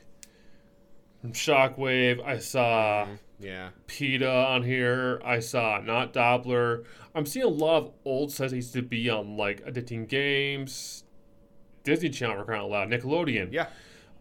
from 1.20 1.32
Shockwave. 1.32 2.24
I 2.24 2.38
saw 2.38 3.08
Yeah. 3.40 3.70
PETA 3.88 4.30
on 4.30 4.62
here. 4.62 5.20
I 5.24 5.40
saw 5.40 5.80
not 5.80 6.12
Doppler. 6.12 6.84
I'm 7.14 7.26
seeing 7.26 7.46
a 7.46 7.48
lot 7.48 7.78
of 7.78 7.92
old 8.04 8.30
sites 8.30 8.50
that 8.52 8.56
used 8.56 8.74
to 8.74 8.82
be 8.82 9.10
on 9.10 9.36
like 9.36 9.64
Addicting 9.66 10.06
Games, 10.06 11.02
Disney 11.82 12.10
Channel 12.10 12.36
for 12.36 12.44
crying 12.44 12.62
out 12.62 12.70
loud, 12.70 12.88
Nickelodeon. 12.90 13.52
Yeah. 13.52 13.66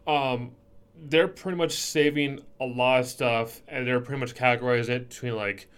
Um, 0.07 0.53
they're 0.95 1.27
pretty 1.27 1.57
much 1.57 1.73
saving 1.73 2.39
a 2.59 2.65
lot 2.65 3.01
of 3.01 3.07
stuff 3.07 3.61
and 3.67 3.85
they're 3.85 3.99
pretty 3.99 4.19
much 4.19 4.33
categorizing 4.33 4.89
it 4.89 5.09
between 5.09 5.35
like, 5.35 5.69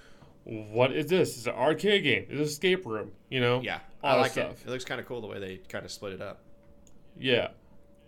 what 0.46 0.92
is 0.94 1.08
this? 1.08 1.38
Is 1.38 1.48
it 1.48 1.54
an 1.54 1.60
arcade 1.60 2.04
game? 2.04 2.26
Is 2.30 2.40
an 2.40 2.46
escape 2.46 2.86
room? 2.86 3.12
You 3.30 3.42
know? 3.42 3.62
Yeah. 3.62 3.80
All 4.04 4.18
I 4.18 4.22
like 4.22 4.32
stuff. 4.32 4.62
it. 4.62 4.68
It 4.68 4.72
looks 4.72 4.86
kind 4.86 5.02
of 5.02 5.08
cool 5.08 5.20
the 5.22 5.28
way 5.28 5.40
they 5.40 5.58
kind 5.70 5.84
of 5.84 5.92
split 5.92 6.14
it 6.14 6.22
up. 6.22 6.40
Yeah. 7.20 7.50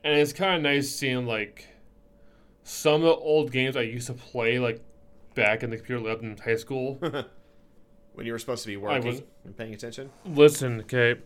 And 0.04 0.18
it's 0.18 0.34
kind 0.34 0.56
of 0.56 0.62
nice 0.62 0.90
seeing 0.90 1.26
like 1.26 1.68
some 2.64 2.96
of 2.96 3.02
the 3.02 3.16
old 3.16 3.52
games 3.52 3.76
I 3.76 3.82
used 3.82 4.08
to 4.08 4.14
play 4.14 4.60
like 4.60 4.82
back 5.34 5.64
in 5.64 5.70
the 5.72 5.78
computer 5.78 6.02
lab 6.02 6.22
in 6.22 6.38
high 6.38 6.56
school. 6.56 7.00
When 8.14 8.26
you 8.26 8.32
were 8.32 8.40
supposed 8.40 8.64
to 8.64 8.68
be 8.68 8.74
I 8.78 8.80
working 8.80 9.12
was- 9.12 9.22
and 9.46 9.56
paying 9.56 9.76
attention. 9.76 10.10
Listen, 10.26 10.80
okay. 10.82 11.18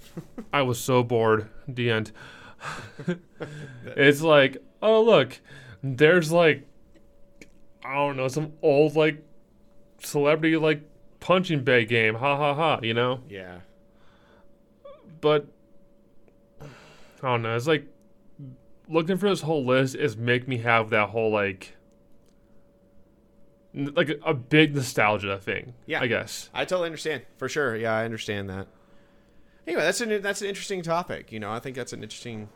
I 0.52 0.62
was 0.62 0.80
so 0.80 1.04
bored. 1.04 1.48
The 1.68 1.92
end. 1.92 2.10
it's 3.84 4.20
like, 4.20 4.56
oh 4.82 5.00
look, 5.04 5.40
there's 5.84 6.32
like, 6.32 6.66
I 7.84 7.94
don't 7.94 8.16
know, 8.16 8.26
some 8.26 8.54
old 8.62 8.96
like 8.96 9.22
celebrity 10.00 10.56
like 10.56 10.82
punching 11.20 11.64
bag 11.64 11.88
game. 11.88 12.14
Ha 12.14 12.36
ha 12.36 12.54
ha. 12.54 12.80
You 12.82 12.94
know. 12.94 13.20
Yeah. 13.28 13.60
but 15.20 15.46
I 16.62 16.66
don't 17.22 17.42
know. 17.42 17.54
It's 17.56 17.66
like 17.66 17.86
looking 18.88 19.16
for 19.18 19.28
this 19.28 19.42
whole 19.42 19.64
list 19.64 19.94
is 19.94 20.16
make 20.16 20.48
me 20.48 20.58
have 20.58 20.90
that 20.90 21.10
whole 21.10 21.30
like 21.30 21.76
n- 23.74 23.92
like 23.94 24.08
a, 24.08 24.16
a 24.24 24.34
big 24.34 24.74
nostalgia 24.74 25.38
thing. 25.38 25.74
Yeah. 25.86 26.00
I 26.00 26.06
guess. 26.06 26.50
I 26.54 26.64
totally 26.64 26.86
understand. 26.86 27.22
For 27.36 27.48
sure. 27.48 27.76
Yeah, 27.76 27.94
I 27.94 28.04
understand 28.04 28.48
that. 28.50 28.66
Anyway, 29.66 29.82
that's 29.82 30.00
an 30.00 30.22
that's 30.22 30.42
an 30.42 30.48
interesting 30.48 30.82
topic. 30.82 31.30
You 31.30 31.38
know, 31.40 31.52
I 31.52 31.58
think 31.60 31.76
that's 31.76 31.92
an 31.92 32.02
interesting 32.02 32.48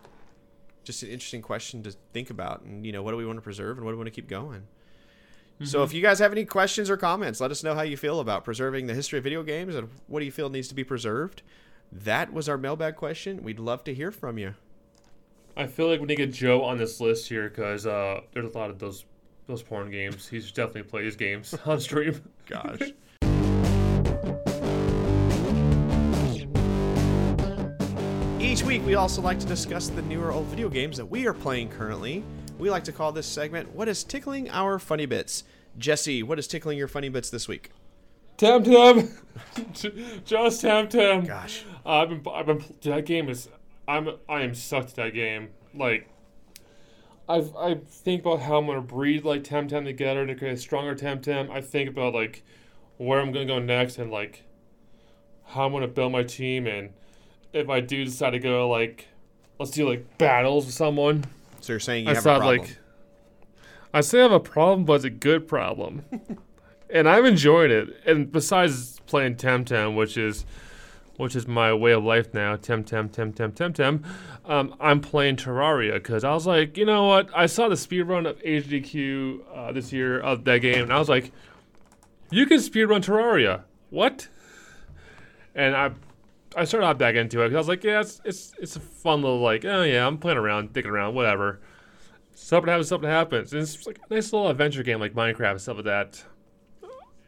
just 0.85 1.03
an 1.03 1.09
interesting 1.11 1.41
question 1.43 1.83
to 1.83 1.95
think 2.13 2.31
about 2.31 2.63
and 2.63 2.85
you 2.85 2.93
know, 2.93 3.03
what 3.03 3.11
do 3.13 3.17
we 3.17 3.27
want 3.27 3.37
to 3.39 3.43
preserve 3.43 3.77
and 3.77 3.85
what 3.85 3.93
do 3.93 3.97
we 3.97 4.01
want 4.01 4.07
to 4.07 4.21
keep 4.21 4.29
going? 4.29 4.67
So 5.63 5.85
if 5.85 5.95
you 5.95 6.03
guys 6.03 6.19
have 6.19 6.33
any 6.33 6.45
questions 6.45 6.91
or 6.91 6.97
comments, 6.97 7.41
let 7.41 7.51
us 7.51 7.63
know 7.63 7.75
how 7.75 7.83
you 7.83 7.97
feel 7.97 8.21
about 8.21 8.45
preserving 8.45 8.87
the 8.87 8.95
history 8.95 9.19
of 9.19 9.25
video 9.25 9.43
games 9.43 9.77
and 9.77 9.89
what 10.09 10.19
do 10.19 10.27
you 10.27 10.33
feel 10.33 10.51
needs 10.51 10.69
to 10.69 10.75
be 10.75 10.83
preserved. 10.83 11.43
That 11.93 12.33
was 12.33 12.49
our 12.49 12.59
mailbag 12.59 12.97
question. 12.97 13.43
We'd 13.43 13.61
love 13.61 13.85
to 13.85 13.95
hear 13.95 14.11
from 14.11 14.37
you. 14.37 14.55
I 15.57 15.69
feel 15.69 15.89
like 15.89 16.01
we 16.01 16.07
need 16.07 16.17
to 16.17 16.27
get 16.27 16.35
Joe 16.35 16.65
on 16.65 16.77
this 16.77 17.01
list 17.01 17.29
here 17.29 17.49
because 17.49 17.87
uh, 17.87 18.23
there's 18.33 18.53
a 18.53 18.59
lot 18.59 18.71
of 18.71 18.81
those 18.81 19.05
those 19.47 19.63
porn 19.63 19.91
games. 19.91 20.27
He's 20.27 20.51
definitely 20.51 20.85
play 20.85 21.03
these 21.03 21.17
games 21.17 21.55
on 21.67 21.79
stream. 21.79 22.21
Gosh. 22.47 22.81
Each 28.41 28.63
week, 28.63 28.85
we 28.85 28.95
also 28.95 29.23
like 29.23 29.39
to 29.41 29.47
discuss 29.47 29.89
the 29.89 30.03
newer 30.03 30.33
old 30.33 30.47
video 30.47 30.69
games 30.69 30.97
that 30.97 31.07
we 31.07 31.27
are 31.27 31.35
playing 31.35 31.69
currently. 31.69 32.25
We 32.59 32.71
like 32.71 32.85
to 32.85 32.93
call 32.93 33.13
this 33.13 33.27
segment 33.27 33.75
"What 33.75 33.89
is 33.89 34.05
tickling 34.05 34.51
our 34.51 34.79
funny 34.79 35.07
bits?" 35.07 35.45
Jesse, 35.77 36.23
what 36.23 36.39
is 36.39 36.47
tickling 36.47 36.79
your 36.79 36.89
funny 36.89 37.09
bits 37.09 37.31
this 37.31 37.49
week? 37.49 37.71
Temtem! 38.39 39.11
just 40.25 40.63
Temtem! 40.63 41.27
Gosh, 41.27 41.65
uh, 41.85 41.89
I've 41.89 42.09
been, 42.09 42.23
I've 42.33 42.47
been. 42.47 42.65
That 42.83 43.07
game 43.07 43.29
is. 43.29 43.49
I'm, 43.87 44.09
I 44.29 44.43
am 44.43 44.55
sucked 44.55 44.91
at 44.91 44.97
that 44.97 45.15
game. 45.15 45.51
Like, 45.75 46.09
I've, 47.29 47.55
I 47.57 47.77
think 47.87 48.23
about 48.23 48.41
how 48.41 48.59
I'm 48.59 48.67
gonna 48.67 48.81
breed 48.81 49.25
like 49.25 49.45
Temtem 49.45 49.85
together 49.85 50.27
to 50.27 50.35
create 50.35 50.55
a 50.55 50.57
stronger 50.57 50.95
Temtem. 50.95 51.51
I 51.51 51.61
think 51.61 51.89
about 51.89 52.15
like 52.15 52.43
where 52.97 53.21
I'm 53.21 53.33
gonna 53.33 53.47
go 53.47 53.59
next 53.59 53.99
and 53.99 54.11
like 54.11 54.45
how 55.47 55.67
I'm 55.67 55.73
gonna 55.73 55.89
build 55.89 56.13
my 56.13 56.23
team 56.23 56.67
and 56.67 56.91
if 57.53 57.69
I 57.69 57.81
do 57.81 58.05
decide 58.05 58.31
to 58.31 58.39
go 58.39 58.69
like, 58.69 59.09
let's 59.59 59.71
do 59.71 59.89
like 59.89 60.19
battles 60.19 60.67
with 60.67 60.75
someone. 60.75 61.25
So 61.65 61.73
you're 61.73 61.81
saying 61.81 62.05
you 62.05 62.11
I 62.11 62.15
have 62.15 62.27
a 62.27 62.39
problem? 62.39 62.59
like, 62.59 62.79
I 63.95 64.03
say 64.03 64.19
I 64.19 64.23
have 64.25 64.33
a 64.33 64.41
problem, 64.41 64.85
but 64.85 64.95
it's 64.95 65.05
a 65.05 65.11
good 65.11 65.49
problem, 65.49 66.05
and 66.91 67.09
I've 67.09 67.25
enjoyed 67.25 67.71
it. 67.71 67.89
And 68.05 68.31
besides 68.31 69.01
playing 69.07 69.37
Temtem, 69.37 69.97
which 69.97 70.19
is, 70.19 70.45
which 71.17 71.35
is 71.35 71.49
my 71.49 71.73
way 71.73 71.93
of 71.93 72.05
life 72.05 72.35
now, 72.35 72.57
Temtem, 72.57 73.09
Temtem, 73.11 73.53
Temtem, 73.53 74.05
um, 74.45 74.75
I'm 74.79 75.01
playing 75.01 75.37
Terraria 75.37 75.95
because 75.95 76.23
I 76.23 76.35
was 76.35 76.47
like, 76.47 76.77
you 76.77 76.85
know 76.85 77.07
what? 77.07 77.31
I 77.35 77.47
saw 77.47 77.71
the 77.71 77.77
speedrun 77.77 78.29
of 78.29 78.39
AGDQ 78.43 79.41
uh, 79.55 79.73
this 79.73 79.91
year 79.91 80.21
of 80.21 80.45
that 80.45 80.59
game, 80.59 80.83
and 80.83 80.93
I 80.93 80.99
was 80.99 81.09
like, 81.09 81.33
you 82.31 82.45
can 82.45 82.59
speedrun 82.59 83.03
Terraria. 83.03 83.63
What? 83.89 84.29
And 85.55 85.75
I 85.75 85.93
I 86.57 86.65
started 86.65 86.87
out 86.87 86.99
back 86.99 87.15
into 87.15 87.43
it 87.43 87.49
because 87.49 87.57
I 87.57 87.59
was 87.59 87.69
like, 87.69 87.85
yeah, 87.85 88.01
it's, 88.01 88.21
it's 88.25 88.53
it's 88.59 88.77
a 88.77 88.81
fun 88.81 89.23
little 89.23 89.41
like, 89.41 89.65
oh 89.65 89.83
yeah, 89.83 90.07
I'm 90.07 90.19
playing 90.19 90.39
around, 90.39 90.73
dicking 90.73 90.87
around, 90.87 91.15
whatever. 91.15 91.61
Something 92.35 92.69
happens, 92.69 92.89
something 92.89 93.11
happens. 93.11 93.53
And 93.53 93.63
it's 93.63 93.87
like 93.87 93.99
a 94.09 94.15
nice 94.15 94.33
little 94.33 94.49
adventure 94.49 94.83
game 94.83 95.01
like 95.01 95.15
Minecraft 95.15 95.53
and 95.53 95.61
stuff 95.61 95.77
like 95.77 95.85
that. 95.87 96.25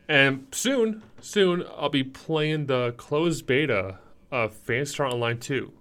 And 0.08 0.46
soon, 0.52 1.02
soon 1.20 1.64
I'll 1.76 1.88
be 1.88 2.04
playing 2.04 2.66
the 2.66 2.92
closed 2.96 3.46
beta 3.46 3.98
of 4.30 4.52
Phantasy 4.52 4.94
Star 4.94 5.06
Online 5.06 5.38
2. 5.38 5.72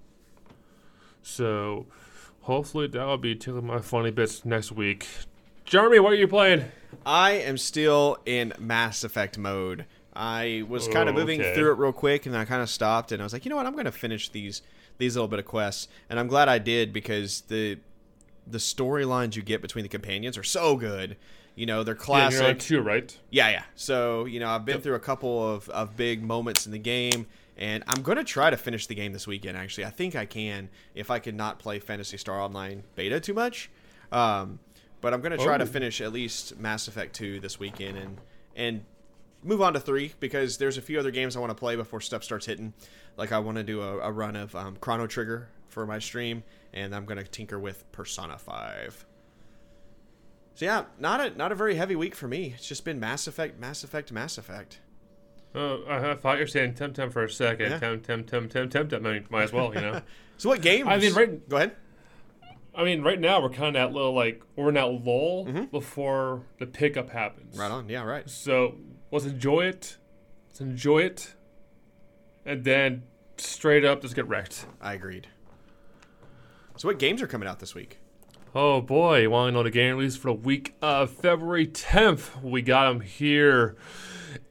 So 1.21 1.88
hopefully 2.41 2.88
that'll 2.88 3.17
be 3.17 3.36
tickling 3.36 3.65
my 3.65 3.79
funny 3.79 4.12
bits 4.12 4.45
next 4.45 4.71
week. 4.71 5.08
Jeremy, 5.65 5.99
what 5.99 6.13
are 6.13 6.17
you 6.17 6.27
playing? 6.27 6.65
I 7.05 7.31
am 7.31 7.58
still 7.58 8.17
in 8.25 8.53
Mass 8.60 9.03
Effect 9.03 9.38
mode. 9.38 9.86
I 10.15 10.63
was 10.67 10.88
kind 10.88 11.10
of 11.10 11.15
moving 11.15 11.41
Okay. 11.41 11.54
through 11.54 11.71
it 11.71 11.78
real 11.78 11.91
quick, 11.91 12.25
and 12.25 12.36
I 12.38 12.45
kind 12.45 12.62
of 12.62 12.69
stopped, 12.69 13.12
and 13.12 13.21
I 13.21 13.25
was 13.25 13.34
like, 13.34 13.43
you 13.45 13.49
know 13.49 13.56
what? 13.58 13.65
I'm 13.65 13.73
going 13.73 13.86
to 13.86 13.91
finish 13.91 14.30
these 14.30 14.62
these 14.97 15.15
little 15.15 15.28
bit 15.28 15.39
of 15.39 15.45
quests, 15.45 15.88
and 16.10 16.17
I'm 16.19 16.28
glad 16.28 16.47
I 16.47 16.58
did 16.58 16.93
because 16.93 17.41
the 17.41 17.78
the 18.47 18.60
storylines 18.60 19.36
you 19.36 19.41
get 19.41 19.62
between 19.62 19.84
the 19.84 19.89
companions 19.89 20.38
are 20.38 20.43
so 20.43 20.75
good. 20.78 21.17
You 21.56 21.65
know, 21.65 21.84
they're 21.84 21.95
Yeah, 21.95 21.99
classic. 22.01 22.41
you're 22.41 22.54
two, 22.56 22.82
right? 22.82 23.17
Yeah, 23.32 23.49
yeah. 23.49 23.63
So, 23.75 24.25
you 24.25 24.39
know, 24.39 24.49
I've 24.49 24.65
been 24.65 24.82
through 24.82 24.95
a 24.95 24.99
couple 24.99 25.54
of, 25.54 25.67
of 25.69 25.95
big 25.97 26.21
moments 26.21 26.65
in 26.65 26.71
the 26.73 26.78
game, 26.80 27.28
and 27.58 27.84
I'm 27.88 28.04
going 28.04 28.17
to 28.17 28.23
try 28.25 28.49
to 28.49 28.58
finish 28.58 28.88
the 28.88 28.93
game 28.95 29.13
this 29.13 29.25
weekend, 29.25 29.58
actually. 29.58 29.86
I 29.86 29.89
think 29.89 30.15
I 30.15 30.25
can 30.25 30.69
if 30.93 31.10
I 31.10 31.19
can 31.19 31.36
not 31.38 31.58
play 31.60 31.80
Phantasy 31.80 32.17
Star 32.17 32.39
Online 32.41 32.84
beta 32.95 33.19
too 33.19 33.34
much. 33.34 33.69
Um, 34.12 34.60
but 35.01 35.13
I'm 35.13 35.21
going 35.21 35.32
to 35.38 35.43
try 35.43 35.58
to 35.58 35.63
Oh. 35.63 35.67
finish 35.67 36.01
at 36.01 36.12
least 36.13 36.58
Mass 36.60 36.88
Effect 36.88 37.15
2 37.15 37.39
this 37.39 37.58
weekend 37.60 37.97
and, 37.97 38.17
and 38.56 38.84
move 39.43 39.62
on 39.62 39.74
to 39.74 39.80
3 39.80 40.13
because 40.19 40.58
there's 40.58 40.78
a 40.78 40.82
few 40.82 41.00
other 41.00 41.12
games 41.12 41.36
I 41.36 41.39
want 41.39 41.52
to 41.52 41.56
play 41.56 41.76
before 41.76 42.02
stuff 42.02 42.24
starts 42.24 42.45
hitting. 42.45 42.74
Like, 43.17 43.32
I 43.32 43.39
want 43.39 43.58
to 43.58 43.63
do 43.63 43.82
a, 43.82 44.00
a 44.00 44.12
run 44.12 44.36
of 44.36 44.56
um, 44.56 44.78
Chrono 44.82 45.08
Trigger 45.08 45.50
for 45.69 45.86
my 45.86 46.00
stream, 46.00 46.43
and 46.74 46.93
I'm 46.95 47.06
going 47.06 47.17
to 47.17 47.24
tinker 47.24 47.60
with 47.60 47.89
Persona 47.91 48.38
5. 48.38 49.06
So 50.56 50.63
yeah, 50.65 50.86
not 51.00 51.19
a 51.19 51.38
not 51.38 51.52
a 51.52 51.56
very 51.56 51.75
heavy 51.75 51.98
week 51.98 52.15
for 52.15 52.29
me. 52.29 52.54
It's 52.56 52.65
just 52.65 52.86
been 52.86 52.98
Mass 52.98 53.27
Effect, 53.27 53.60
Mass 53.60 53.83
Effect, 53.83 54.10
Mass 54.13 54.38
Effect. 54.38 54.79
Oh, 55.54 55.83
I, 55.86 56.12
I 56.12 56.15
thought 56.15 56.38
you 56.38 56.44
were 56.44 56.48
saying 56.48 56.75
Temtem 56.75 57.12
for 57.12 57.23
a 57.25 57.29
second. 57.29 57.71
Yeah. 57.71 57.79
Tem, 57.79 58.00
tem, 58.00 58.23
tem, 58.23 58.48
tem, 58.48 58.69
Temtem. 58.69 59.06
I 59.06 59.13
mean, 59.13 59.25
might 59.29 59.44
as 59.44 59.54
well, 59.54 59.73
you 59.75 59.81
know. 59.81 60.02
So 60.38 60.50
what 60.50 60.62
games? 60.62 60.88
I 60.90 60.98
mean, 60.98 61.13
right- 61.13 61.48
Go 61.50 61.56
ahead. 61.56 61.75
I 62.73 62.83
mean, 62.83 63.04
right 63.04 63.17
now 63.19 63.42
we're 63.42 63.50
kind 63.50 63.77
of 63.77 63.81
at 63.81 63.94
little 63.94 64.13
like 64.13 64.42
we're 64.58 64.67
in 64.67 64.75
that 64.75 64.92
lull 65.06 65.46
before 65.71 66.44
the 66.60 66.65
pickup 66.65 67.10
happens. 67.10 67.54
Mm-hmm. 67.54 67.62
Right 67.62 67.71
on. 67.71 67.88
Yeah, 67.90 68.04
right. 68.04 68.29
So 68.29 68.75
let's 69.12 69.25
enjoy 69.25 69.65
it. 69.65 69.97
Let's 70.49 70.62
enjoy 70.62 70.99
it, 70.99 71.35
and 72.45 72.63
then 72.63 73.03
straight 73.37 73.83
up 73.83 74.01
just 74.01 74.15
get 74.15 74.27
wrecked. 74.27 74.65
I 74.79 74.93
agreed. 74.93 75.27
So 76.77 76.87
what 76.87 76.99
games 76.99 77.21
are 77.21 77.27
coming 77.27 77.47
out 77.47 77.60
this 77.60 77.75
week? 77.75 77.99
Oh 78.53 78.79
boy, 78.79 79.23
you 79.23 79.31
want 79.31 79.49
to 79.49 79.51
know 79.51 79.63
the 79.63 79.69
game 79.69 79.97
release 79.97 80.15
for 80.15 80.27
the 80.27 80.33
week 80.33 80.75
of 80.81 81.10
February 81.10 81.67
10th? 81.67 82.41
We 82.41 82.62
got 82.62 82.87
them 82.87 83.01
here. 83.01 83.75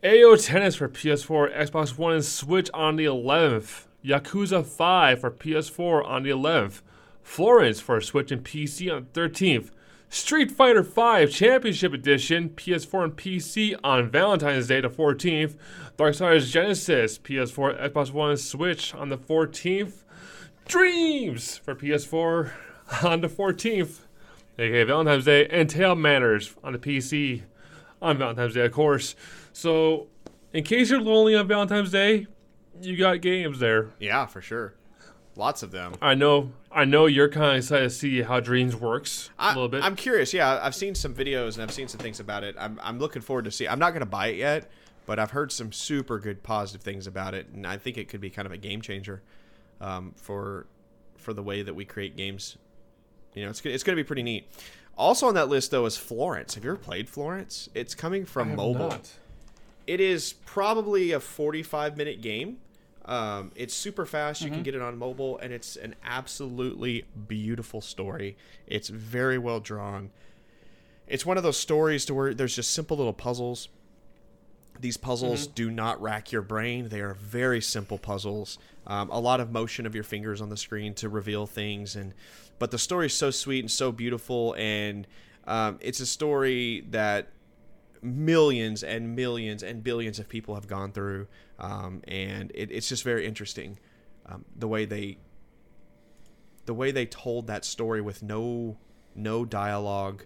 AO 0.03 0.37
Tennis 0.37 0.77
for 0.77 0.91
PS4, 0.91 1.57
Xbox 1.57 1.97
One, 1.97 2.13
and 2.13 2.25
Switch 2.25 2.69
on 2.75 2.97
the 2.97 3.07
11th. 3.07 3.87
Yakuza 4.05 4.65
5 4.65 5.21
for 5.21 5.31
PS4 5.31 6.07
on 6.07 6.23
the 6.23 6.31
11th. 6.31 6.83
Florence 7.23 7.81
for 7.81 7.99
Switch 8.03 8.31
and 8.31 8.45
PC 8.45 8.95
on 8.95 9.07
the 9.11 9.21
13th. 9.21 9.71
Street 10.09 10.51
Fighter 10.51 10.83
V 10.83 11.27
Championship 11.27 11.93
Edition, 11.93 12.51
PS4 12.51 13.05
and 13.05 13.17
PC 13.17 13.77
on 13.83 14.11
Valentine's 14.11 14.69
Day, 14.69 14.81
the 14.81 14.89
14th. 14.89 15.57
Darksiders 15.97 16.51
Genesis, 16.51 17.19
PS4, 17.19 17.93
Xbox 17.93 18.13
One, 18.13 18.31
and 18.31 18.41
Switch 18.41 18.95
on 18.95 19.09
the 19.09 19.19
14th. 19.19 20.05
Dreams 20.67 21.59
for 21.59 21.75
PS4 21.75 22.53
on 23.05 23.21
the 23.21 23.29
14th, 23.29 24.01
aka 24.59 24.85
Valentine's 24.85 25.25
Day, 25.25 25.47
and 25.49 25.69
Table 25.69 25.95
Manners 25.95 26.55
on 26.63 26.73
the 26.73 26.79
PC 26.79 27.43
on 28.01 28.19
Valentine's 28.19 28.55
Day, 28.55 28.65
of 28.65 28.73
course. 28.73 29.15
So, 29.53 30.09
in 30.53 30.65
case 30.65 30.91
you're 30.91 31.01
lonely 31.01 31.35
on 31.35 31.47
Valentine's 31.47 31.91
Day, 31.91 32.27
you 32.81 32.97
got 32.97 33.21
games 33.21 33.59
there. 33.59 33.91
Yeah, 33.99 34.27
for 34.27 34.41
sure. 34.41 34.75
Lots 35.37 35.63
of 35.63 35.73
them. 35.73 35.95
I 36.01 36.15
know, 36.15 36.53
I 36.71 36.85
know 36.85 37.07
you're 37.07 37.29
kind 37.29 37.53
of 37.53 37.57
excited 37.57 37.85
to 37.85 37.91
see 37.91 38.23
how 38.23 38.41
Dreams 38.41 38.77
works 38.77 39.31
a 39.39 39.43
I, 39.43 39.49
little 39.55 39.69
bit. 39.69 39.83
I'm 39.83 39.97
curious. 39.97 40.33
Yeah, 40.33 40.61
I've 40.63 40.75
seen 40.75 40.95
some 40.95 41.15
videos 41.15 41.55
and 41.55 41.63
I've 41.63 41.73
seen 41.73 41.89
some 41.89 41.99
things 41.99 42.21
about 42.21 42.45
it. 42.45 42.55
I'm, 42.59 42.79
I'm 42.83 42.99
looking 42.99 43.23
forward 43.23 43.45
to 43.47 43.51
see. 43.51 43.67
I'm 43.67 43.79
not 43.79 43.91
going 43.91 44.01
to 44.01 44.07
buy 44.07 44.29
it 44.29 44.37
yet, 44.37 44.71
but 45.07 45.19
I've 45.19 45.33
heard 45.33 45.51
some 45.51 45.73
super 45.73 46.19
good 46.19 46.43
positive 46.43 46.83
things 46.83 47.07
about 47.07 47.35
it, 47.35 47.49
and 47.49 47.67
I 47.67 47.79
think 47.79 47.99
it 47.99 48.09
could 48.09 48.21
be 48.21 48.31
kind 48.31 48.47
of 48.47 48.53
a 48.53 48.57
game 48.57 48.81
changer 48.81 49.23
um, 49.81 50.15
for 50.17 50.67
for 51.17 51.33
the 51.33 51.43
way 51.43 51.63
that 51.63 51.75
we 51.75 51.85
create 51.85 52.17
games. 52.17 52.57
You 53.35 53.45
know, 53.45 53.51
it's 53.51 53.65
it's 53.65 53.83
going 53.83 53.97
to 53.97 54.03
be 54.03 54.07
pretty 54.07 54.23
neat. 54.23 54.49
Also 54.97 55.27
on 55.27 55.35
that 55.35 55.49
list 55.49 55.71
though 55.73 55.87
is 55.87 55.97
Florence. 55.97 56.55
Have 56.55 56.65
you 56.65 56.71
ever 56.71 56.79
played 56.79 57.09
Florence? 57.09 57.69
It's 57.75 57.95
coming 57.95 58.25
from 58.25 58.55
mobile. 58.55 58.89
not. 58.89 59.11
It 59.87 60.01
is 60.01 60.35
probably 60.47 61.13
a 61.13 61.21
45 61.21 61.97
minute 61.97 62.23
game. 62.23 62.59
Um, 63.05 63.53
it's 63.55 63.75
super 63.75 64.07
fast. 64.07 64.41
You 64.41 64.47
Mm-hmm. 64.47 64.55
can 64.57 64.63
get 64.63 64.75
it 64.75 64.83
on 64.83 64.97
mobile, 64.99 65.39
and 65.39 65.53
it's 65.53 65.77
an 65.77 65.95
absolutely 66.05 67.05
beautiful 67.29 67.81
story. 67.81 68.37
It's 68.67 68.89
very 68.89 69.39
well 69.39 69.61
drawn. 69.61 70.11
It's 71.07 71.27
one 71.27 71.37
of 71.37 71.43
those 71.43 71.59
stories 71.59 72.05
to 72.07 72.15
where 72.15 72.33
there's 72.33 72.57
just 72.57 72.71
simple 72.71 72.97
little 72.97 73.13
puzzles. 73.13 73.69
These 74.81 74.97
puzzles 74.97 75.45
Mm-hmm. 75.47 75.55
do 75.55 75.71
not 75.71 76.01
rack 76.03 76.33
your 76.33 76.43
brain. 76.43 76.89
They 76.89 77.01
are 77.01 77.15
very 77.15 77.61
simple 77.61 77.99
puzzles. 77.99 78.59
Um, 78.87 79.11
a 79.11 79.21
lot 79.21 79.39
of 79.41 79.53
motion 79.53 79.87
of 79.87 79.95
your 79.95 80.05
fingers 80.05 80.41
on 80.41 80.49
the 80.49 80.57
screen 80.57 80.95
to 80.95 81.09
reveal 81.09 81.47
things, 81.47 81.95
and 81.97 82.13
but 82.59 82.71
the 82.71 82.79
story 82.79 83.07
is 83.07 83.15
so 83.15 83.31
sweet 83.31 83.61
and 83.61 83.71
so 83.71 83.93
beautiful, 83.93 84.55
and 84.59 85.07
um, 85.47 85.79
it's 85.81 86.01
a 86.01 86.07
story 86.07 86.85
that 86.91 87.29
millions 88.05 88.83
and 88.83 89.17
millions 89.17 89.63
and 89.63 89.83
billions 89.83 90.19
of 90.19 90.29
people 90.29 90.55
have 90.55 90.69
gone 90.69 90.93
through, 90.93 91.27
um, 91.59 92.03
and 92.07 92.53
it, 92.55 92.71
it's 92.71 92.89
just 92.89 93.03
very 93.03 93.27
interesting 93.27 93.79
um, 94.27 94.45
the 94.55 94.69
way 94.69 94.85
they 94.85 95.19
the 96.67 96.75
way 96.75 96.91
they 96.91 97.07
told 97.07 97.47
that 97.47 97.65
story 97.65 98.01
with 98.01 98.23
no 98.23 98.77
no 99.15 99.45
dialogue, 99.45 100.25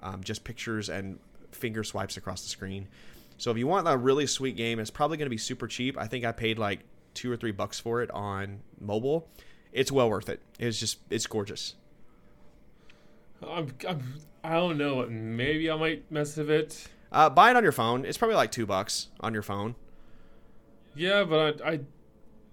um, 0.00 0.22
just 0.22 0.44
pictures 0.44 0.88
and 0.88 1.18
finger 1.52 1.84
swipes 1.84 2.16
across 2.16 2.42
the 2.42 2.48
screen. 2.48 2.88
So 3.36 3.50
if 3.50 3.58
you 3.58 3.66
want 3.66 3.88
a 3.88 3.96
really 3.96 4.26
sweet 4.26 4.56
game, 4.56 4.78
it's 4.78 4.90
probably 4.90 5.16
going 5.16 5.26
to 5.26 5.30
be 5.30 5.38
super 5.38 5.66
cheap. 5.66 5.98
I 5.98 6.06
think 6.06 6.24
I 6.24 6.32
paid 6.32 6.58
like 6.58 6.80
two 7.14 7.30
or 7.30 7.36
three 7.36 7.52
bucks 7.52 7.78
for 7.78 8.02
it 8.02 8.10
on 8.10 8.60
mobile. 8.80 9.28
It's 9.72 9.90
well 9.90 10.08
worth 10.08 10.28
it. 10.28 10.40
It's 10.58 10.78
just 10.78 10.98
it's 11.10 11.26
gorgeous. 11.26 11.74
I'm, 13.42 13.72
I'm, 13.88 14.02
I 14.42 14.54
don't 14.54 14.78
know. 14.78 15.06
Maybe 15.06 15.70
I 15.70 15.76
might 15.76 16.10
mess 16.10 16.36
with 16.36 16.50
it. 16.50 16.88
Uh, 17.14 17.30
buy 17.30 17.50
it 17.50 17.56
on 17.56 17.62
your 17.62 17.72
phone. 17.72 18.04
It's 18.04 18.18
probably 18.18 18.34
like 18.36 18.50
two 18.50 18.66
bucks 18.66 19.08
on 19.20 19.32
your 19.32 19.42
phone. 19.42 19.76
Yeah, 20.96 21.22
but 21.24 21.62
I, 21.62 21.68
I, 21.70 21.80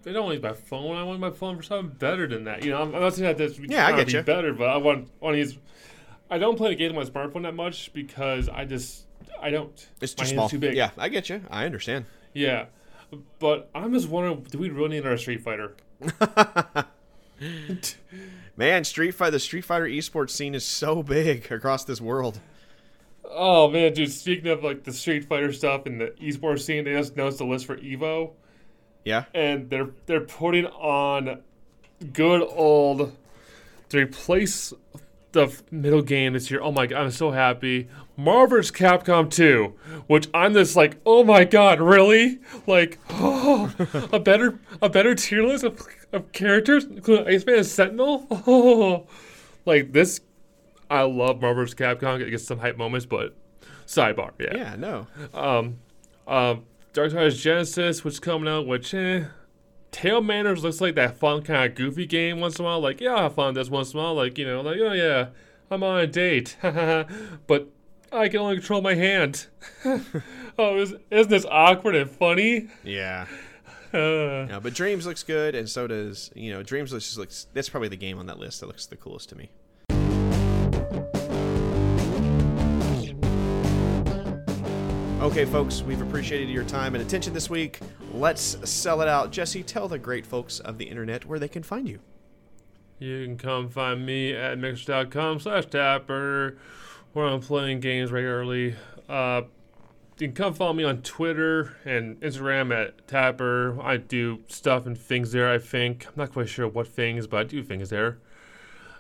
I 0.06 0.12
don't 0.12 0.26
want 0.26 0.42
my 0.42 0.54
phone. 0.54 0.96
I 0.96 1.04
want 1.04 1.20
my 1.20 1.32
phone 1.32 1.58
for 1.58 1.64
something 1.64 1.96
better 1.98 2.28
than 2.28 2.44
that. 2.44 2.64
You 2.64 2.72
know, 2.72 2.82
I'm, 2.82 2.94
I'm 2.94 3.02
not 3.02 3.16
saying 3.16 3.28
that 3.28 3.38
this 3.38 3.58
Yeah, 3.60 3.88
I 3.88 3.96
get 3.96 4.08
be 4.08 4.14
you. 4.14 4.22
better, 4.22 4.54
but 4.54 4.70
I 4.70 4.78
want 4.78 5.10
want 5.20 5.34
to 5.34 5.40
use. 5.40 5.58
I 6.30 6.38
don't 6.38 6.56
play 6.58 6.70
the 6.70 6.76
game 6.76 6.92
on 6.92 6.96
my 6.96 7.04
smartphone 7.10 7.42
that 7.44 7.56
much 7.56 7.92
because 7.94 8.50
I 8.50 8.66
just 8.66 9.06
I 9.42 9.50
don't. 9.50 9.88
It's 10.00 10.14
too 10.14 10.26
small. 10.26 10.48
Too 10.48 10.60
big. 10.60 10.76
Yeah, 10.76 10.92
I 10.98 11.10
get 11.10 11.28
you. 11.28 11.42
I 11.50 11.66
understand. 11.66 12.06
Yeah, 12.34 12.66
but 13.40 13.70
I'm 13.74 13.92
just 13.94 14.10
wondering, 14.10 14.44
do 14.44 14.60
we 14.60 14.70
really 14.70 14.90
need 14.90 15.06
our 15.08 15.18
Street 15.18 15.42
Fighter? 15.42 15.76
Man, 18.56 18.84
Street 18.84 19.12
Fighter, 19.12 19.32
the 19.32 19.40
Street 19.40 19.66
Fighter 19.66 19.86
esports 19.86 20.30
scene 20.32 20.54
is 20.54 20.64
so 20.64 21.02
big 21.02 21.52
across 21.52 21.84
this 21.84 22.00
world. 22.00 22.40
Oh 23.34 23.70
man, 23.70 23.94
dude! 23.94 24.12
Speaking 24.12 24.48
of 24.52 24.64
like 24.64 24.84
the 24.84 24.94
Street 24.94 25.26
Fighter 25.26 25.54
stuff 25.54 25.86
and 25.86 26.00
the 26.02 26.08
esports 26.22 26.62
scene, 26.62 26.84
they 26.84 26.94
just 26.94 27.14
announced 27.14 27.38
the 27.38 27.46
list 27.46 27.66
for 27.66 27.78
Evo, 27.78 28.32
Yeah. 29.06 29.26
and 29.34 29.70
they're 29.70 29.90
they're 30.06 30.22
putting 30.22 30.66
on 30.68 31.42
good 32.14 32.42
old 32.42 33.16
to 33.90 33.98
replace 33.98 34.74
the 35.34 35.54
middle 35.72 36.02
game 36.02 36.34
this 36.34 36.52
year. 36.52 36.62
Oh 36.62 36.72
my 36.72 36.88
god, 36.88 37.02
I'm 37.04 37.12
so 37.12 37.32
happy. 37.32 37.88
Marvel 38.18 38.58
vs. 38.58 38.72
Capcom 38.72 39.30
2, 39.32 39.74
which 40.08 40.28
I'm 40.34 40.54
just 40.54 40.76
like, 40.76 40.98
oh 41.06 41.24
my 41.24 41.46
god, 41.46 41.80
really? 41.80 42.40
Like, 42.68 43.00
oh, 43.10 43.74
a 44.12 44.20
better 44.20 44.60
a 44.82 44.90
better 44.90 45.16
tier 45.16 45.44
list 45.44 45.64
of, 45.64 45.82
of 46.12 46.32
characters, 46.34 46.84
including 46.84 47.28
Iceman 47.28 47.56
and 47.56 47.66
Sentinel. 47.66 48.28
Oh, 48.46 49.08
like 49.66 49.94
this. 49.94 50.20
I 50.92 51.04
love 51.04 51.42
Marvel 51.42 51.64
vs. 51.64 51.76
Capcom. 51.76 52.20
It 52.20 52.30
gets 52.32 52.44
some 52.46 52.60
hype 52.60 52.78
moments, 52.78 53.06
but 53.06 53.34
sidebar, 53.88 54.32
yeah. 54.40 54.56
Yeah, 54.56 54.76
no. 54.76 55.08
Um, 55.34 55.78
um, 56.28 56.66
Darksiders 56.94 57.42
Genesis, 57.42 58.04
which 58.04 58.16
is 58.16 58.20
coming 58.20 58.50
out, 58.50 58.68
which 58.68 58.94
eh, 58.94 59.24
Table 59.92 60.22
Manners 60.22 60.64
looks 60.64 60.82
like 60.82 60.96
that 60.96 61.18
fun 61.18 61.44
kind 61.44 61.72
of 61.72 61.76
goofy 61.78 62.06
game 62.06 62.42
once 62.42 62.60
in 62.60 62.66
a 62.66 62.68
while. 62.68 62.82
Like, 62.82 63.00
yeah, 63.00 63.12
I'll 63.12 63.24
have 63.24 63.36
fun 63.36 63.54
this 63.54 63.70
once 63.70 63.94
in 63.94 64.00
a 64.00 64.04
while. 64.04 64.16
Like, 64.16 64.38
you 64.38 64.46
know, 64.46 64.60
like, 64.60 64.78
oh 64.82 64.92
yeah, 64.92 65.28
I'm 65.70 65.82
on 65.82 66.00
a 66.02 66.08
date, 66.08 66.58
but 66.62 67.70
I 68.12 68.28
can 68.28 68.42
only 68.42 68.56
control 68.58 68.82
my 68.82 68.96
hand. 68.96 69.48
oh, 70.60 70.78
is, 70.78 70.94
isn't 71.10 71.30
this 71.30 71.46
awkward 71.50 71.96
and 71.96 72.10
funny? 72.10 72.68
Yeah. 72.84 73.28
Uh, 73.94 74.48
No, 74.48 74.60
but 74.64 74.74
Dreams 74.74 75.06
looks 75.06 75.22
good, 75.22 75.54
and 75.54 75.68
so 75.68 75.86
does 75.86 76.32
you 76.34 76.50
know 76.54 76.64
Dreams 76.64 76.94
looks 76.94 77.08
just 77.08 77.18
looks. 77.18 77.48
That's 77.54 77.68
probably 77.68 77.90
the 77.90 77.98
game 77.98 78.20
on 78.20 78.28
that 78.28 78.40
list 78.40 78.62
that 78.62 78.68
looks 78.68 78.86
the 78.86 78.96
coolest 78.96 79.28
to 79.30 79.36
me. 79.36 79.50
Okay, 85.22 85.46
folks, 85.46 85.84
we've 85.84 86.02
appreciated 86.02 86.50
your 86.50 86.64
time 86.64 86.96
and 86.96 87.04
attention 87.04 87.32
this 87.32 87.48
week. 87.48 87.80
Let's 88.12 88.58
sell 88.68 89.02
it 89.02 89.08
out. 89.08 89.30
Jesse, 89.32 89.62
tell 89.62 89.88
the 89.88 90.00
great 90.00 90.26
folks 90.26 90.60
of 90.60 90.80
the 90.80 90.86
internet 90.86 91.26
where 91.26 91.38
they 91.38 91.48
can 91.48 91.62
find 91.62 91.88
you. 91.88 92.00
You 92.98 93.24
can 93.26 93.38
come 93.38 93.70
find 93.70 94.04
me 94.04 94.34
at 94.34 94.58
mixer.com 94.58 95.40
slash 95.40 95.68
tapper, 95.68 96.58
where 97.14 97.28
I'm 97.28 97.40
playing 97.40 97.82
games 97.82 98.12
regularly. 98.12 98.76
Uh, 99.08 99.44
you 100.18 100.28
can 100.28 100.34
come 100.34 100.56
follow 100.56 100.74
me 100.74 100.84
on 100.84 101.04
Twitter 101.04 101.78
and 101.86 102.20
Instagram 102.22 102.74
at 102.76 103.08
Tapper. 103.08 103.80
I 103.80 103.98
do 103.98 104.40
stuff 104.48 104.88
and 104.88 104.98
things 104.98 105.34
there, 105.34 105.52
I 105.52 105.60
think. 105.60 106.08
I'm 106.08 106.14
not 106.16 106.34
quite 106.34 106.50
sure 106.50 106.68
what 106.68 106.88
things, 106.88 107.28
but 107.28 107.38
I 107.38 107.44
do 107.44 107.62
things 107.62 107.92
there. 107.92 108.18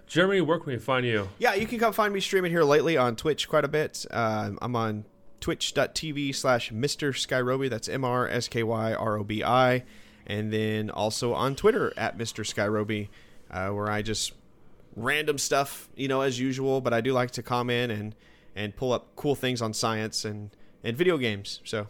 Jeremy, 0.05 0.41
where 0.41 0.59
can 0.59 0.72
we 0.72 0.78
find 0.78 1.03
you? 1.03 1.30
Yeah, 1.39 1.55
you 1.55 1.65
can 1.65 1.80
come 1.80 1.93
find 1.93 2.13
me 2.13 2.19
streaming 2.19 2.51
here 2.51 2.63
lately 2.63 2.95
on 2.95 3.15
Twitch 3.15 3.49
quite 3.49 3.65
a 3.65 3.69
bit. 3.69 4.05
Uh, 4.11 4.51
I'm 4.61 4.76
on 4.76 5.05
twitch.tv 5.42 6.34
slash 6.34 6.72
Mr. 6.72 7.12
Skyrobi. 7.12 7.70
That's 7.70 7.89
M 7.89 8.06
R 8.06 8.28
S 8.28 8.48
K 8.48 8.64
Y 8.64 8.94
R 8.94 9.18
O 9.18 9.24
B 9.24 9.44
I. 9.44 9.84
And 10.26 10.54
then 10.54 10.89
also 10.89 11.34
on 11.34 11.56
Twitter 11.56 11.92
at 11.98 12.18
Mr. 12.18 12.46
Skyrobi, 12.46 13.10
uh, 13.50 13.74
where 13.74 13.89
I 13.89 14.02
just 14.02 14.34
random 14.96 15.38
stuff, 15.38 15.89
you 15.96 16.08
know, 16.08 16.22
as 16.22 16.39
usual, 16.39 16.80
but 16.80 16.94
I 16.94 17.02
do 17.02 17.12
like 17.12 17.32
to 17.32 17.44
comment 17.44 17.92
and, 17.92 18.16
and 18.56 18.76
pull 18.76 18.94
up 18.94 19.16
cool 19.16 19.36
things 19.36 19.62
on 19.62 19.74
science 19.74 20.24
and, 20.24 20.52
and 20.84 20.96
video 20.96 21.18
games. 21.18 21.60
So 21.66 21.88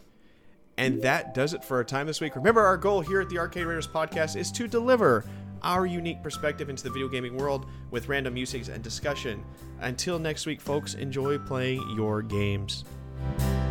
and 0.76 1.02
that 1.02 1.34
does 1.34 1.54
it 1.54 1.64
for 1.64 1.76
our 1.76 1.84
time 1.84 2.06
this 2.06 2.20
week. 2.20 2.34
Remember, 2.34 2.62
our 2.62 2.76
goal 2.76 3.00
here 3.00 3.20
at 3.20 3.28
the 3.28 3.38
Arcade 3.38 3.66
Raiders 3.66 3.86
podcast 3.86 4.36
is 4.36 4.50
to 4.52 4.66
deliver 4.66 5.24
our 5.62 5.86
unique 5.86 6.22
perspective 6.22 6.68
into 6.68 6.82
the 6.82 6.90
video 6.90 7.08
gaming 7.08 7.36
world 7.36 7.66
with 7.90 8.08
random 8.08 8.34
musings 8.34 8.68
and 8.68 8.82
discussion. 8.82 9.44
Until 9.80 10.18
next 10.18 10.46
week, 10.46 10.60
folks, 10.60 10.94
enjoy 10.94 11.38
playing 11.38 11.88
your 11.94 12.22
games. 12.22 12.84
Bye. 13.22 13.61